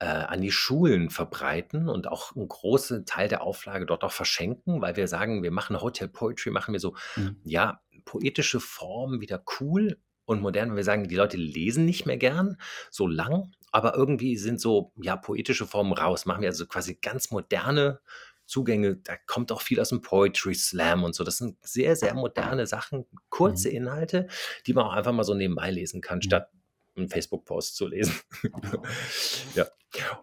äh, 0.00 0.06
an 0.06 0.40
die 0.40 0.50
Schulen 0.52 1.10
verbreiten 1.10 1.88
und 1.88 2.08
auch 2.08 2.34
einen 2.36 2.48
großen 2.48 3.06
Teil 3.06 3.28
der 3.28 3.42
Auflage 3.42 3.86
dort 3.86 4.04
auch 4.04 4.12
verschenken, 4.12 4.80
weil 4.82 4.96
wir 4.96 5.08
sagen, 5.08 5.42
wir 5.42 5.52
machen 5.52 5.80
Hotel 5.80 6.08
Poetry, 6.08 6.50
machen 6.50 6.72
wir 6.72 6.80
so, 6.80 6.94
Mhm. 7.16 7.36
ja, 7.44 7.80
poetische 8.04 8.60
Formen 8.60 9.20
wieder 9.20 9.42
cool 9.60 9.98
und 10.26 10.40
modern, 10.42 10.70
weil 10.70 10.78
wir 10.78 10.84
sagen, 10.84 11.08
die 11.08 11.16
Leute 11.16 11.36
lesen 11.36 11.84
nicht 11.84 12.06
mehr 12.06 12.16
gern 12.16 12.56
so 12.90 13.06
lang, 13.06 13.52
aber 13.72 13.94
irgendwie 13.94 14.36
sind 14.36 14.60
so, 14.60 14.92
ja, 14.96 15.16
poetische 15.16 15.66
Formen 15.66 15.92
raus. 15.92 16.26
Machen 16.26 16.42
wir 16.42 16.48
also 16.48 16.66
quasi 16.66 16.96
ganz 17.00 17.30
moderne 17.30 18.00
Zugänge. 18.46 18.96
Da 18.96 19.14
kommt 19.26 19.50
auch 19.52 19.62
viel 19.62 19.80
aus 19.80 19.88
dem 19.90 20.00
Poetry 20.02 20.54
Slam 20.54 21.04
und 21.04 21.14
so. 21.14 21.24
Das 21.24 21.38
sind 21.38 21.56
sehr, 21.66 21.96
sehr 21.96 22.14
moderne 22.14 22.66
Sachen, 22.66 23.06
kurze 23.28 23.68
Mhm. 23.68 23.76
Inhalte, 23.76 24.28
die 24.66 24.74
man 24.74 24.84
auch 24.84 24.92
einfach 24.92 25.12
mal 25.12 25.24
so 25.24 25.34
nebenbei 25.34 25.70
lesen 25.70 26.00
kann, 26.00 26.18
Mhm. 26.18 26.22
statt 26.22 26.50
einen 26.96 27.08
Facebook-Post 27.08 27.74
zu 27.76 27.88
lesen. 27.88 28.14
ja. 29.54 29.66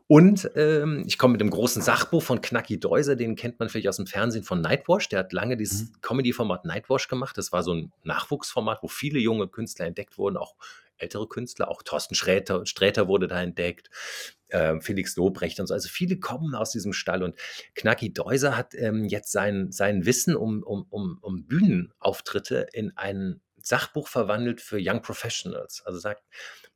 Und 0.08 0.50
ähm, 0.56 1.04
ich 1.08 1.18
komme 1.18 1.34
mit 1.34 1.42
dem 1.42 1.50
großen 1.50 1.82
Sachbuch 1.82 2.22
von 2.24 2.42
Knacki 2.42 2.80
Deuser, 2.80 3.16
den 3.16 3.36
kennt 3.36 3.60
man 3.60 3.70
vielleicht 3.70 3.88
aus 3.88 3.98
dem 3.98 4.08
Fernsehen 4.08 4.44
von 4.44 4.62
Nightwash. 4.62 5.08
Der 5.10 5.20
hat 5.20 5.34
lange 5.34 5.58
dieses 5.58 5.84
Mhm. 5.84 5.94
Comedy-Format 6.02 6.66
Nightwash 6.66 7.08
gemacht. 7.08 7.38
Das 7.38 7.52
war 7.52 7.64
so 7.64 7.74
ein 7.74 7.92
Nachwuchsformat, 8.04 8.84
wo 8.84 8.88
viele 8.88 9.20
junge 9.20 9.48
Künstler 9.48 9.86
entdeckt 9.86 10.18
wurden, 10.18 10.38
auch 10.38 10.56
ältere 11.02 11.28
Künstler, 11.28 11.70
auch 11.70 11.84
Thorsten 11.84 12.16
Sträter, 12.16 12.66
Sträter 12.66 13.08
wurde 13.08 13.28
da 13.28 13.42
entdeckt, 13.42 13.90
ähm, 14.50 14.82
Felix 14.82 15.16
Lobrecht 15.16 15.60
und 15.60 15.68
so. 15.68 15.74
Also 15.74 15.90
viele 15.90 16.20
kommen 16.20 16.56
aus 16.56 16.72
diesem 16.72 16.94
Stall 16.94 17.24
und 17.24 17.36
Knacki 17.76 18.14
Deuser 18.14 18.58
hat 18.58 18.74
ähm, 18.76 19.06
jetzt 19.06 19.32
sein, 19.32 19.72
sein 19.72 20.06
Wissen 20.06 20.36
um, 20.36 20.64
um, 20.64 20.86
um, 20.90 21.18
um 21.22 21.46
Bühnenauftritte 21.46 22.68
in 22.74 22.96
ein 22.98 23.42
Sachbuch 23.64 24.08
verwandelt 24.08 24.60
für 24.60 24.78
Young 24.80 25.02
Professionals. 25.02 25.84
Also 25.86 26.00
sagt, 26.00 26.24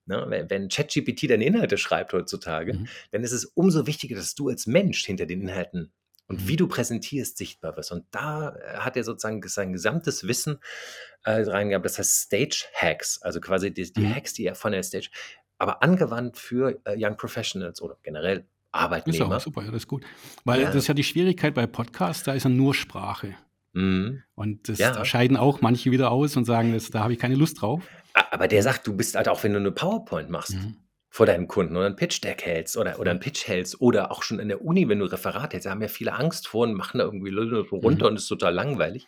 ne, 0.06 0.24
wenn, 0.28 0.50
wenn 0.50 0.70
ChatGPT 0.70 1.30
deine 1.30 1.46
Inhalte 1.46 1.78
schreibt 1.78 2.14
heutzutage, 2.14 2.74
Mhm. 2.74 2.88
dann 3.12 3.24
ist 3.24 3.32
es 3.32 3.46
umso 3.46 3.88
wichtiger, 3.88 4.16
dass 4.16 4.36
du 4.36 4.50
als 4.50 4.68
Mensch 4.68 5.04
hinter 5.06 5.26
den 5.26 5.42
Inhalten 5.42 5.92
und 6.28 6.42
Mhm. 6.44 6.48
wie 6.48 6.56
du 6.56 6.68
präsentierst 6.68 7.38
sichtbar 7.38 7.76
wirst. 7.78 7.92
Und 7.92 8.06
da 8.12 8.56
äh, 8.56 8.78
hat 8.78 8.98
er 8.98 9.04
sozusagen 9.04 9.42
sein 9.48 9.72
gesamtes 9.74 10.28
Wissen 10.28 10.60
äh, 11.24 11.42
reingehabt. 11.42 11.86
Das 11.86 11.98
heißt 12.00 12.22
Stage 12.22 12.66
Hacks, 12.74 13.22
also 13.22 13.40
quasi 13.42 13.74
die, 13.74 13.92
die 13.92 14.02
Mhm. 14.02 14.16
Hacks, 14.16 14.34
die 14.34 14.46
er 14.46 14.56
von 14.56 14.72
der 14.72 14.84
Stage, 14.84 15.10
aber 15.58 15.82
angewandt 15.84 16.38
für 16.38 16.80
äh, 16.86 16.96
Young 16.98 17.18
Professionals 17.18 17.82
oder 17.82 17.98
generell 18.04 18.40
Ist 18.40 18.46
Arbeitnehmer. 18.72 19.36
auch 19.38 19.40
super, 19.40 19.62
ja, 19.62 19.68
das 19.72 19.84
ist 19.84 19.88
gut. 19.88 20.04
Weil 20.44 20.62
Ja. 20.62 20.68
das 20.68 20.76
ist 20.76 20.88
ja 20.88 20.94
die 20.94 21.04
Schwierigkeit 21.04 21.54
bei 21.54 21.66
Podcasts, 21.68 22.24
da 22.24 22.34
ist 22.34 22.44
ja 22.44 22.50
nur 22.50 22.74
Sprache. 22.76 23.36
Mhm. 23.74 24.24
Und 24.36 24.68
das, 24.70 24.80
Ja. 24.80 24.92
da 24.92 25.06
scheiden 25.06 25.38
auch 25.38 25.62
manche 25.62 25.92
wieder 25.92 26.12
aus 26.12 26.36
und 26.38 26.46
sagen, 26.46 26.74
das, 26.74 26.90
da 26.92 27.02
habe 27.02 27.14
ich 27.14 27.20
keine 27.20 27.36
Lust 27.36 27.62
drauf. 27.62 27.84
Aber 28.32 28.48
der 28.48 28.64
sagt, 28.64 28.88
du 28.88 28.96
bist 28.96 29.16
halt 29.16 29.28
auch, 29.28 29.44
wenn 29.44 29.54
du 29.54 29.60
eine 29.60 29.72
PowerPoint 29.72 30.30
machst 30.30 30.54
Mhm. 30.56 30.78
Vor 31.16 31.26
deinem 31.26 31.48
Kunden 31.48 31.78
oder 31.78 31.86
ein 31.86 31.96
Pitch-Deck 31.96 32.46
hältst 32.46 32.76
oder, 32.76 33.00
oder 33.00 33.12
ein 33.12 33.22
Pitch 33.22 33.48
hältst 33.48 33.80
oder 33.80 34.12
auch 34.12 34.22
schon 34.22 34.38
in 34.38 34.50
der 34.50 34.62
Uni, 34.62 34.90
wenn 34.90 35.00
du 35.00 35.06
Referat 35.06 35.54
hältst, 35.54 35.66
da 35.66 35.70
haben 35.70 35.82
ja 35.82 35.88
viele 35.88 36.12
Angst 36.12 36.46
vor 36.46 36.64
und 36.64 36.74
machen 36.74 36.98
da 36.98 37.06
irgendwie 37.06 37.32
so 37.32 37.78
runter 37.78 38.08
Mhm. 38.08 38.12
und 38.12 38.16
ist 38.18 38.28
total 38.28 38.54
langweilig. 38.54 39.08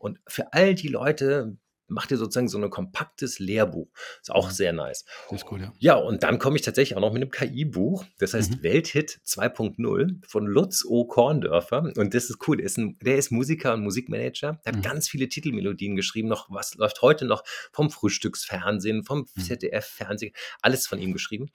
Und 0.00 0.18
für 0.26 0.52
all 0.52 0.74
die 0.74 0.88
Leute 0.88 1.56
macht 1.86 2.10
ihr 2.10 2.16
sozusagen 2.16 2.48
so 2.48 2.58
ein 2.58 2.70
kompaktes 2.70 3.38
Lehrbuch. 3.38 3.88
Ist 4.20 4.30
auch 4.30 4.48
Mhm. 4.48 4.52
sehr 4.52 4.72
nice. 4.72 5.04
Das 5.30 5.40
ist 5.40 5.46
gut, 5.46 5.60
ja. 5.60 5.72
Ja, 5.78 5.94
und 5.96 6.22
dann 6.22 6.38
komme 6.38 6.56
ich 6.56 6.62
tatsächlich 6.62 6.96
auch 6.96 7.00
noch 7.00 7.12
mit 7.12 7.22
einem 7.22 7.30
KI-Buch. 7.30 8.04
Das 8.18 8.34
heißt 8.34 8.52
Mhm. 8.58 8.62
Welthit 8.62 9.20
2.0 9.24 10.20
von 10.26 10.46
Lutz 10.46 10.84
O. 10.84 11.04
Korndörfer. 11.06 11.92
Und 11.96 12.14
das 12.14 12.30
ist 12.30 12.38
cool. 12.48 12.56
Der 12.56 12.66
ist, 12.66 12.78
ein, 12.78 12.98
der 13.00 13.16
ist 13.16 13.30
Musiker 13.30 13.74
und 13.74 13.82
Musikmanager. 13.82 14.60
Der 14.64 14.72
hat 14.72 14.78
Mhm. 14.78 14.82
ganz 14.82 15.08
viele 15.08 15.28
Titelmelodien 15.28 15.94
geschrieben. 15.96 16.28
Noch 16.28 16.48
was 16.50 16.74
läuft 16.74 17.02
heute 17.02 17.24
noch 17.26 17.42
vom 17.72 17.90
Frühstücksfernsehen, 17.90 19.04
vom 19.04 19.26
Mhm. 19.34 19.40
ZDF-Fernsehen. 19.42 20.32
Alles 20.62 20.86
von 20.86 20.98
ihm 21.00 21.12
geschrieben. 21.12 21.50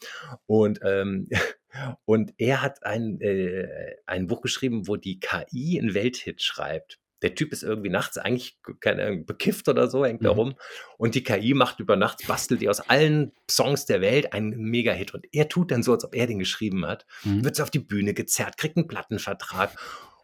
Und, 0.46 0.80
ähm, 0.84 1.28
und 2.06 2.34
er 2.38 2.62
hat 2.62 2.84
ein, 2.84 3.20
äh, 3.22 3.96
ein 4.06 4.28
Buch 4.28 4.42
geschrieben, 4.42 4.88
wo 4.88 4.96
die 4.96 5.20
KI 5.20 5.80
einen 5.80 5.94
Welthit 5.94 6.42
schreibt. 6.42 7.00
Der 7.22 7.36
Typ 7.36 7.52
ist 7.52 7.64
irgendwie 7.64 7.90
nachts 7.90 8.18
eigentlich, 8.18 8.58
keine 8.80 9.04
Ahnung, 9.06 9.26
bekifft 9.26 9.68
oder 9.68 9.90
so, 9.90 10.06
hängt 10.06 10.24
da 10.24 10.32
Mhm. 10.34 10.40
rum. 10.40 10.56
Und 10.98 11.16
die 11.16 11.24
KI 11.24 11.54
macht 11.54 11.80
über 11.80 11.96
Nacht, 11.96 12.26
bastelt 12.28 12.62
die 12.62 12.70
aus 12.70 12.80
allen 12.80 13.32
Songs 13.50 13.86
der 13.86 14.02
Welt 14.02 14.34
einen 14.34 14.58
Mega-Hit. 14.58 15.14
Und 15.14 15.26
er 15.34 15.50
tut 15.50 15.72
dann 15.72 15.84
so, 15.84 15.92
als 15.94 16.04
ob 16.06 16.16
er 16.16 16.28
den 16.28 16.40
geschrieben 16.40 16.86
hat, 16.86 17.06
Mhm. 17.24 17.44
wird 17.44 17.56
so 17.56 17.64
auf 17.64 17.72
die 17.72 17.80
Bühne 17.80 18.14
gezerrt, 18.14 18.58
kriegt 18.58 18.78
einen 18.78 18.88
Plattenvertrag 18.88 19.72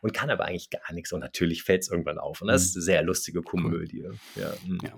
und 0.01 0.13
kann 0.13 0.29
aber 0.29 0.45
eigentlich 0.45 0.69
gar 0.69 0.93
nichts. 0.93 1.11
Und 1.11 1.19
natürlich 1.21 1.63
fällt 1.63 1.81
es 1.83 1.89
irgendwann 1.89 2.17
auf. 2.17 2.41
Und 2.41 2.47
das 2.47 2.61
Mhm. 2.61 2.67
ist 2.67 2.75
eine 2.77 2.83
sehr 2.83 3.03
lustige 3.03 3.41
Komödie. 3.41 4.05
Ja, 4.35 4.53
mm. 4.65 4.77
Ja. 4.83 4.93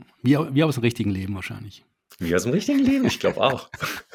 Wie, 0.49 0.55
wie 0.55 0.63
aus 0.63 0.75
dem 0.75 0.83
richtigen 0.83 1.09
Leben 1.11 1.33
wahrscheinlich. 1.35 1.83
Wie 2.19 2.33
aus 2.35 2.43
dem 2.43 2.51
richtigen 2.51 2.79
Leben, 2.79 3.05
ich 3.05 3.19
glaube 3.19 3.39
auch. 3.41 3.69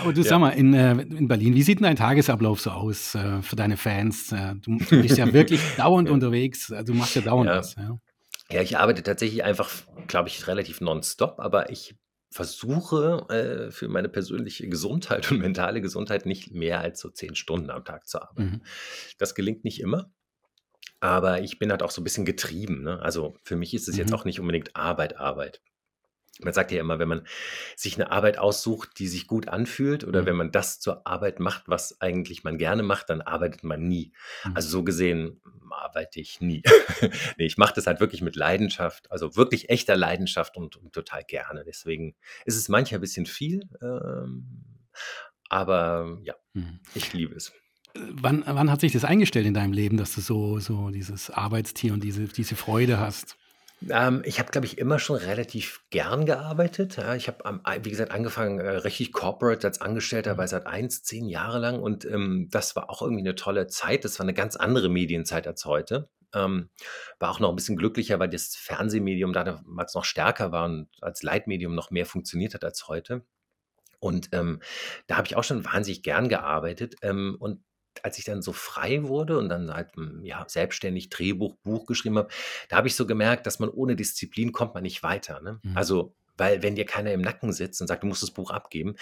Aber 0.00 0.12
du 0.12 0.20
Ja. 0.22 0.28
sag 0.28 0.40
mal, 0.40 0.50
in, 0.50 0.74
äh, 0.74 0.92
in 0.92 1.28
Berlin, 1.28 1.54
wie 1.54 1.62
sieht 1.62 1.78
denn 1.78 1.84
dein 1.84 1.96
Tagesablauf 1.96 2.60
so 2.60 2.70
aus 2.70 3.14
äh, 3.14 3.42
für 3.42 3.56
deine 3.56 3.76
Fans? 3.76 4.32
Äh, 4.32 4.54
du, 4.56 4.78
du 4.78 5.02
bist 5.02 5.16
ja 5.18 5.26
wirklich 5.32 5.60
dauernd 5.76 6.08
unterwegs. 6.10 6.72
Du 6.84 6.94
machst 6.94 7.14
ja 7.16 7.22
dauernd 7.22 7.48
Ja. 7.50 7.58
was. 7.58 7.74
Ja. 7.76 7.98
Ja, 8.50 8.62
ich 8.62 8.78
arbeite 8.78 9.02
tatsächlich 9.02 9.44
einfach, 9.44 9.70
glaube 10.06 10.28
ich, 10.30 10.46
relativ 10.46 10.80
nonstop, 10.80 11.38
aber 11.38 11.68
ich 11.70 11.96
versuche 12.30 13.26
äh, 13.28 13.70
für 13.70 13.88
meine 13.88 14.08
persönliche 14.08 14.68
Gesundheit 14.68 15.30
und 15.30 15.38
mentale 15.40 15.80
Gesundheit 15.82 16.24
nicht 16.26 16.52
mehr 16.54 16.80
als 16.80 17.00
so 17.00 17.10
zehn 17.10 17.34
Stunden 17.34 17.70
am 17.70 17.84
Tag 17.84 18.06
zu 18.08 18.22
arbeiten. 18.22 18.50
Mhm. 18.50 18.62
Das 19.18 19.34
gelingt 19.34 19.64
nicht 19.64 19.80
immer, 19.80 20.10
aber 21.00 21.42
ich 21.42 21.58
bin 21.58 21.70
halt 21.70 21.82
auch 21.82 21.90
so 21.90 22.00
ein 22.00 22.04
bisschen 22.04 22.24
getrieben. 22.24 22.82
Ne? 22.82 23.00
Also 23.02 23.34
für 23.44 23.56
mich 23.56 23.74
ist 23.74 23.86
es 23.88 23.96
jetzt 23.98 24.10
Mhm. 24.10 24.14
auch 24.16 24.24
nicht 24.24 24.40
unbedingt 24.40 24.74
Arbeit, 24.76 25.18
Arbeit. 25.18 25.60
Man 26.40 26.52
sagt 26.52 26.70
ja 26.70 26.80
immer, 26.80 26.98
wenn 26.98 27.08
man 27.08 27.26
sich 27.76 27.96
eine 27.96 28.10
Arbeit 28.12 28.38
aussucht, 28.38 28.98
die 28.98 29.08
sich 29.08 29.26
gut 29.26 29.48
anfühlt, 29.48 30.04
oder 30.04 30.22
Mhm. 30.22 30.26
wenn 30.26 30.36
man 30.36 30.52
das 30.52 30.78
zur 30.80 31.06
Arbeit 31.06 31.40
macht, 31.40 31.64
was 31.66 32.00
eigentlich 32.00 32.44
man 32.44 32.58
gerne 32.58 32.82
macht, 32.82 33.10
dann 33.10 33.20
arbeitet 33.20 33.64
man 33.64 33.82
nie. 33.88 34.12
Mhm. 34.44 34.52
Also 34.56 34.68
so 34.68 34.84
gesehen 34.84 35.40
mm, 35.44 35.72
arbeite 35.72 36.20
ich 36.20 36.40
nie. 36.40 36.62
nee, 37.38 37.46
ich 37.46 37.58
mache 37.58 37.74
das 37.74 37.86
halt 37.86 38.00
wirklich 38.00 38.22
mit 38.22 38.36
Leidenschaft, 38.36 39.10
also 39.10 39.36
wirklich 39.36 39.68
echter 39.70 39.96
Leidenschaft 39.96 40.56
und, 40.56 40.76
und 40.76 40.92
total 40.92 41.24
gerne. 41.24 41.64
Deswegen 41.64 42.14
ist 42.44 42.56
es 42.56 42.68
manchmal 42.68 42.98
ein 42.98 43.02
bisschen 43.02 43.26
viel, 43.26 43.68
ähm, 43.82 44.64
aber 45.48 46.18
ja, 46.24 46.34
Mhm. 46.54 46.80
ich 46.94 47.12
liebe 47.12 47.34
es. 47.34 47.48
Äh, 47.94 48.00
Wann, 48.12 48.44
wann 48.46 48.70
hat 48.70 48.80
sich 48.80 48.92
das 48.92 49.04
eingestellt 49.04 49.46
in 49.46 49.54
deinem 49.54 49.72
Leben, 49.72 49.96
dass 49.96 50.14
du 50.14 50.20
so, 50.20 50.58
so 50.60 50.90
dieses 50.90 51.30
Arbeitstier 51.30 51.92
und 51.94 52.04
diese, 52.04 52.24
diese 52.28 52.54
Freude 52.54 52.98
hast? 53.00 53.37
Ähm, 53.88 54.22
ich 54.24 54.38
habe, 54.40 54.50
glaube 54.50 54.66
ich, 54.66 54.78
immer 54.78 54.98
schon 54.98 55.16
relativ 55.16 55.84
gern 55.90 56.26
gearbeitet. 56.26 56.96
Ja, 56.96 57.14
ich 57.14 57.28
habe, 57.28 57.60
wie 57.82 57.90
gesagt, 57.90 58.12
angefangen 58.12 58.58
äh, 58.58 58.68
richtig 58.70 59.12
corporate 59.12 59.66
als 59.66 59.80
Angestellter 59.80 60.32
Mhm. 60.32 60.36
bei 60.36 60.46
seit 60.46 60.66
1, 60.66 61.02
10 61.04 61.28
Jahre 61.28 61.58
lang 61.58 61.80
und 61.80 62.04
ähm, 62.04 62.48
das 62.50 62.74
war 62.76 62.90
auch 62.90 63.02
irgendwie 63.02 63.22
eine 63.22 63.34
tolle 63.36 63.68
Zeit. 63.68 64.04
Das 64.04 64.18
war 64.18 64.24
eine 64.24 64.34
ganz 64.34 64.56
andere 64.56 64.88
Medienzeit 64.88 65.46
als 65.46 65.64
heute. 65.64 66.08
Ähm, 66.34 66.70
war 67.20 67.30
auch 67.30 67.40
noch 67.40 67.50
ein 67.50 67.56
bisschen 67.56 67.76
glücklicher, 67.76 68.18
weil 68.18 68.28
das 68.28 68.54
Fernsehmedium 68.56 69.32
da 69.32 69.44
damals 69.44 69.94
noch 69.94 70.04
stärker 70.04 70.52
war 70.52 70.64
und 70.66 70.88
als 71.00 71.22
Leitmedium 71.22 71.74
noch 71.74 71.90
mehr 71.90 72.04
funktioniert 72.06 72.54
hat 72.54 72.64
als 72.64 72.88
heute. 72.88 73.24
Und 74.00 74.28
ähm, 74.32 74.60
da 75.06 75.16
habe 75.16 75.26
ich 75.26 75.36
auch 75.36 75.44
schon 75.44 75.64
wahnsinnig 75.64 76.02
gern 76.02 76.28
gearbeitet. 76.28 76.96
Ähm, 77.02 77.36
und 77.38 77.62
als 78.04 78.18
ich 78.18 78.24
dann 78.24 78.42
so 78.42 78.52
frei 78.52 79.04
wurde 79.04 79.38
und 79.38 79.48
dann 79.48 79.72
halt 79.72 79.94
hm, 79.96 80.24
ja, 80.24 80.44
selbstständig 80.48 81.10
Drehbuch, 81.10 81.56
Buch 81.62 81.86
geschrieben 81.86 82.18
habe, 82.18 82.28
da 82.68 82.76
habe 82.76 82.88
ich 82.88 82.94
so 82.96 83.06
gemerkt, 83.06 83.46
dass 83.46 83.58
man 83.58 83.68
ohne 83.68 83.96
Disziplin 83.96 84.52
kommt 84.52 84.74
man 84.74 84.82
nicht 84.82 85.02
weiter. 85.02 85.40
Ne? 85.40 85.60
Mhm. 85.62 85.76
Also, 85.76 86.14
weil 86.40 86.62
wenn 86.62 86.76
dir 86.76 86.84
keiner 86.86 87.12
im 87.12 87.20
Nacken 87.20 87.52
sitzt 87.52 87.80
und 87.80 87.88
sagt, 87.88 88.04
du 88.04 88.06
musst 88.06 88.22
das 88.22 88.30
Buch 88.30 88.52
abgeben, 88.52 88.94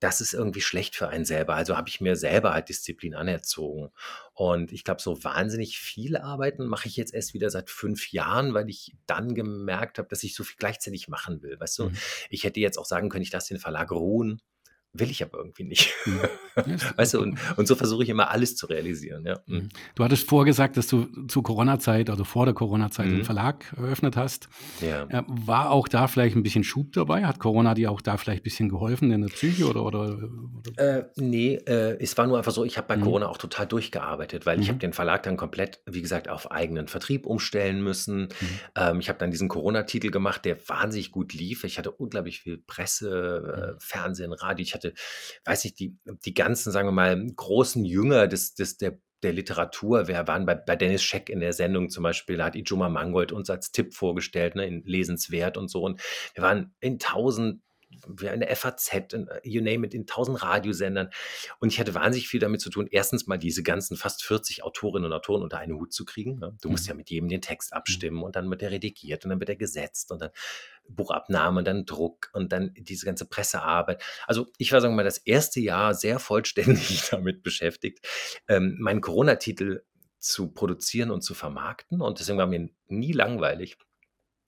das 0.00 0.20
ist 0.20 0.34
irgendwie 0.34 0.60
schlecht 0.60 0.96
für 0.96 1.08
einen 1.08 1.24
selber. 1.24 1.54
Also 1.54 1.76
habe 1.76 1.88
ich 1.88 2.00
mir 2.00 2.16
selber 2.16 2.52
halt 2.52 2.68
Disziplin 2.68 3.14
anerzogen. 3.14 3.90
Und 4.32 4.72
ich 4.72 4.82
glaube, 4.82 5.00
so 5.00 5.22
wahnsinnig 5.22 5.78
viel 5.78 6.16
arbeiten 6.16 6.66
mache 6.66 6.88
ich 6.88 6.96
jetzt 6.96 7.14
erst 7.14 7.32
wieder 7.32 7.48
seit 7.48 7.70
fünf 7.70 8.10
Jahren, 8.10 8.54
weil 8.54 8.68
ich 8.68 8.96
dann 9.06 9.36
gemerkt 9.36 9.98
habe, 9.98 10.08
dass 10.08 10.24
ich 10.24 10.34
so 10.34 10.42
viel 10.42 10.56
gleichzeitig 10.58 11.06
machen 11.06 11.42
will. 11.42 11.60
Weißt 11.60 11.78
du, 11.78 11.90
Mhm. 11.90 11.96
ich 12.28 12.42
hätte 12.42 12.58
jetzt 12.58 12.76
auch 12.76 12.86
sagen 12.86 13.08
können, 13.08 13.22
ich 13.22 13.30
lasse 13.32 13.54
den 13.54 13.60
Verlag 13.60 13.92
ruhen. 13.92 14.42
Will 14.92 15.08
ich 15.10 15.22
aber 15.22 15.38
irgendwie 15.38 15.62
nicht. 15.64 15.94
Mhm. 16.04 16.20
Weißt 16.96 17.14
du, 17.14 17.20
und, 17.20 17.38
und 17.56 17.68
so 17.68 17.76
versuche 17.76 18.02
ich 18.02 18.08
immer 18.08 18.30
alles 18.30 18.56
zu 18.56 18.66
realisieren. 18.66 19.24
Ja. 19.24 19.38
Mhm. 19.46 19.68
Du 19.94 20.02
hattest 20.02 20.28
vorgesagt, 20.28 20.76
dass 20.76 20.88
du 20.88 21.06
zur 21.28 21.44
Corona-Zeit 21.44 22.10
oder 22.10 22.24
vor 22.24 22.44
der 22.44 22.54
Corona-Zeit 22.54 23.06
Mhm. 23.06 23.14
einen 23.14 23.24
Verlag 23.24 23.72
eröffnet 23.76 24.16
hast. 24.16 24.48
Ja. 24.80 25.06
Ja, 25.10 25.24
War 25.28 25.70
auch 25.70 25.86
da 25.86 26.08
vielleicht 26.08 26.34
ein 26.34 26.42
bisschen 26.42 26.64
Schub 26.64 26.92
dabei? 26.92 27.24
Hat 27.24 27.38
Corona 27.38 27.74
dir 27.74 27.90
auch 27.92 28.00
da 28.00 28.16
vielleicht 28.16 28.40
ein 28.40 28.44
bisschen 28.44 28.68
geholfen 28.68 29.12
in 29.12 29.20
der 29.22 29.28
Psyche 29.28 29.68
oder? 29.68 29.84
oder, 29.84 30.00
oder? 30.00 30.28
Äh, 30.98 31.04
nee, 31.16 31.54
äh, 31.54 31.96
es 32.02 32.18
war 32.18 32.26
nur 32.26 32.38
einfach 32.38 32.52
so, 32.52 32.64
ich 32.64 32.76
habe 32.76 32.88
bei 32.88 32.96
Mhm. 32.96 33.02
Corona 33.02 33.28
auch 33.28 33.38
total 33.38 33.66
durchgearbeitet, 33.68 34.44
weil 34.44 34.58
ich 34.58 34.66
Mhm. 34.66 34.70
habe 34.70 34.78
den 34.80 34.92
Verlag 34.92 35.22
dann 35.22 35.36
komplett, 35.36 35.80
wie 35.86 36.02
gesagt, 36.02 36.28
auf 36.28 36.50
eigenen 36.50 36.88
Vertrieb 36.88 37.26
umstellen 37.26 37.80
müssen. 37.82 38.22
Mhm. 38.22 38.28
Ähm, 38.76 39.00
ich 39.00 39.08
habe 39.08 39.20
dann 39.20 39.30
diesen 39.30 39.48
Corona-Titel 39.48 40.10
gemacht, 40.10 40.44
der 40.44 40.56
wahnsinnig 40.68 41.12
gut 41.12 41.32
lief. 41.32 41.62
Ich 41.62 41.78
hatte 41.78 41.92
unglaublich 41.92 42.40
viel 42.40 42.58
Presse, 42.58 43.76
äh, 43.78 43.80
Fernsehen, 43.80 44.32
Radio. 44.32 44.62
Ich 44.64 44.74
hatte, 44.74 44.79
weiß 45.44 45.64
nicht, 45.64 45.78
die, 45.78 45.96
die 46.24 46.34
ganzen, 46.34 46.72
sagen 46.72 46.88
wir 46.88 46.92
mal, 46.92 47.26
großen 47.36 47.84
Jünger 47.84 48.26
des, 48.26 48.54
des, 48.54 48.76
der 48.76 48.98
der 49.22 49.32
Literatur. 49.32 50.08
Wir 50.08 50.26
waren 50.26 50.46
bei, 50.46 50.54
bei 50.54 50.76
Dennis 50.76 51.02
Scheck 51.02 51.28
in 51.28 51.40
der 51.40 51.52
Sendung 51.52 51.90
zum 51.90 52.02
Beispiel, 52.02 52.36
da 52.36 52.46
hat 52.46 52.56
Ijoma 52.56 52.88
Mangold 52.88 53.32
uns 53.32 53.50
als 53.50 53.70
Tipp 53.70 53.94
vorgestellt, 53.94 54.54
ne, 54.54 54.66
in 54.66 54.82
lesenswert 54.84 55.56
und 55.56 55.68
so. 55.68 55.82
Und 55.82 56.00
wir 56.34 56.42
waren 56.42 56.74
in 56.80 56.98
tausend 56.98 57.62
in 58.20 58.40
der 58.40 58.54
FAZ, 58.56 58.92
in, 59.12 59.28
you 59.42 59.60
name 59.60 59.86
it, 59.86 59.94
in 59.94 60.06
tausend 60.06 60.42
Radiosendern. 60.42 61.10
Und 61.58 61.72
ich 61.72 61.80
hatte 61.80 61.94
wahnsinnig 61.94 62.28
viel 62.28 62.40
damit 62.40 62.60
zu 62.60 62.70
tun, 62.70 62.88
erstens 62.90 63.26
mal 63.26 63.38
diese 63.38 63.62
ganzen 63.62 63.96
fast 63.96 64.24
40 64.24 64.62
Autorinnen 64.62 65.06
und 65.06 65.12
Autoren 65.12 65.42
unter 65.42 65.58
einen 65.58 65.74
Hut 65.74 65.92
zu 65.92 66.04
kriegen. 66.04 66.38
Ne? 66.38 66.56
Du 66.62 66.70
musst 66.70 66.84
mhm. 66.84 66.90
ja 66.90 66.94
mit 66.94 67.10
jedem 67.10 67.28
den 67.28 67.40
Text 67.40 67.72
abstimmen 67.72 68.22
und 68.22 68.36
dann 68.36 68.48
wird 68.50 68.62
er 68.62 68.70
redigiert 68.70 69.24
und 69.24 69.30
dann 69.30 69.40
wird 69.40 69.50
er 69.50 69.56
gesetzt 69.56 70.12
und 70.12 70.20
dann 70.20 70.30
Buchabnahme 70.88 71.58
und 71.58 71.64
dann 71.66 71.84
Druck 71.84 72.30
und 72.32 72.52
dann 72.52 72.72
diese 72.76 73.06
ganze 73.06 73.24
Pressearbeit. 73.24 74.02
Also 74.26 74.46
ich 74.58 74.72
war, 74.72 74.80
sagen 74.80 74.94
wir 74.94 74.98
mal, 74.98 75.04
das 75.04 75.18
erste 75.18 75.60
Jahr 75.60 75.94
sehr 75.94 76.18
vollständig 76.18 77.02
damit 77.10 77.42
beschäftigt, 77.42 78.06
ähm, 78.48 78.76
meinen 78.78 79.00
Corona-Titel 79.00 79.82
zu 80.18 80.52
produzieren 80.52 81.10
und 81.10 81.22
zu 81.22 81.34
vermarkten. 81.34 82.00
Und 82.00 82.20
deswegen 82.20 82.38
war 82.38 82.46
mir 82.46 82.68
nie 82.88 83.12
langweilig. 83.12 83.78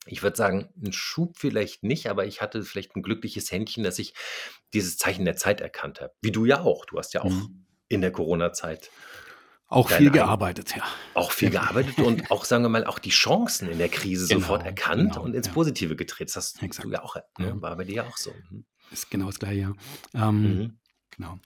Ich 0.06 0.22
würde 0.22 0.36
sagen, 0.36 0.68
ein 0.84 0.92
Schub 0.92 1.36
vielleicht 1.38 1.84
nicht, 1.84 2.08
aber 2.08 2.26
ich 2.26 2.40
hatte 2.40 2.64
vielleicht 2.64 2.96
ein 2.96 3.02
glückliches 3.02 3.50
Händchen, 3.52 3.84
dass 3.84 3.98
ich 3.98 4.14
dieses 4.74 4.96
Zeichen 4.96 5.24
der 5.24 5.36
Zeit 5.36 5.60
erkannt 5.60 6.00
habe. 6.00 6.12
Wie 6.22 6.32
du 6.32 6.44
ja 6.44 6.62
auch. 6.62 6.84
Du 6.86 6.98
hast 6.98 7.14
ja 7.14 7.22
auch 7.22 7.30
mhm. 7.30 7.66
in 7.88 8.00
der 8.00 8.10
Corona-Zeit 8.10 8.90
auch 9.72 9.88
viel 9.88 10.10
gearbeitet, 10.10 10.76
ja. 10.76 10.82
Auch 11.14 11.32
viel 11.32 11.48
gearbeitet 11.48 11.98
und 11.98 12.30
auch, 12.30 12.44
sagen 12.44 12.62
wir 12.62 12.68
mal, 12.68 12.84
auch 12.84 12.98
die 12.98 13.08
Chancen 13.08 13.70
in 13.70 13.78
der 13.78 13.88
Krise 13.88 14.28
genau, 14.28 14.40
sofort 14.40 14.66
erkannt 14.66 15.12
genau, 15.12 15.22
und 15.22 15.34
ins 15.34 15.48
Positive 15.48 15.96
gedreht. 15.96 16.28
Das 16.28 16.36
hast 16.36 16.62
Exakt. 16.62 16.84
du 16.84 16.92
ja 16.92 17.02
auch, 17.02 17.16
ne? 17.38 17.54
war 17.62 17.74
bei 17.74 17.84
dir 17.84 17.94
ja 17.94 18.06
auch 18.06 18.18
so. 18.18 18.32
Mhm. 18.50 18.66
Ist 18.90 19.10
genau 19.10 19.26
das 19.26 19.38
gleiche, 19.38 19.60
ja. 19.60 19.72
Ähm, 20.14 20.42
mhm. 20.42 20.78
Genau. 21.16 21.38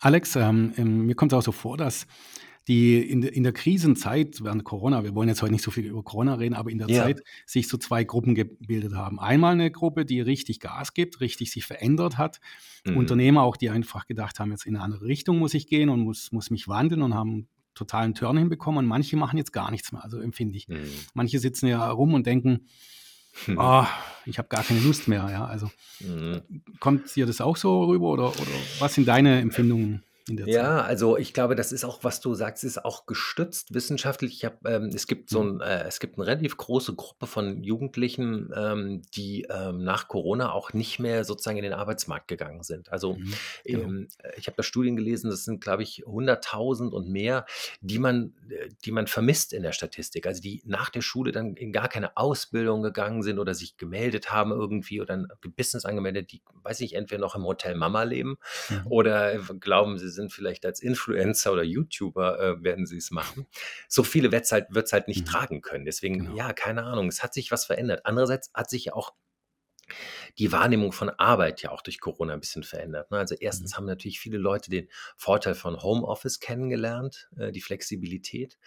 Alex, 0.00 0.36
ähm, 0.36 0.72
mir 1.06 1.14
kommt 1.14 1.32
es 1.32 1.38
auch 1.38 1.42
so 1.42 1.52
vor, 1.52 1.76
dass 1.76 2.06
die 2.68 2.98
in, 2.98 3.22
in 3.22 3.42
der 3.42 3.52
Krisenzeit 3.52 4.42
während 4.42 4.64
Corona, 4.64 5.04
wir 5.04 5.14
wollen 5.14 5.28
jetzt 5.28 5.42
heute 5.42 5.52
nicht 5.52 5.62
so 5.62 5.70
viel 5.70 5.84
über 5.84 6.02
Corona 6.02 6.34
reden, 6.34 6.54
aber 6.54 6.70
in 6.70 6.78
der 6.78 6.88
ja. 6.88 7.02
Zeit 7.02 7.22
sich 7.46 7.68
so 7.68 7.76
zwei 7.76 8.04
Gruppen 8.04 8.34
gebildet 8.34 8.94
haben. 8.94 9.20
Einmal 9.20 9.52
eine 9.52 9.70
Gruppe, 9.70 10.04
die 10.04 10.20
richtig 10.20 10.60
Gas 10.60 10.94
gibt, 10.94 11.20
richtig 11.20 11.50
sich 11.50 11.66
verändert 11.66 12.16
hat. 12.16 12.40
Mhm. 12.86 12.96
Unternehmer 12.96 13.42
auch, 13.42 13.56
die 13.56 13.68
einfach 13.68 14.06
gedacht 14.06 14.40
haben, 14.40 14.50
jetzt 14.50 14.66
in 14.66 14.76
eine 14.76 14.84
andere 14.84 15.04
Richtung 15.04 15.38
muss 15.38 15.52
ich 15.54 15.66
gehen 15.66 15.90
und 15.90 16.00
muss, 16.00 16.32
muss 16.32 16.50
mich 16.50 16.66
wandeln 16.66 17.02
und 17.02 17.14
haben 17.14 17.48
totalen 17.74 18.14
Turn 18.14 18.38
hinbekommen 18.38 18.78
und 18.78 18.86
manche 18.86 19.16
machen 19.16 19.36
jetzt 19.36 19.52
gar 19.52 19.70
nichts 19.70 19.92
mehr, 19.92 20.02
also 20.02 20.20
empfinde 20.20 20.56
ich. 20.56 20.68
Mhm. 20.68 20.84
Manche 21.12 21.38
sitzen 21.40 21.66
ja 21.66 21.90
rum 21.90 22.14
und 22.14 22.26
denken, 22.26 22.66
oh, 23.56 23.84
ich 24.26 24.38
habe 24.38 24.48
gar 24.48 24.62
keine 24.62 24.80
Lust 24.80 25.08
mehr. 25.08 25.28
Ja, 25.30 25.44
also 25.44 25.70
mhm. 26.00 26.40
kommt 26.80 27.14
dir 27.14 27.26
das 27.26 27.40
auch 27.40 27.56
so 27.56 27.84
rüber 27.84 28.06
oder, 28.06 28.28
oder 28.28 28.50
was 28.78 28.94
sind 28.94 29.08
deine 29.08 29.40
Empfindungen? 29.40 30.02
In 30.28 30.36
der 30.36 30.46
Zeit. 30.46 30.54
Ja, 30.54 30.80
also 30.82 31.16
ich 31.18 31.34
glaube, 31.34 31.54
das 31.54 31.72
ist 31.72 31.84
auch, 31.84 32.02
was 32.02 32.20
du 32.20 32.34
sagst, 32.34 32.64
ist 32.64 32.84
auch 32.84 33.06
gestützt 33.06 33.74
wissenschaftlich. 33.74 34.32
Ich 34.34 34.44
habe, 34.44 34.56
ähm, 34.64 34.90
es 34.94 35.06
gibt 35.06 35.28
so 35.28 35.42
mhm. 35.42 35.60
ein, 35.60 35.60
äh, 35.60 35.84
es 35.84 36.00
gibt 36.00 36.16
eine 36.16 36.26
relativ 36.26 36.56
große 36.56 36.94
Gruppe 36.94 37.26
von 37.26 37.62
Jugendlichen, 37.62 38.50
ähm, 38.56 39.02
die 39.14 39.46
ähm, 39.50 39.84
nach 39.84 40.08
Corona 40.08 40.52
auch 40.52 40.72
nicht 40.72 40.98
mehr 40.98 41.24
sozusagen 41.24 41.58
in 41.58 41.64
den 41.64 41.74
Arbeitsmarkt 41.74 42.28
gegangen 42.28 42.62
sind. 42.62 42.90
Also 42.90 43.14
Mhm. 43.14 43.34
Genau. 43.64 43.84
ähm, 43.84 44.08
ich 44.36 44.46
habe 44.46 44.56
da 44.56 44.62
Studien 44.62 44.96
gelesen, 44.96 45.30
das 45.30 45.44
sind, 45.44 45.60
glaube 45.62 45.82
ich, 45.82 46.04
100.000 46.06 46.90
und 46.92 47.08
mehr, 47.08 47.44
die 47.80 47.98
man, 47.98 48.34
äh, 48.48 48.68
die 48.84 48.92
man 48.92 49.06
vermisst 49.06 49.52
in 49.52 49.62
der 49.62 49.72
Statistik. 49.72 50.26
Also 50.26 50.40
die 50.40 50.62
nach 50.64 50.90
der 50.90 51.02
Schule 51.02 51.32
dann 51.32 51.54
in 51.54 51.72
gar 51.72 51.88
keine 51.88 52.16
Ausbildung 52.16 52.82
gegangen 52.82 53.22
sind 53.22 53.38
oder 53.38 53.54
sich 53.54 53.76
gemeldet 53.76 54.32
haben 54.32 54.52
irgendwie 54.52 55.00
oder 55.00 55.14
ein 55.14 55.28
Business 55.56 55.84
angemeldet, 55.84 56.32
die, 56.32 56.40
weiß 56.62 56.80
ich, 56.80 56.94
entweder 56.94 57.20
noch 57.20 57.34
im 57.36 57.44
Hotel 57.44 57.74
Mama 57.74 58.02
leben 58.04 58.36
Mhm. 58.70 58.86
oder 58.86 59.38
glauben, 59.60 59.98
sie 59.98 60.08
sind 60.14 60.32
vielleicht 60.32 60.64
als 60.64 60.80
Influencer 60.80 61.52
oder 61.52 61.62
YouTuber, 61.62 62.40
äh, 62.40 62.64
werden 62.64 62.86
sie 62.86 62.96
es 62.96 63.10
machen. 63.10 63.46
So 63.88 64.02
viele 64.02 64.32
wird 64.32 64.44
es 64.44 64.52
halt, 64.52 64.66
wird's 64.70 64.92
halt 64.92 65.08
nicht 65.08 65.26
mhm. 65.26 65.30
tragen 65.30 65.60
können. 65.60 65.84
Deswegen, 65.84 66.18
genau. 66.18 66.36
ja, 66.36 66.52
keine 66.52 66.84
Ahnung, 66.84 67.08
es 67.08 67.22
hat 67.22 67.34
sich 67.34 67.50
was 67.50 67.66
verändert. 67.66 68.02
Andererseits 68.04 68.50
hat 68.54 68.70
sich 68.70 68.86
ja 68.86 68.94
auch 68.94 69.12
die 70.38 70.50
Wahrnehmung 70.50 70.92
von 70.92 71.10
Arbeit 71.10 71.62
ja 71.62 71.70
auch 71.70 71.82
durch 71.82 72.00
Corona 72.00 72.32
ein 72.32 72.40
bisschen 72.40 72.62
verändert. 72.62 73.10
Ne? 73.10 73.18
Also 73.18 73.34
erstens 73.38 73.72
mhm. 73.72 73.76
haben 73.76 73.86
natürlich 73.86 74.18
viele 74.18 74.38
Leute 74.38 74.70
den 74.70 74.88
Vorteil 75.16 75.54
von 75.54 75.82
Homeoffice 75.82 76.40
kennengelernt, 76.40 77.28
äh, 77.36 77.52
die 77.52 77.60
Flexibilität. 77.60 78.58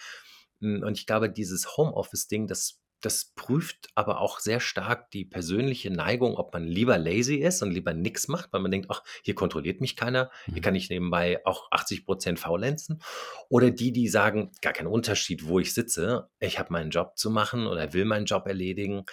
Hm, 0.62 0.84
und 0.84 0.98
ich 0.98 1.06
glaube, 1.06 1.30
dieses 1.30 1.78
Homeoffice-Ding, 1.78 2.48
das 2.48 2.80
das 3.02 3.34
prüft 3.36 3.90
aber 3.96 4.22
auch 4.22 4.40
sehr 4.40 4.60
stark 4.60 5.12
die 5.12 5.26
persönliche 5.26 5.92
Neigung, 5.92 6.36
ob 6.36 6.54
man 6.54 6.64
lieber 6.64 6.98
lazy 6.98 7.36
ist 7.36 7.62
und 7.62 7.72
lieber 7.72 7.94
nichts 7.94 8.28
macht, 8.28 8.52
weil 8.52 8.62
man 8.62 8.72
denkt, 8.72 8.88
ach, 8.90 9.04
hier 9.24 9.36
kontrolliert 9.36 9.82
mich 9.82 9.96
keiner, 9.96 10.32
hier 10.46 10.56
mhm. 10.56 10.62
kann 10.62 10.76
ich 10.76 10.90
nebenbei 10.90 11.46
auch 11.46 11.72
80 11.72 12.06
Prozent 12.06 12.40
faulenzen. 12.40 13.02
Oder 13.50 13.72
die, 13.72 13.92
die 13.92 14.08
sagen, 14.08 14.52
gar 14.62 14.74
kein 14.74 14.88
Unterschied, 14.88 15.48
wo 15.48 15.60
ich 15.60 15.74
sitze, 15.74 16.30
ich 16.40 16.60
habe 16.60 16.74
meinen 16.74 16.90
Job 16.90 17.18
zu 17.18 17.30
machen 17.30 17.68
oder 17.68 17.94
will 17.94 18.06
meinen 18.06 18.26
Job 18.26 18.48
erledigen. 18.48 19.06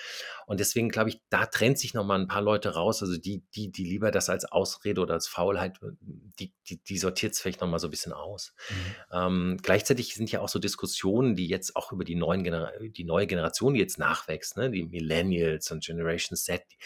Und 0.46 0.60
deswegen 0.60 0.88
glaube 0.88 1.10
ich, 1.10 1.20
da 1.30 1.46
trennt 1.46 1.78
sich 1.78 1.94
nochmal 1.94 2.20
ein 2.20 2.28
paar 2.28 2.42
Leute 2.42 2.74
raus. 2.74 3.02
Also 3.02 3.18
die, 3.18 3.44
die, 3.54 3.70
die 3.70 3.84
lieber 3.84 4.10
das 4.10 4.28
als 4.28 4.44
Ausrede 4.44 5.00
oder 5.00 5.14
als 5.14 5.28
Faulheit, 5.28 5.78
die, 6.00 6.52
die, 6.68 6.82
die 6.82 6.98
sortiert 6.98 7.32
es 7.32 7.40
vielleicht 7.40 7.60
nochmal 7.60 7.78
so 7.78 7.88
ein 7.88 7.90
bisschen 7.90 8.12
aus. 8.12 8.54
Mhm. 8.70 8.94
Ähm, 9.12 9.58
gleichzeitig 9.62 10.14
sind 10.14 10.30
ja 10.30 10.40
auch 10.40 10.48
so 10.48 10.58
Diskussionen, 10.58 11.36
die 11.36 11.46
jetzt 11.46 11.76
auch 11.76 11.92
über 11.92 12.04
die, 12.04 12.14
neuen 12.14 12.44
Genera 12.44 12.72
die 12.80 13.04
neue 13.04 13.26
Generation, 13.26 13.73
die 13.74 13.80
jetzt 13.80 13.98
nachwächst, 13.98 14.56
ne? 14.56 14.70
die 14.70 14.84
Millennials 14.84 15.70
und 15.70 15.84
Generation 15.84 16.36
Z, 16.36 16.62
die, 16.70 16.76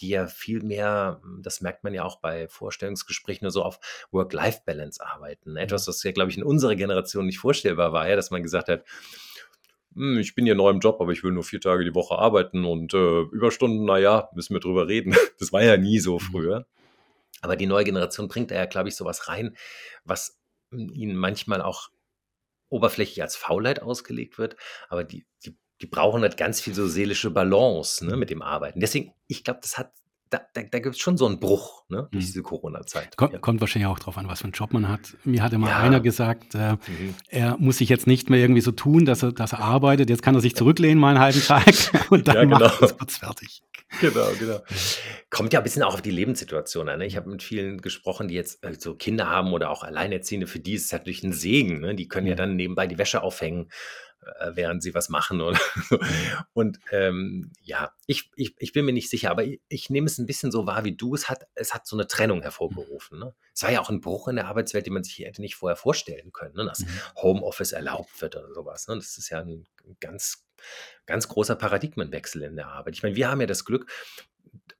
die 0.00 0.08
ja 0.10 0.26
viel 0.26 0.62
mehr, 0.62 1.20
das 1.40 1.60
merkt 1.60 1.84
man 1.84 1.94
ja 1.94 2.04
auch 2.04 2.20
bei 2.20 2.48
Vorstellungsgesprächen, 2.48 3.44
nur 3.44 3.52
so 3.52 3.62
auf 3.62 3.78
Work-Life-Balance 4.10 5.04
arbeiten. 5.04 5.56
Etwas, 5.56 5.86
mhm. 5.86 5.90
was 5.90 6.02
ja, 6.02 6.12
glaube 6.12 6.30
ich, 6.30 6.36
in 6.36 6.44
unserer 6.44 6.76
Generation 6.76 7.26
nicht 7.26 7.38
vorstellbar 7.38 7.92
war, 7.92 8.08
ja, 8.08 8.16
dass 8.16 8.30
man 8.30 8.42
gesagt 8.42 8.68
hat, 8.68 8.84
hm, 9.94 10.18
ich 10.18 10.34
bin 10.34 10.44
hier 10.44 10.54
neu 10.54 10.70
im 10.70 10.80
Job, 10.80 11.00
aber 11.00 11.12
ich 11.12 11.22
will 11.22 11.32
nur 11.32 11.44
vier 11.44 11.60
Tage 11.60 11.84
die 11.84 11.94
Woche 11.94 12.16
arbeiten 12.16 12.64
und 12.64 12.94
äh, 12.94 13.20
Überstunden, 13.22 13.84
naja, 13.84 14.28
müssen 14.34 14.54
wir 14.54 14.60
drüber 14.60 14.88
reden. 14.88 15.14
Das 15.38 15.52
war 15.52 15.62
ja 15.62 15.76
nie 15.76 15.98
so 15.98 16.14
mhm. 16.14 16.20
früher. 16.20 16.66
Aber 17.42 17.56
die 17.56 17.66
neue 17.66 17.84
Generation 17.84 18.28
bringt 18.28 18.50
da 18.50 18.54
ja, 18.54 18.66
glaube 18.66 18.88
ich, 18.88 18.96
sowas 18.96 19.28
rein, 19.28 19.56
was 20.04 20.38
ihnen 20.72 21.16
manchmal 21.16 21.60
auch 21.60 21.90
oberflächlich 22.68 23.22
als 23.22 23.36
Faulheit 23.36 23.82
ausgelegt 23.82 24.38
wird, 24.38 24.56
aber 24.88 25.04
die, 25.04 25.24
die, 25.44 25.56
die 25.80 25.86
brauchen 25.86 26.22
halt 26.22 26.36
ganz 26.36 26.60
viel 26.60 26.74
so 26.74 26.86
seelische 26.86 27.30
Balance 27.30 28.04
ne, 28.06 28.16
mit 28.16 28.30
dem 28.30 28.42
Arbeiten. 28.42 28.80
Deswegen, 28.80 29.12
ich 29.26 29.44
glaube, 29.44 29.60
das 29.62 29.76
hat 29.78 29.92
da, 30.34 30.40
da, 30.52 30.62
da 30.62 30.78
gibt 30.80 30.96
es 30.96 31.00
schon 31.00 31.16
so 31.16 31.26
einen 31.26 31.38
Bruch 31.38 31.84
ne, 31.88 32.08
durch 32.10 32.24
mhm. 32.24 32.26
diese 32.26 32.42
Corona-Zeit. 32.42 33.16
Kommt, 33.16 33.34
ja. 33.34 33.38
kommt, 33.38 33.60
wahrscheinlich 33.60 33.86
auch 33.86 33.98
darauf 33.98 34.18
an, 34.18 34.26
was 34.26 34.40
für 34.40 34.44
einen 34.44 34.52
Job 34.52 34.72
man 34.72 34.88
hat. 34.88 35.16
Mir 35.24 35.42
hat 35.42 35.52
immer 35.52 35.68
ja. 35.68 35.78
einer 35.78 36.00
gesagt, 36.00 36.54
äh, 36.54 36.72
mhm. 36.72 37.14
er 37.28 37.56
muss 37.58 37.78
sich 37.78 37.88
jetzt 37.88 38.06
nicht 38.06 38.30
mehr 38.30 38.40
irgendwie 38.40 38.60
so 38.60 38.72
tun, 38.72 39.04
dass 39.04 39.22
er, 39.22 39.32
dass 39.32 39.52
er 39.52 39.60
arbeitet. 39.60 40.10
Jetzt 40.10 40.22
kann 40.22 40.34
er 40.34 40.40
sich 40.40 40.56
zurücklehnen 40.56 40.98
mal 40.98 41.10
einen 41.10 41.20
halben 41.20 41.40
Tag 41.40 41.64
und 42.10 42.26
dann 42.26 42.34
ja, 42.34 42.42
genau. 42.44 42.58
macht 42.58 42.82
es 42.82 42.98
kurz 42.98 43.18
fertig. 43.18 43.62
Genau, 44.00 44.26
genau. 44.38 44.58
Kommt 45.30 45.52
ja 45.52 45.60
ein 45.60 45.62
bisschen 45.62 45.84
auch 45.84 45.94
auf 45.94 46.02
die 46.02 46.10
Lebenssituation 46.10 46.88
an. 46.88 46.98
Ne? 46.98 47.06
Ich 47.06 47.16
habe 47.16 47.30
mit 47.30 47.42
vielen 47.42 47.80
gesprochen, 47.80 48.26
die 48.26 48.34
jetzt 48.34 48.64
äh, 48.64 48.74
so 48.76 48.96
Kinder 48.96 49.28
haben 49.28 49.52
oder 49.52 49.70
auch 49.70 49.84
Alleinerziehende. 49.84 50.48
Für 50.48 50.58
die 50.58 50.74
ist 50.74 50.86
es 50.86 50.92
natürlich 50.92 51.22
ein 51.22 51.32
Segen. 51.32 51.80
Ne? 51.80 51.94
Die 51.94 52.08
können 52.08 52.26
ja 52.26 52.34
dann 52.34 52.56
nebenbei 52.56 52.88
die 52.88 52.98
Wäsche 52.98 53.22
aufhängen 53.22 53.68
während 54.52 54.82
sie 54.82 54.94
was 54.94 55.08
machen 55.08 55.40
oder 55.40 55.58
so. 55.88 55.98
Und 56.52 56.78
ähm, 56.90 57.52
ja, 57.62 57.92
ich, 58.06 58.30
ich, 58.36 58.54
ich 58.58 58.72
bin 58.72 58.84
mir 58.84 58.92
nicht 58.92 59.10
sicher, 59.10 59.30
aber 59.30 59.44
ich, 59.44 59.60
ich, 59.68 59.90
nehme 59.90 60.06
es 60.06 60.18
ein 60.18 60.26
bisschen 60.26 60.50
so 60.50 60.66
wahr 60.66 60.84
wie 60.84 60.96
du. 60.96 61.14
Es 61.14 61.28
hat, 61.28 61.46
es 61.54 61.74
hat 61.74 61.86
so 61.86 61.96
eine 61.96 62.06
Trennung 62.06 62.42
hervorgerufen. 62.42 63.18
Ne? 63.18 63.34
Es 63.54 63.62
war 63.62 63.70
ja 63.70 63.80
auch 63.80 63.90
ein 63.90 64.00
Bruch 64.00 64.28
in 64.28 64.36
der 64.36 64.46
Arbeitswelt, 64.46 64.86
den 64.86 64.94
man 64.94 65.04
sich 65.04 65.18
hätte 65.18 65.40
nicht 65.40 65.56
vorher 65.56 65.76
vorstellen 65.76 66.32
können, 66.32 66.54
ne? 66.54 66.64
dass 66.64 66.80
mhm. 66.80 66.88
Homeoffice 67.16 67.72
erlaubt 67.72 68.20
wird 68.20 68.36
oder 68.36 68.52
sowas. 68.52 68.88
Ne? 68.88 68.96
Das 68.96 69.18
ist 69.18 69.30
ja 69.30 69.40
ein 69.40 69.66
ganz, 70.00 70.46
ganz 71.06 71.28
großer 71.28 71.56
Paradigmenwechsel 71.56 72.42
in 72.42 72.56
der 72.56 72.68
Arbeit. 72.68 72.94
Ich 72.94 73.02
meine, 73.02 73.16
wir 73.16 73.30
haben 73.30 73.40
ja 73.40 73.46
das 73.46 73.64
Glück, 73.64 73.90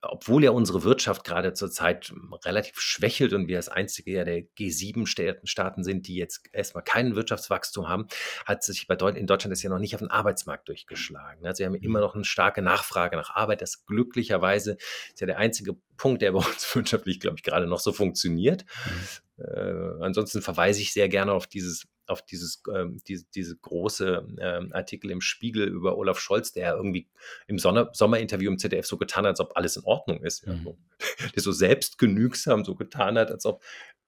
obwohl 0.08 0.44
ja 0.44 0.50
unsere 0.50 0.84
Wirtschaft 0.84 1.24
gerade 1.24 1.52
zurzeit 1.52 2.12
relativ 2.44 2.80
schwächelt 2.80 3.32
und 3.32 3.48
wir 3.48 3.56
das 3.56 3.68
einzige 3.68 4.12
ja 4.12 4.24
der 4.24 4.42
G7-Staaten 4.58 5.84
sind, 5.84 6.06
die 6.08 6.16
jetzt 6.16 6.48
erstmal 6.52 6.84
kein 6.84 7.16
Wirtschaftswachstum 7.16 7.88
haben, 7.88 8.06
hat 8.46 8.62
sich 8.62 8.86
bei 8.86 8.96
Deut 8.96 9.16
in 9.16 9.26
Deutschland 9.26 9.52
das 9.52 9.62
ja 9.62 9.70
noch 9.70 9.78
nicht 9.78 9.94
auf 9.94 10.00
den 10.00 10.10
Arbeitsmarkt 10.10 10.68
durchgeschlagen. 10.68 11.46
Also 11.46 11.60
wir 11.60 11.66
haben 11.66 11.74
immer 11.74 12.00
noch 12.00 12.14
eine 12.14 12.24
starke 12.24 12.62
Nachfrage 12.62 13.16
nach 13.16 13.34
Arbeit. 13.34 13.62
Das 13.62 13.86
glücklicherweise 13.86 14.76
ist 15.08 15.20
ja 15.20 15.26
der 15.26 15.38
einzige 15.38 15.76
Punkt, 15.96 16.22
der 16.22 16.32
bei 16.32 16.38
uns 16.46 16.74
wirtschaftlich, 16.74 17.20
glaube 17.20 17.36
ich, 17.36 17.42
gerade 17.42 17.66
noch 17.66 17.80
so 17.80 17.92
funktioniert. 17.92 18.64
Mhm. 18.86 19.44
Äh, 19.44 20.04
ansonsten 20.04 20.42
verweise 20.42 20.80
ich 20.80 20.92
sehr 20.92 21.08
gerne 21.08 21.32
auf 21.32 21.46
dieses 21.46 21.86
auf 22.06 22.22
dieses, 22.22 22.62
ähm, 22.74 23.00
diese, 23.06 23.24
diese 23.34 23.56
große 23.56 24.26
ähm, 24.38 24.72
Artikel 24.72 25.10
im 25.10 25.20
Spiegel 25.20 25.68
über 25.68 25.96
Olaf 25.96 26.18
Scholz, 26.18 26.52
der 26.52 26.74
irgendwie 26.74 27.08
im 27.46 27.58
Sonne 27.58 27.90
Sommerinterview 27.92 28.50
im 28.50 28.58
ZDF 28.58 28.86
so 28.86 28.96
getan 28.96 29.24
hat, 29.24 29.30
als 29.30 29.40
ob 29.40 29.56
alles 29.56 29.76
in 29.76 29.84
Ordnung 29.84 30.22
ist. 30.22 30.46
Mhm. 30.46 30.74
Der 31.34 31.42
so 31.42 31.52
selbstgenügsam 31.52 32.64
so 32.64 32.74
getan 32.74 33.18
hat, 33.18 33.30
als 33.30 33.46
ob 33.46 33.62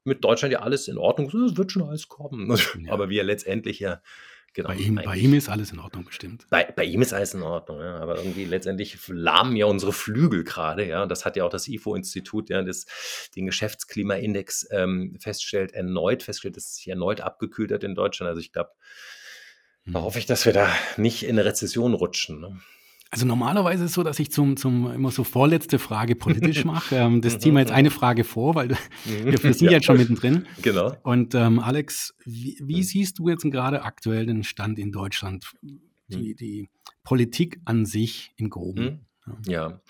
mit 0.04 0.24
Deutschland 0.24 0.52
ja 0.52 0.60
alles 0.60 0.88
in 0.88 0.98
Ordnung 0.98 1.28
ist, 1.28 1.34
es 1.34 1.56
wird 1.56 1.72
schon 1.72 1.82
alles 1.82 2.08
kommen. 2.08 2.56
Ja. 2.86 2.92
Aber 2.92 3.08
wir 3.08 3.24
letztendlich 3.24 3.80
ja 3.80 4.00
genau. 4.56 4.68
Bei 4.70 4.74
ihm, 4.74 4.94
bei 4.96 5.16
ihm 5.16 5.34
ist 5.34 5.48
alles 5.48 5.70
in 5.70 5.78
Ordnung 5.78 6.04
bestimmt. 6.04 6.46
Bei, 6.50 6.64
bei 6.64 6.84
ihm 6.84 7.02
ist 7.02 7.12
alles 7.12 7.34
in 7.34 7.42
Ordnung, 7.42 7.78
ja, 7.80 7.98
aber 7.98 8.16
irgendwie 8.16 8.44
letztendlich 8.44 8.98
lahmen 9.06 9.54
ja 9.54 9.66
unsere 9.66 9.92
Flügel 9.92 10.42
gerade, 10.42 10.86
ja. 10.86 11.06
Das 11.06 11.24
hat 11.24 11.36
ja 11.36 11.44
auch 11.44 11.50
das 11.50 11.68
IFO-Institut, 11.68 12.48
ja, 12.48 12.62
das 12.62 12.86
den 13.36 13.46
Geschäftsklimaindex 13.46 14.66
ähm, 14.72 15.16
feststellt, 15.20 15.72
erneut 15.72 16.24
feststellt, 16.24 16.56
dass 16.56 16.64
es 16.64 16.74
sich 16.76 16.88
erneut 16.88 17.20
abgekühlt 17.20 17.70
hat 17.70 17.84
in 17.84 17.94
Deutschland. 17.94 18.28
Also 18.28 18.40
ich 18.40 18.52
glaube, 18.52 18.70
da 19.84 20.00
hm. 20.00 20.02
hoffe 20.02 20.18
ich, 20.18 20.26
dass 20.26 20.46
wir 20.46 20.52
da 20.52 20.68
nicht 20.96 21.22
in 21.22 21.38
eine 21.38 21.44
Rezession 21.44 21.94
rutschen. 21.94 22.40
Ne? 22.40 22.60
Also 23.16 23.24
normalerweise 23.24 23.84
ist 23.84 23.92
es 23.92 23.94
so, 23.94 24.02
dass 24.02 24.18
ich 24.18 24.30
zum, 24.30 24.58
zum 24.58 24.92
immer 24.92 25.10
so 25.10 25.24
vorletzte 25.24 25.78
Frage 25.78 26.16
politisch 26.16 26.64
mache. 26.66 26.96
Ähm, 26.96 27.22
das 27.22 27.38
ziehen 27.38 27.54
wir 27.54 27.60
jetzt 27.60 27.72
eine 27.72 27.90
Frage 27.90 28.24
vor, 28.24 28.54
weil 28.54 28.68
wir, 28.68 28.76
wir 29.24 29.38
sind 29.38 29.60
ja. 29.62 29.70
jetzt 29.70 29.86
schon 29.86 29.96
mittendrin. 29.96 30.44
Genau. 30.60 30.94
Und 31.02 31.34
ähm, 31.34 31.58
Alex, 31.58 32.14
wie, 32.26 32.58
wie, 32.62 32.82
siehst 32.82 33.18
du 33.18 33.30
jetzt 33.30 33.42
gerade 33.44 33.84
aktuell 33.84 34.26
den 34.26 34.44
Stand 34.44 34.78
in 34.78 34.92
Deutschland? 34.92 35.54
Die, 36.08 36.34
die 36.34 36.68
Politik 37.04 37.58
an 37.64 37.86
sich 37.86 38.34
im 38.36 38.50
Groben? 38.50 39.06
Ja, 39.46 39.80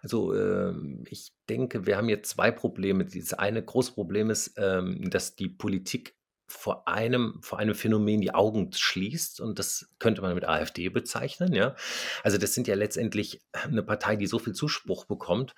also 0.00 0.32
äh, 0.32 0.72
ich 1.10 1.32
denke, 1.50 1.84
wir 1.84 1.98
haben 1.98 2.08
jetzt 2.08 2.30
zwei 2.30 2.50
Probleme. 2.50 3.04
Das 3.04 3.34
eine 3.34 3.62
große 3.62 3.92
Problem 3.92 4.30
ist, 4.30 4.54
ähm, 4.56 5.10
dass 5.10 5.36
die 5.36 5.50
Politik 5.50 6.14
vor 6.50 6.88
einem, 6.88 7.38
vor 7.42 7.58
einem 7.58 7.74
Phänomen 7.74 8.20
die 8.20 8.34
Augen 8.34 8.70
schließt 8.72 9.40
und 9.40 9.58
das 9.58 9.88
könnte 9.98 10.22
man 10.22 10.34
mit 10.34 10.48
AfD 10.48 10.88
bezeichnen, 10.88 11.54
ja. 11.54 11.74
Also 12.22 12.38
das 12.38 12.54
sind 12.54 12.66
ja 12.66 12.74
letztendlich 12.74 13.40
eine 13.52 13.82
Partei, 13.82 14.16
die 14.16 14.26
so 14.26 14.38
viel 14.38 14.52
Zuspruch 14.52 15.04
bekommt 15.04 15.54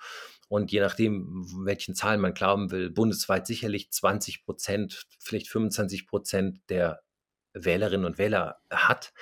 und 0.47 0.71
je 0.71 0.81
nachdem, 0.81 1.45
welchen 1.65 1.95
Zahlen 1.95 2.21
man 2.21 2.33
glauben 2.33 2.71
will, 2.71 2.89
bundesweit 2.89 3.47
sicherlich 3.47 3.91
20 3.91 4.45
Prozent, 4.45 5.03
vielleicht 5.19 5.49
25 5.49 6.07
Prozent 6.07 6.59
der 6.69 7.01
Wählerinnen 7.53 8.05
und 8.05 8.17
Wähler 8.17 8.61
hat 8.71 9.13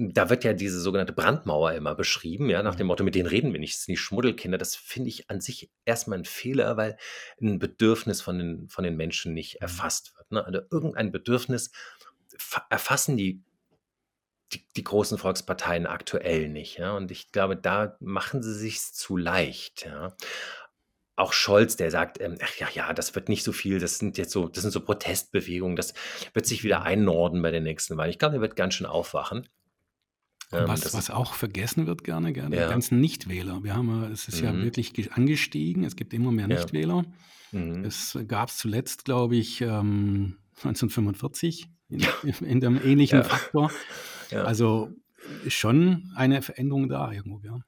da 0.00 0.30
wird 0.30 0.44
ja 0.44 0.52
diese 0.52 0.80
sogenannte 0.80 1.12
Brandmauer 1.12 1.72
immer 1.72 1.96
beschrieben, 1.96 2.48
ja, 2.48 2.62
nach 2.62 2.76
dem 2.76 2.84
mhm. 2.84 2.88
Motto, 2.88 3.04
mit 3.04 3.16
denen 3.16 3.26
reden 3.26 3.52
wir 3.52 3.58
nicht, 3.58 3.74
das 3.74 3.84
sind 3.84 3.92
die 3.92 3.96
Schmuddelkinder. 3.96 4.56
Das 4.56 4.76
finde 4.76 5.08
ich 5.08 5.28
an 5.28 5.40
sich 5.40 5.70
erstmal 5.84 6.18
ein 6.18 6.24
Fehler, 6.24 6.76
weil 6.76 6.96
ein 7.40 7.58
Bedürfnis 7.58 8.20
von 8.20 8.38
den, 8.38 8.68
von 8.68 8.84
den 8.84 8.96
Menschen 8.96 9.34
nicht 9.34 9.54
mhm. 9.54 9.62
erfasst 9.62 10.16
wird. 10.16 10.30
Ne? 10.30 10.44
Also 10.44 10.60
irgendein 10.70 11.10
Bedürfnis 11.10 11.72
erfassen 12.70 13.16
die, 13.16 13.42
die, 14.52 14.64
die, 14.76 14.84
großen 14.84 15.18
Volksparteien 15.18 15.86
aktuell 15.86 16.48
nicht. 16.48 16.78
Ja? 16.78 16.92
Und 16.92 17.10
ich 17.10 17.32
glaube, 17.32 17.56
da 17.56 17.96
machen 17.98 18.40
sie 18.40 18.54
sich 18.54 18.80
zu 18.80 19.16
leicht. 19.16 19.84
Ja? 19.84 20.14
Auch 21.16 21.32
Scholz, 21.32 21.74
der 21.74 21.90
sagt, 21.90 22.20
ähm, 22.20 22.38
ach 22.40 22.54
ja, 22.58 22.68
ja, 22.72 22.92
das 22.92 23.16
wird 23.16 23.28
nicht 23.28 23.42
so 23.42 23.50
viel, 23.50 23.80
das 23.80 23.98
sind 23.98 24.16
jetzt 24.16 24.30
so, 24.30 24.46
das 24.46 24.62
sind 24.62 24.70
so 24.70 24.80
Protestbewegungen, 24.80 25.74
das 25.74 25.92
wird 26.34 26.46
sich 26.46 26.62
wieder 26.62 26.82
einnorden 26.82 27.42
bei 27.42 27.50
den 27.50 27.64
nächsten 27.64 27.96
Wahlen. 27.96 28.10
Ich 28.10 28.20
glaube, 28.20 28.36
er 28.36 28.40
wird 28.40 28.54
ganz 28.54 28.74
schön 28.74 28.86
aufwachen. 28.86 29.48
Ähm, 30.52 30.66
was, 30.66 30.94
was 30.94 31.10
auch 31.10 31.34
vergessen 31.34 31.86
wird 31.86 32.04
gerne, 32.04 32.32
gerne, 32.32 32.56
ja. 32.56 32.66
die 32.66 32.70
ganzen 32.70 33.00
Nichtwähler. 33.00 33.62
Wir 33.64 33.74
haben, 33.74 34.04
es 34.04 34.28
ist 34.28 34.40
mhm. 34.40 34.46
ja 34.46 34.56
wirklich 34.64 35.12
angestiegen, 35.12 35.84
es 35.84 35.94
gibt 35.94 36.14
immer 36.14 36.32
mehr 36.32 36.48
Nichtwähler. 36.48 37.04
Ja. 37.52 37.58
Mhm. 37.58 37.84
Es 37.84 38.18
gab 38.26 38.48
es 38.48 38.58
zuletzt, 38.58 39.04
glaube 39.04 39.36
ich, 39.36 39.60
ähm, 39.60 40.38
1945 40.56 41.68
in, 41.88 42.06
in 42.40 42.60
dem 42.60 42.80
ähnlichen 42.82 43.18
ja. 43.18 43.24
Faktor. 43.24 43.70
Also 44.30 44.90
schon 45.46 46.12
eine 46.14 46.42
Veränderung 46.42 46.88
da 46.88 47.10
irgendwo, 47.12 47.40
ja. 47.40 47.60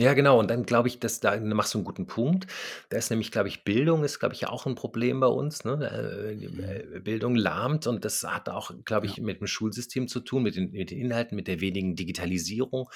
Ja, 0.00 0.14
genau. 0.14 0.38
Und 0.38 0.50
dann 0.50 0.64
glaube 0.64 0.88
ich, 0.88 0.98
dass 0.98 1.20
da 1.20 1.38
machst 1.38 1.74
du 1.74 1.78
einen 1.78 1.84
guten 1.84 2.06
Punkt. 2.06 2.46
Da 2.88 2.96
ist 2.96 3.10
nämlich, 3.10 3.30
glaube 3.30 3.48
ich, 3.48 3.64
Bildung 3.64 4.02
ist, 4.02 4.18
glaube 4.18 4.34
ich, 4.34 4.40
ja 4.40 4.48
auch 4.48 4.64
ein 4.64 4.74
Problem 4.74 5.20
bei 5.20 5.26
uns. 5.26 5.62
Ne? 5.64 5.72
Äh, 5.74 6.36
mhm. 6.36 6.96
äh, 6.96 7.00
Bildung 7.00 7.34
lahmt 7.34 7.86
und 7.86 8.06
das 8.06 8.22
hat 8.22 8.48
auch, 8.48 8.70
glaube 8.86 9.04
ich, 9.04 9.18
mit 9.20 9.40
dem 9.40 9.46
Schulsystem 9.46 10.08
zu 10.08 10.20
tun, 10.20 10.42
mit 10.42 10.56
den, 10.56 10.70
mit 10.70 10.90
den 10.90 10.98
Inhalten, 10.98 11.36
mit 11.36 11.48
der 11.48 11.60
wenigen 11.60 11.96
Digitalisierung. 11.96 12.88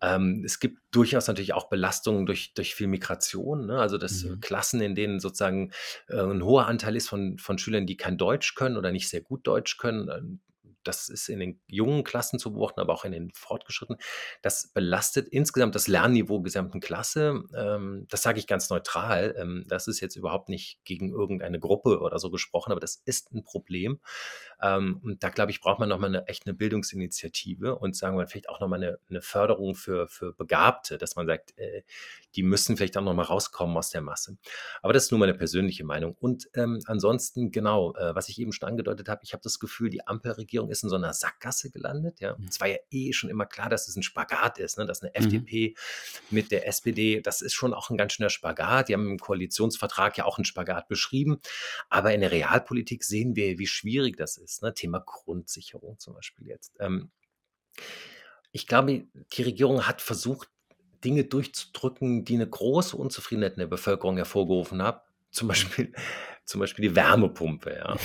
Ähm, 0.00 0.42
es 0.42 0.58
gibt 0.58 0.78
durchaus 0.90 1.28
natürlich 1.28 1.52
auch 1.52 1.68
Belastungen 1.68 2.24
durch, 2.24 2.54
durch 2.54 2.74
viel 2.74 2.86
Migration. 2.86 3.66
Ne? 3.66 3.78
Also 3.78 3.98
dass 3.98 4.24
Mhm. 4.24 4.40
Klassen, 4.40 4.80
in 4.80 4.94
denen 4.94 5.20
sozusagen 5.20 5.72
äh, 6.08 6.18
ein 6.18 6.42
hoher 6.42 6.66
Anteil 6.66 6.96
ist 6.96 7.10
von, 7.10 7.36
von 7.36 7.58
Schülern, 7.58 7.86
die 7.86 7.98
kein 7.98 8.16
Deutsch 8.16 8.54
können 8.54 8.78
oder 8.78 8.90
nicht 8.90 9.10
sehr 9.10 9.20
gut 9.20 9.46
Deutsch 9.46 9.76
können. 9.76 10.40
Das 10.84 11.08
ist 11.08 11.28
in 11.28 11.40
den 11.40 11.60
jungen 11.66 12.04
Klassen 12.04 12.38
zu 12.38 12.52
beobachten, 12.52 12.80
aber 12.80 12.92
auch 12.92 13.04
in 13.04 13.12
den 13.12 13.30
fortgeschrittenen. 13.32 14.00
Das 14.42 14.70
belastet 14.72 15.28
insgesamt 15.28 15.74
das 15.74 15.88
Lernniveau 15.88 16.40
gesamten 16.40 16.80
Klasse. 16.80 17.42
Ähm, 17.54 18.06
das 18.08 18.22
sage 18.22 18.38
ich 18.38 18.46
ganz 18.46 18.70
neutral. 18.70 19.34
Ähm, 19.38 19.64
das 19.68 19.88
ist 19.88 20.00
jetzt 20.00 20.16
überhaupt 20.16 20.48
nicht 20.48 20.80
gegen 20.84 21.10
irgendeine 21.10 21.60
Gruppe 21.60 22.00
oder 22.00 22.18
so 22.18 22.30
gesprochen, 22.30 22.72
aber 22.72 22.80
das 22.80 23.02
ist 23.04 23.32
ein 23.32 23.44
Problem. 23.44 24.00
Ähm, 24.62 25.00
und 25.02 25.22
da 25.22 25.28
glaube 25.28 25.50
ich, 25.50 25.60
braucht 25.60 25.78
man 25.78 25.88
nochmal 25.88 26.14
eine 26.14 26.26
echt 26.26 26.46
eine 26.46 26.54
Bildungsinitiative 26.54 27.76
und 27.76 27.96
sagen 27.96 28.16
wir 28.18 28.26
vielleicht 28.26 28.48
auch 28.48 28.60
nochmal 28.60 28.82
eine, 28.82 28.98
eine 29.08 29.22
Förderung 29.22 29.74
für, 29.74 30.08
für 30.08 30.32
Begabte, 30.32 30.98
dass 30.98 31.16
man 31.16 31.26
sagt, 31.26 31.56
äh, 31.58 31.82
die 32.34 32.42
müssen 32.42 32.76
vielleicht 32.76 32.96
auch 32.96 33.02
nochmal 33.02 33.26
rauskommen 33.26 33.76
aus 33.76 33.90
der 33.90 34.00
Masse. 34.00 34.36
Aber 34.82 34.92
das 34.92 35.04
ist 35.04 35.10
nur 35.12 35.20
meine 35.20 35.34
persönliche 35.34 35.84
Meinung. 35.84 36.16
Und 36.18 36.48
ähm, 36.54 36.80
ansonsten, 36.86 37.50
genau, 37.52 37.94
äh, 37.94 38.14
was 38.14 38.28
ich 38.28 38.38
eben 38.40 38.52
schon 38.52 38.68
angedeutet 38.68 39.08
habe, 39.08 39.20
ich 39.22 39.32
habe 39.32 39.42
das 39.42 39.58
Gefühl, 39.58 39.90
die 39.90 40.06
Ampelregierung 40.06 40.70
ist 40.70 40.82
in 40.82 40.88
so 40.88 40.96
einer 40.96 41.14
Sackgasse 41.14 41.70
gelandet. 41.70 42.20
Ja? 42.20 42.36
Mhm. 42.36 42.46
Es 42.48 42.60
war 42.60 42.68
ja 42.68 42.76
eh 42.90 43.12
schon 43.12 43.30
immer 43.30 43.46
klar, 43.46 43.68
dass 43.68 43.88
es 43.88 43.96
ein 43.96 44.02
Spagat 44.02 44.58
ist, 44.58 44.78
ne? 44.78 44.86
dass 44.86 45.02
eine 45.02 45.10
mhm. 45.10 45.26
FDP 45.26 45.74
mit 46.30 46.50
der 46.50 46.66
SPD, 46.66 47.20
das 47.20 47.42
ist 47.42 47.54
schon 47.54 47.72
auch 47.72 47.90
ein 47.90 47.96
ganz 47.96 48.12
schöner 48.12 48.30
Spagat. 48.30 48.88
Die 48.88 48.94
haben 48.94 49.08
im 49.08 49.18
Koalitionsvertrag 49.18 50.18
ja 50.18 50.24
auch 50.24 50.38
einen 50.38 50.44
Spagat 50.44 50.88
beschrieben. 50.88 51.40
Aber 51.88 52.12
in 52.12 52.20
der 52.20 52.32
Realpolitik 52.32 53.04
sehen 53.04 53.36
wir, 53.36 53.58
wie 53.58 53.66
schwierig 53.66 54.16
das 54.16 54.36
ist 54.36 54.48
ist. 54.48 54.62
Ne? 54.62 54.74
Thema 54.74 55.00
Grundsicherung 55.00 55.98
zum 55.98 56.14
Beispiel 56.14 56.46
jetzt. 56.46 56.74
Ähm, 56.80 57.10
ich 58.50 58.66
glaube, 58.66 59.06
die 59.32 59.42
Regierung 59.42 59.86
hat 59.86 60.00
versucht, 60.00 60.50
Dinge 61.04 61.24
durchzudrücken, 61.24 62.24
die 62.24 62.34
eine 62.34 62.48
große 62.48 62.96
Unzufriedenheit 62.96 63.54
in 63.54 63.60
der 63.60 63.66
Bevölkerung 63.66 64.16
hervorgerufen 64.16 64.82
haben. 64.82 65.00
Zum 65.30 65.48
Beispiel, 65.48 65.92
zum 66.48 66.60
Beispiel 66.60 66.88
die 66.88 66.96
Wärmepumpe, 66.96 67.76
ja. 67.76 67.96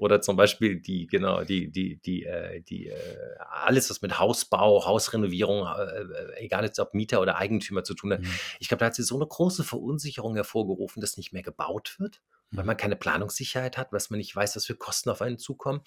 Oder 0.00 0.20
zum 0.20 0.36
Beispiel 0.36 0.80
die, 0.80 1.06
genau, 1.06 1.44
die, 1.44 1.70
die, 1.70 1.96
die, 1.96 2.24
äh, 2.24 2.60
die, 2.60 2.88
äh, 2.88 2.96
alles, 3.38 3.88
was 3.88 4.02
mit 4.02 4.18
Hausbau, 4.18 4.84
Hausrenovierung, 4.84 5.64
äh, 5.64 6.42
egal 6.44 6.64
jetzt 6.64 6.80
ob 6.80 6.92
Mieter 6.94 7.20
oder 7.20 7.36
Eigentümer 7.36 7.84
zu 7.84 7.94
tun 7.94 8.14
hat. 8.14 8.22
Mhm. 8.22 8.34
Ich 8.58 8.66
glaube, 8.66 8.80
da 8.80 8.86
hat 8.86 8.96
sie 8.96 9.04
so 9.04 9.14
eine 9.14 9.26
große 9.28 9.62
Verunsicherung 9.62 10.34
hervorgerufen, 10.34 11.00
dass 11.00 11.16
nicht 11.16 11.32
mehr 11.32 11.44
gebaut 11.44 11.94
wird 12.00 12.20
weil 12.56 12.64
man 12.64 12.76
keine 12.76 12.96
Planungssicherheit 12.96 13.76
hat, 13.76 13.92
was 13.92 14.10
man 14.10 14.18
nicht 14.18 14.34
weiß, 14.34 14.56
was 14.56 14.66
für 14.66 14.76
Kosten 14.76 15.10
auf 15.10 15.20
einen 15.22 15.38
zukommen. 15.38 15.80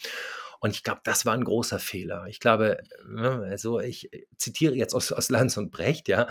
Und 0.59 0.71
ich 0.71 0.83
glaube, 0.83 1.01
das 1.03 1.25
war 1.25 1.33
ein 1.33 1.43
großer 1.43 1.79
Fehler. 1.79 2.25
Ich 2.27 2.39
glaube, 2.39 2.79
ne, 3.07 3.47
also 3.49 3.79
ich 3.79 4.11
äh, 4.13 4.25
zitiere 4.37 4.75
jetzt 4.75 4.93
aus, 4.93 5.11
aus 5.11 5.29
Lanz 5.29 5.57
und 5.57 5.71
Brecht, 5.71 6.07
ja, 6.07 6.27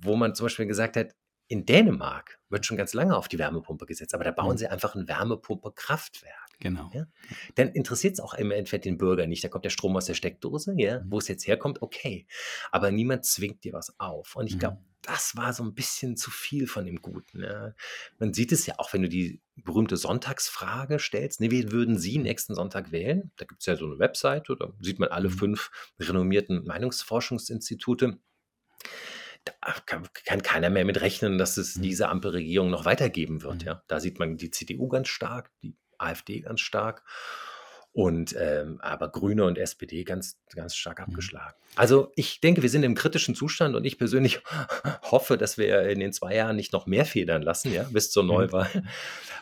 wo 0.00 0.16
man 0.16 0.34
zum 0.34 0.46
Beispiel 0.46 0.66
gesagt 0.66 0.96
hat, 0.96 1.14
in 1.50 1.66
Dänemark 1.66 2.38
wird 2.48 2.64
schon 2.64 2.76
ganz 2.76 2.94
lange 2.94 3.16
auf 3.16 3.26
die 3.26 3.38
Wärmepumpe 3.38 3.84
gesetzt, 3.84 4.14
aber 4.14 4.22
da 4.22 4.30
bauen 4.30 4.52
mhm. 4.52 4.58
sie 4.58 4.68
einfach 4.68 4.94
ein 4.94 5.08
Wärmepumpe-Kraftwerk. 5.08 6.32
Genau. 6.60 6.90
Ja? 6.94 7.06
Dann 7.56 7.70
interessiert 7.70 8.14
es 8.14 8.20
auch 8.20 8.34
im 8.34 8.52
Endeffekt 8.52 8.84
den 8.84 8.98
Bürger 8.98 9.26
nicht. 9.26 9.42
Da 9.42 9.48
kommt 9.48 9.64
der 9.64 9.70
Strom 9.70 9.96
aus 9.96 10.04
der 10.04 10.14
Steckdose, 10.14 10.74
ja, 10.76 11.00
mhm. 11.00 11.10
wo 11.10 11.18
es 11.18 11.26
jetzt 11.26 11.48
herkommt, 11.48 11.82
okay. 11.82 12.28
Aber 12.70 12.92
niemand 12.92 13.24
zwingt 13.24 13.64
dir 13.64 13.72
was 13.72 13.98
auf. 13.98 14.36
Und 14.36 14.46
ich 14.46 14.60
glaube, 14.60 14.76
mhm. 14.76 14.84
das 15.02 15.34
war 15.34 15.52
so 15.52 15.64
ein 15.64 15.74
bisschen 15.74 16.16
zu 16.16 16.30
viel 16.30 16.68
von 16.68 16.84
dem 16.84 17.02
Guten. 17.02 17.42
Ja. 17.42 17.74
Man 18.20 18.32
sieht 18.32 18.52
es 18.52 18.66
ja 18.66 18.74
auch, 18.78 18.92
wenn 18.92 19.02
du 19.02 19.08
die 19.08 19.40
berühmte 19.56 19.96
Sonntagsfrage 19.96 21.00
stellst. 21.00 21.40
Ne, 21.40 21.50
wie 21.50 21.72
würden 21.72 21.98
Sie 21.98 22.18
nächsten 22.18 22.54
Sonntag 22.54 22.92
wählen? 22.92 23.32
Da 23.38 23.44
gibt 23.44 23.62
es 23.62 23.66
ja 23.66 23.74
so 23.74 23.86
eine 23.86 23.98
Webseite, 23.98 24.54
da 24.56 24.72
sieht 24.78 25.00
man 25.00 25.08
alle 25.08 25.30
mhm. 25.30 25.34
fünf 25.34 25.70
renommierten 25.98 26.64
Meinungsforschungsinstitute 26.64 28.20
da 29.44 29.74
kann, 29.86 30.08
keiner 30.42 30.70
mehr 30.70 30.84
mit 30.84 31.00
rechnen, 31.00 31.38
dass 31.38 31.56
es 31.56 31.76
mhm. 31.76 31.82
diese 31.82 32.08
Ampelregierung 32.08 32.70
noch 32.70 32.84
weitergeben 32.84 33.42
wird. 33.42 33.62
Ja, 33.62 33.82
da 33.88 34.00
sieht 34.00 34.18
man 34.18 34.36
die 34.36 34.50
CDU 34.50 34.88
ganz 34.88 35.08
stark, 35.08 35.50
die 35.62 35.76
AfD 35.98 36.40
ganz 36.40 36.60
stark. 36.60 37.04
Und 37.92 38.36
ähm, 38.38 38.78
aber 38.80 39.08
Grüne 39.08 39.44
und 39.44 39.58
SPD 39.58 40.04
ganz, 40.04 40.38
ganz 40.54 40.76
stark 40.76 41.00
mhm. 41.00 41.06
abgeschlagen. 41.06 41.54
Also 41.74 42.12
ich 42.14 42.40
denke, 42.40 42.62
wir 42.62 42.68
sind 42.68 42.84
im 42.84 42.94
kritischen 42.94 43.34
Zustand 43.34 43.74
und 43.74 43.84
ich 43.84 43.98
persönlich 43.98 44.42
hoffe, 45.02 45.36
dass 45.36 45.58
wir 45.58 45.82
in 45.88 45.98
den 45.98 46.12
zwei 46.12 46.36
Jahren 46.36 46.54
nicht 46.54 46.72
noch 46.72 46.86
mehr 46.86 47.04
federn 47.04 47.42
lassen, 47.42 47.72
ja, 47.72 47.84
bis 47.90 48.10
zur 48.10 48.22
mhm. 48.22 48.28
Neuwahl. 48.30 48.84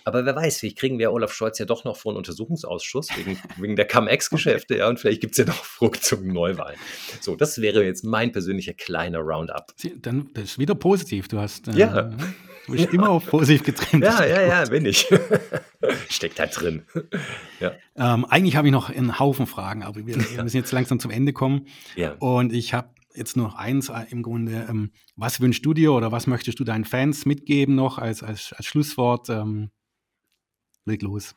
Aber 0.05 0.25
wer 0.25 0.35
weiß, 0.35 0.61
vielleicht 0.61 0.79
kriegen 0.79 0.99
wir 0.99 1.13
Olaf 1.13 1.33
Scholz 1.33 1.59
ja 1.59 1.67
doch 1.67 1.85
noch 1.85 1.97
vor 1.97 2.13
einen 2.13 2.17
Untersuchungsausschuss 2.19 3.09
wegen, 3.17 3.39
wegen 3.59 3.77
der 3.77 3.87
Cum-Ex-Geschäfte, 3.87 4.79
ja, 4.79 4.89
und 4.89 4.99
vielleicht 4.99 5.21
gibt 5.21 5.33
es 5.33 5.39
ja 5.39 5.45
noch 5.45 5.65
Frucht 5.65 6.03
zum 6.03 6.27
Neuwahlen. 6.27 6.79
So, 7.21 7.37
das 7.37 7.61
wäre 7.61 7.85
jetzt 7.85 8.05
mein 8.05 8.33
persönlicher 8.33 8.73
kleiner 8.73 9.19
Roundup. 9.19 9.75
Dann 10.01 10.31
das 10.33 10.45
ist 10.45 10.59
wieder 10.59 10.75
positiv. 10.75 11.29
Du 11.29 11.39
hast 11.39 11.69
äh, 11.69 11.73
ja. 11.73 12.11
Du 12.69 12.73
bist 12.75 12.85
ja. 12.85 12.91
immer 12.93 13.09
auf 13.09 13.27
positiv 13.27 13.63
getrimmt. 13.63 14.05
Ja, 14.05 14.25
ja, 14.27 14.43
ja, 14.43 14.65
bin 14.67 14.85
ich. 14.85 15.09
Steckt 16.11 16.39
halt 16.39 16.61
drin. 16.61 16.83
Ja. 17.61 17.73
Ähm, 17.97 18.25
eigentlich 18.27 18.55
habe 18.55 18.69
ich 18.69 18.73
noch 18.73 18.89
einen 18.89 19.19
Haufen 19.19 19.49
Fragen, 19.49 19.83
aber 19.83 20.07
wir, 20.07 20.15
wir 20.15 20.45
müssen 20.45 20.57
jetzt 20.57 20.71
langsam 20.71 21.01
zum 21.01 21.11
Ende 21.11 21.33
kommen. 21.33 21.67
Ja. 21.97 22.13
Und 22.21 22.53
ich 22.53 22.73
habe 22.73 22.91
jetzt 23.17 23.37
noch 23.37 23.57
eins 23.57 23.89
äh, 23.89 24.05
im 24.11 24.23
Grunde. 24.23 24.69
Ähm, 24.71 24.93
was 25.17 25.41
wünschst 25.41 25.67
du 25.67 25.75
dir 25.75 25.93
oder 25.93 26.13
was 26.13 26.29
möchtest 26.29 26.61
du 26.61 26.65
deinen 26.65 26.85
Fans 26.85 27.27
mitgeben 27.27 27.75
noch 27.75 27.99
als, 27.99 28.23
als, 28.23 28.53
als 28.53 28.67
Schlusswort? 28.67 29.29
Ähm, 29.29 29.71
leg 30.85 31.03
los. 31.03 31.35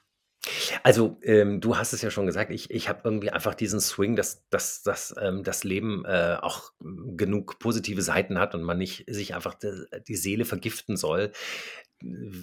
Also, 0.83 1.19
ähm, 1.23 1.61
du 1.61 1.77
hast 1.77 1.93
es 1.93 2.01
ja 2.01 2.09
schon 2.09 2.25
gesagt, 2.25 2.51
ich 2.51 2.69
ich 2.71 2.89
habe 2.89 3.01
irgendwie 3.03 3.29
einfach 3.29 3.53
diesen 3.55 3.79
Swing, 3.79 4.15
dass 4.15 4.47
dass 4.49 4.81
dass, 4.83 5.13
ähm, 5.21 5.43
das 5.43 5.63
Leben, 5.63 6.03
äh, 6.05 6.37
auch 6.41 6.71
genug 6.79 7.59
positive 7.59 8.01
Seiten 8.01 8.39
hat 8.39 8.55
und 8.55 8.63
man 8.63 8.77
nicht 8.77 9.05
sich 9.07 9.35
einfach 9.35 9.53
de 9.55 9.85
die 10.07 10.15
Seele 10.15 10.45
vergiften 10.45 10.97
soll, 10.97 11.31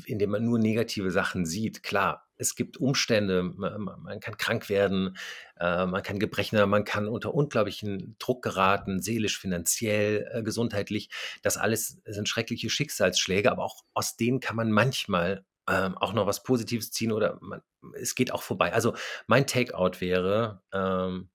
indem 0.07 0.31
man 0.31 0.45
nur 0.45 0.59
negative 0.59 1.11
Sachen 1.11 1.45
sieht. 1.45 1.83
Klar, 1.83 2.29
es 2.37 2.55
gibt 2.55 2.77
Umstände, 2.77 3.43
ma 3.43 3.77
ma 3.79 3.97
man 3.97 4.21
kann 4.21 4.37
krank 4.37 4.69
werden, 4.69 5.17
äh, 5.59 5.87
man 5.87 6.03
kann 6.03 6.19
Gebrechen 6.21 6.69
man 6.71 6.85
kann 6.85 7.09
unter 7.09 7.35
unglaublichen 7.35 8.15
Druck 8.21 8.43
geraten, 8.43 9.03
seelisch, 9.03 9.39
finanziell, 9.41 10.29
äh, 10.33 10.43
gesundheitlich. 10.45 11.11
Das 11.43 11.57
alles 11.57 12.01
sind 12.07 12.29
schreckliche 12.29 12.71
Schicksalsschläge, 12.71 13.51
aber 13.51 13.65
auch 13.65 13.83
aus 13.95 14.17
denen 14.17 14.39
kann 14.41 14.55
man 14.57 14.71
manchmal, 14.71 15.45
ähm, 15.69 15.97
auch 15.99 16.13
noch 16.13 16.27
was 16.27 16.43
Positives 16.43 16.91
ziehen 16.91 17.13
oder 17.13 17.39
man 17.41 17.63
es 17.95 18.17
geht 18.17 18.33
auch 18.33 18.43
vorbei. 18.43 18.73
Also, 18.73 18.95
mein 19.29 19.47
Takeout 19.47 20.01
wäre, 20.01 20.63
ähm 20.73 21.31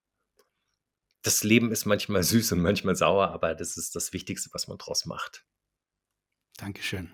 das 1.24 1.44
Leben 1.44 1.72
ist 1.72 1.86
manchmal 1.86 2.22
süß 2.24 2.52
und 2.52 2.62
manchmal 2.62 2.96
sauer, 2.96 3.30
aber 3.30 3.56
das 3.56 3.78
ist 3.78 3.96
das 3.96 4.14
Wichtigste, 4.14 4.50
was 4.54 4.68
man 4.68 4.78
draus 4.78 5.06
macht. 5.06 5.46
Dankeschön. 6.58 7.10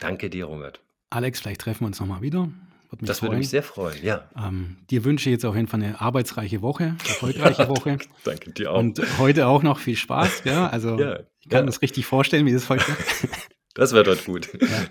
Danke 0.00 0.28
dir, 0.30 0.46
Robert. 0.46 0.80
Alex, 1.10 1.40
vielleicht 1.40 1.60
treffen 1.60 1.82
wir 1.82 1.86
uns 1.88 2.00
noch 2.00 2.06
mal 2.06 2.22
wieder. 2.22 2.48
Würde 2.90 3.06
das 3.06 3.22
würde 3.22 3.36
mich 3.36 3.48
sehr 3.48 3.62
freuen, 3.62 4.02
ja. 4.02 4.28
Ähm, 4.36 4.78
dir 4.90 5.04
wünsche 5.04 5.30
ich 5.30 5.34
jetzt 5.34 5.46
auf 5.46 5.54
jeden 5.54 5.68
Fall 5.68 5.82
eine 5.82 6.00
arbeitsreiche 6.00 6.60
Woche, 6.60 6.96
erfolgreiche 7.06 7.68
Woche. 7.68 7.98
Danke 8.24 8.52
dir 8.52 8.72
auch. 8.72 8.78
Und 8.78 9.00
heute 9.18 9.46
auch 9.46 9.62
noch 9.62 9.78
viel 9.78 9.96
Spaß, 9.96 10.42
ja. 10.44 10.68
Also 10.68 10.98
ja, 10.98 11.20
ich 11.40 11.48
kann 11.48 11.60
ja. 11.60 11.66
das 11.66 11.80
richtig 11.80 12.04
vorstellen, 12.04 12.44
wie 12.44 12.52
das 12.52 12.68
heute. 12.68 12.84
Das 13.74 13.92
wird 13.92 14.06
dort 14.06 14.24
gut. 14.24 14.48
Ja. 14.60 14.84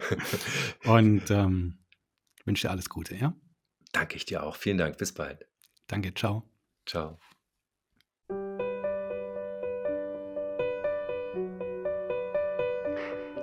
Und 0.91 1.29
ähm, 1.29 1.79
wünsche 2.45 2.67
dir 2.67 2.71
alles 2.71 2.89
Gute, 2.89 3.15
ja. 3.15 3.33
Danke 3.91 4.15
ich 4.15 4.25
dir 4.25 4.43
auch. 4.43 4.55
Vielen 4.55 4.77
Dank. 4.77 4.97
Bis 4.97 5.13
bald. 5.13 5.45
Danke, 5.87 6.13
ciao. 6.13 6.43
Ciao. 6.85 7.19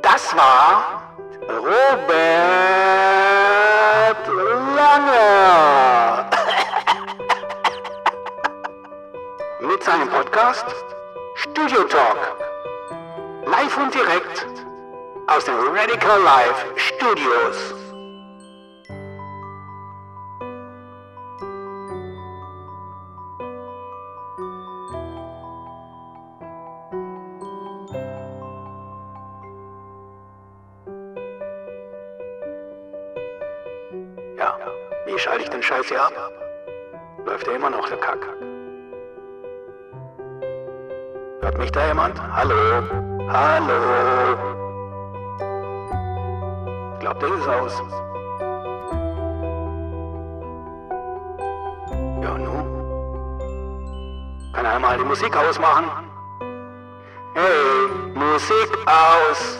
Das 0.02 0.34
war 0.34 1.16
Robert 1.48 2.08
Lange 4.76 6.30
mit 9.72 9.82
seinem 9.82 10.08
Podcast 10.08 10.66
Studio 11.36 11.84
Talk. 11.84 12.18
Live 13.46 13.76
und 13.78 13.94
direkt 13.94 14.67
aus 15.28 15.44
den 15.44 15.54
Radical 15.54 16.20
Life 16.22 16.66
Studios. 16.76 17.74
Wie 35.06 35.18
schalte 35.18 35.42
ich 35.42 35.50
den 35.50 35.62
Scheiß 35.62 35.88
hier 35.88 36.00
ab? 36.00 36.12
Läuft 37.24 37.46
ja 37.46 37.54
immer 37.54 37.70
noch 37.70 37.88
der 37.88 37.98
Kack. 37.98 38.24
Hört 41.40 41.58
mich 41.58 41.72
da 41.72 41.86
jemand? 41.88 42.20
Hallo? 42.32 42.54
Hallo? 43.28 44.47
Glaube, 47.08 47.26
das 47.26 47.40
ist 47.40 47.48
aus. 47.48 47.82
Ja, 52.22 52.36
nun? 52.36 52.66
Kann 54.52 54.66
er 54.66 54.78
mal 54.78 54.98
die 54.98 55.04
Musik 55.04 55.34
ausmachen? 55.34 55.86
Hey, 57.32 57.88
Musik 58.14 58.70
aus! 58.84 59.58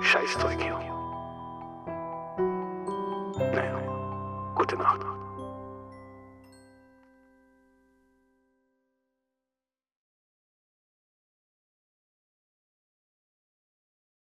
Scheißzeug 0.00 0.60
hier. 0.60 0.83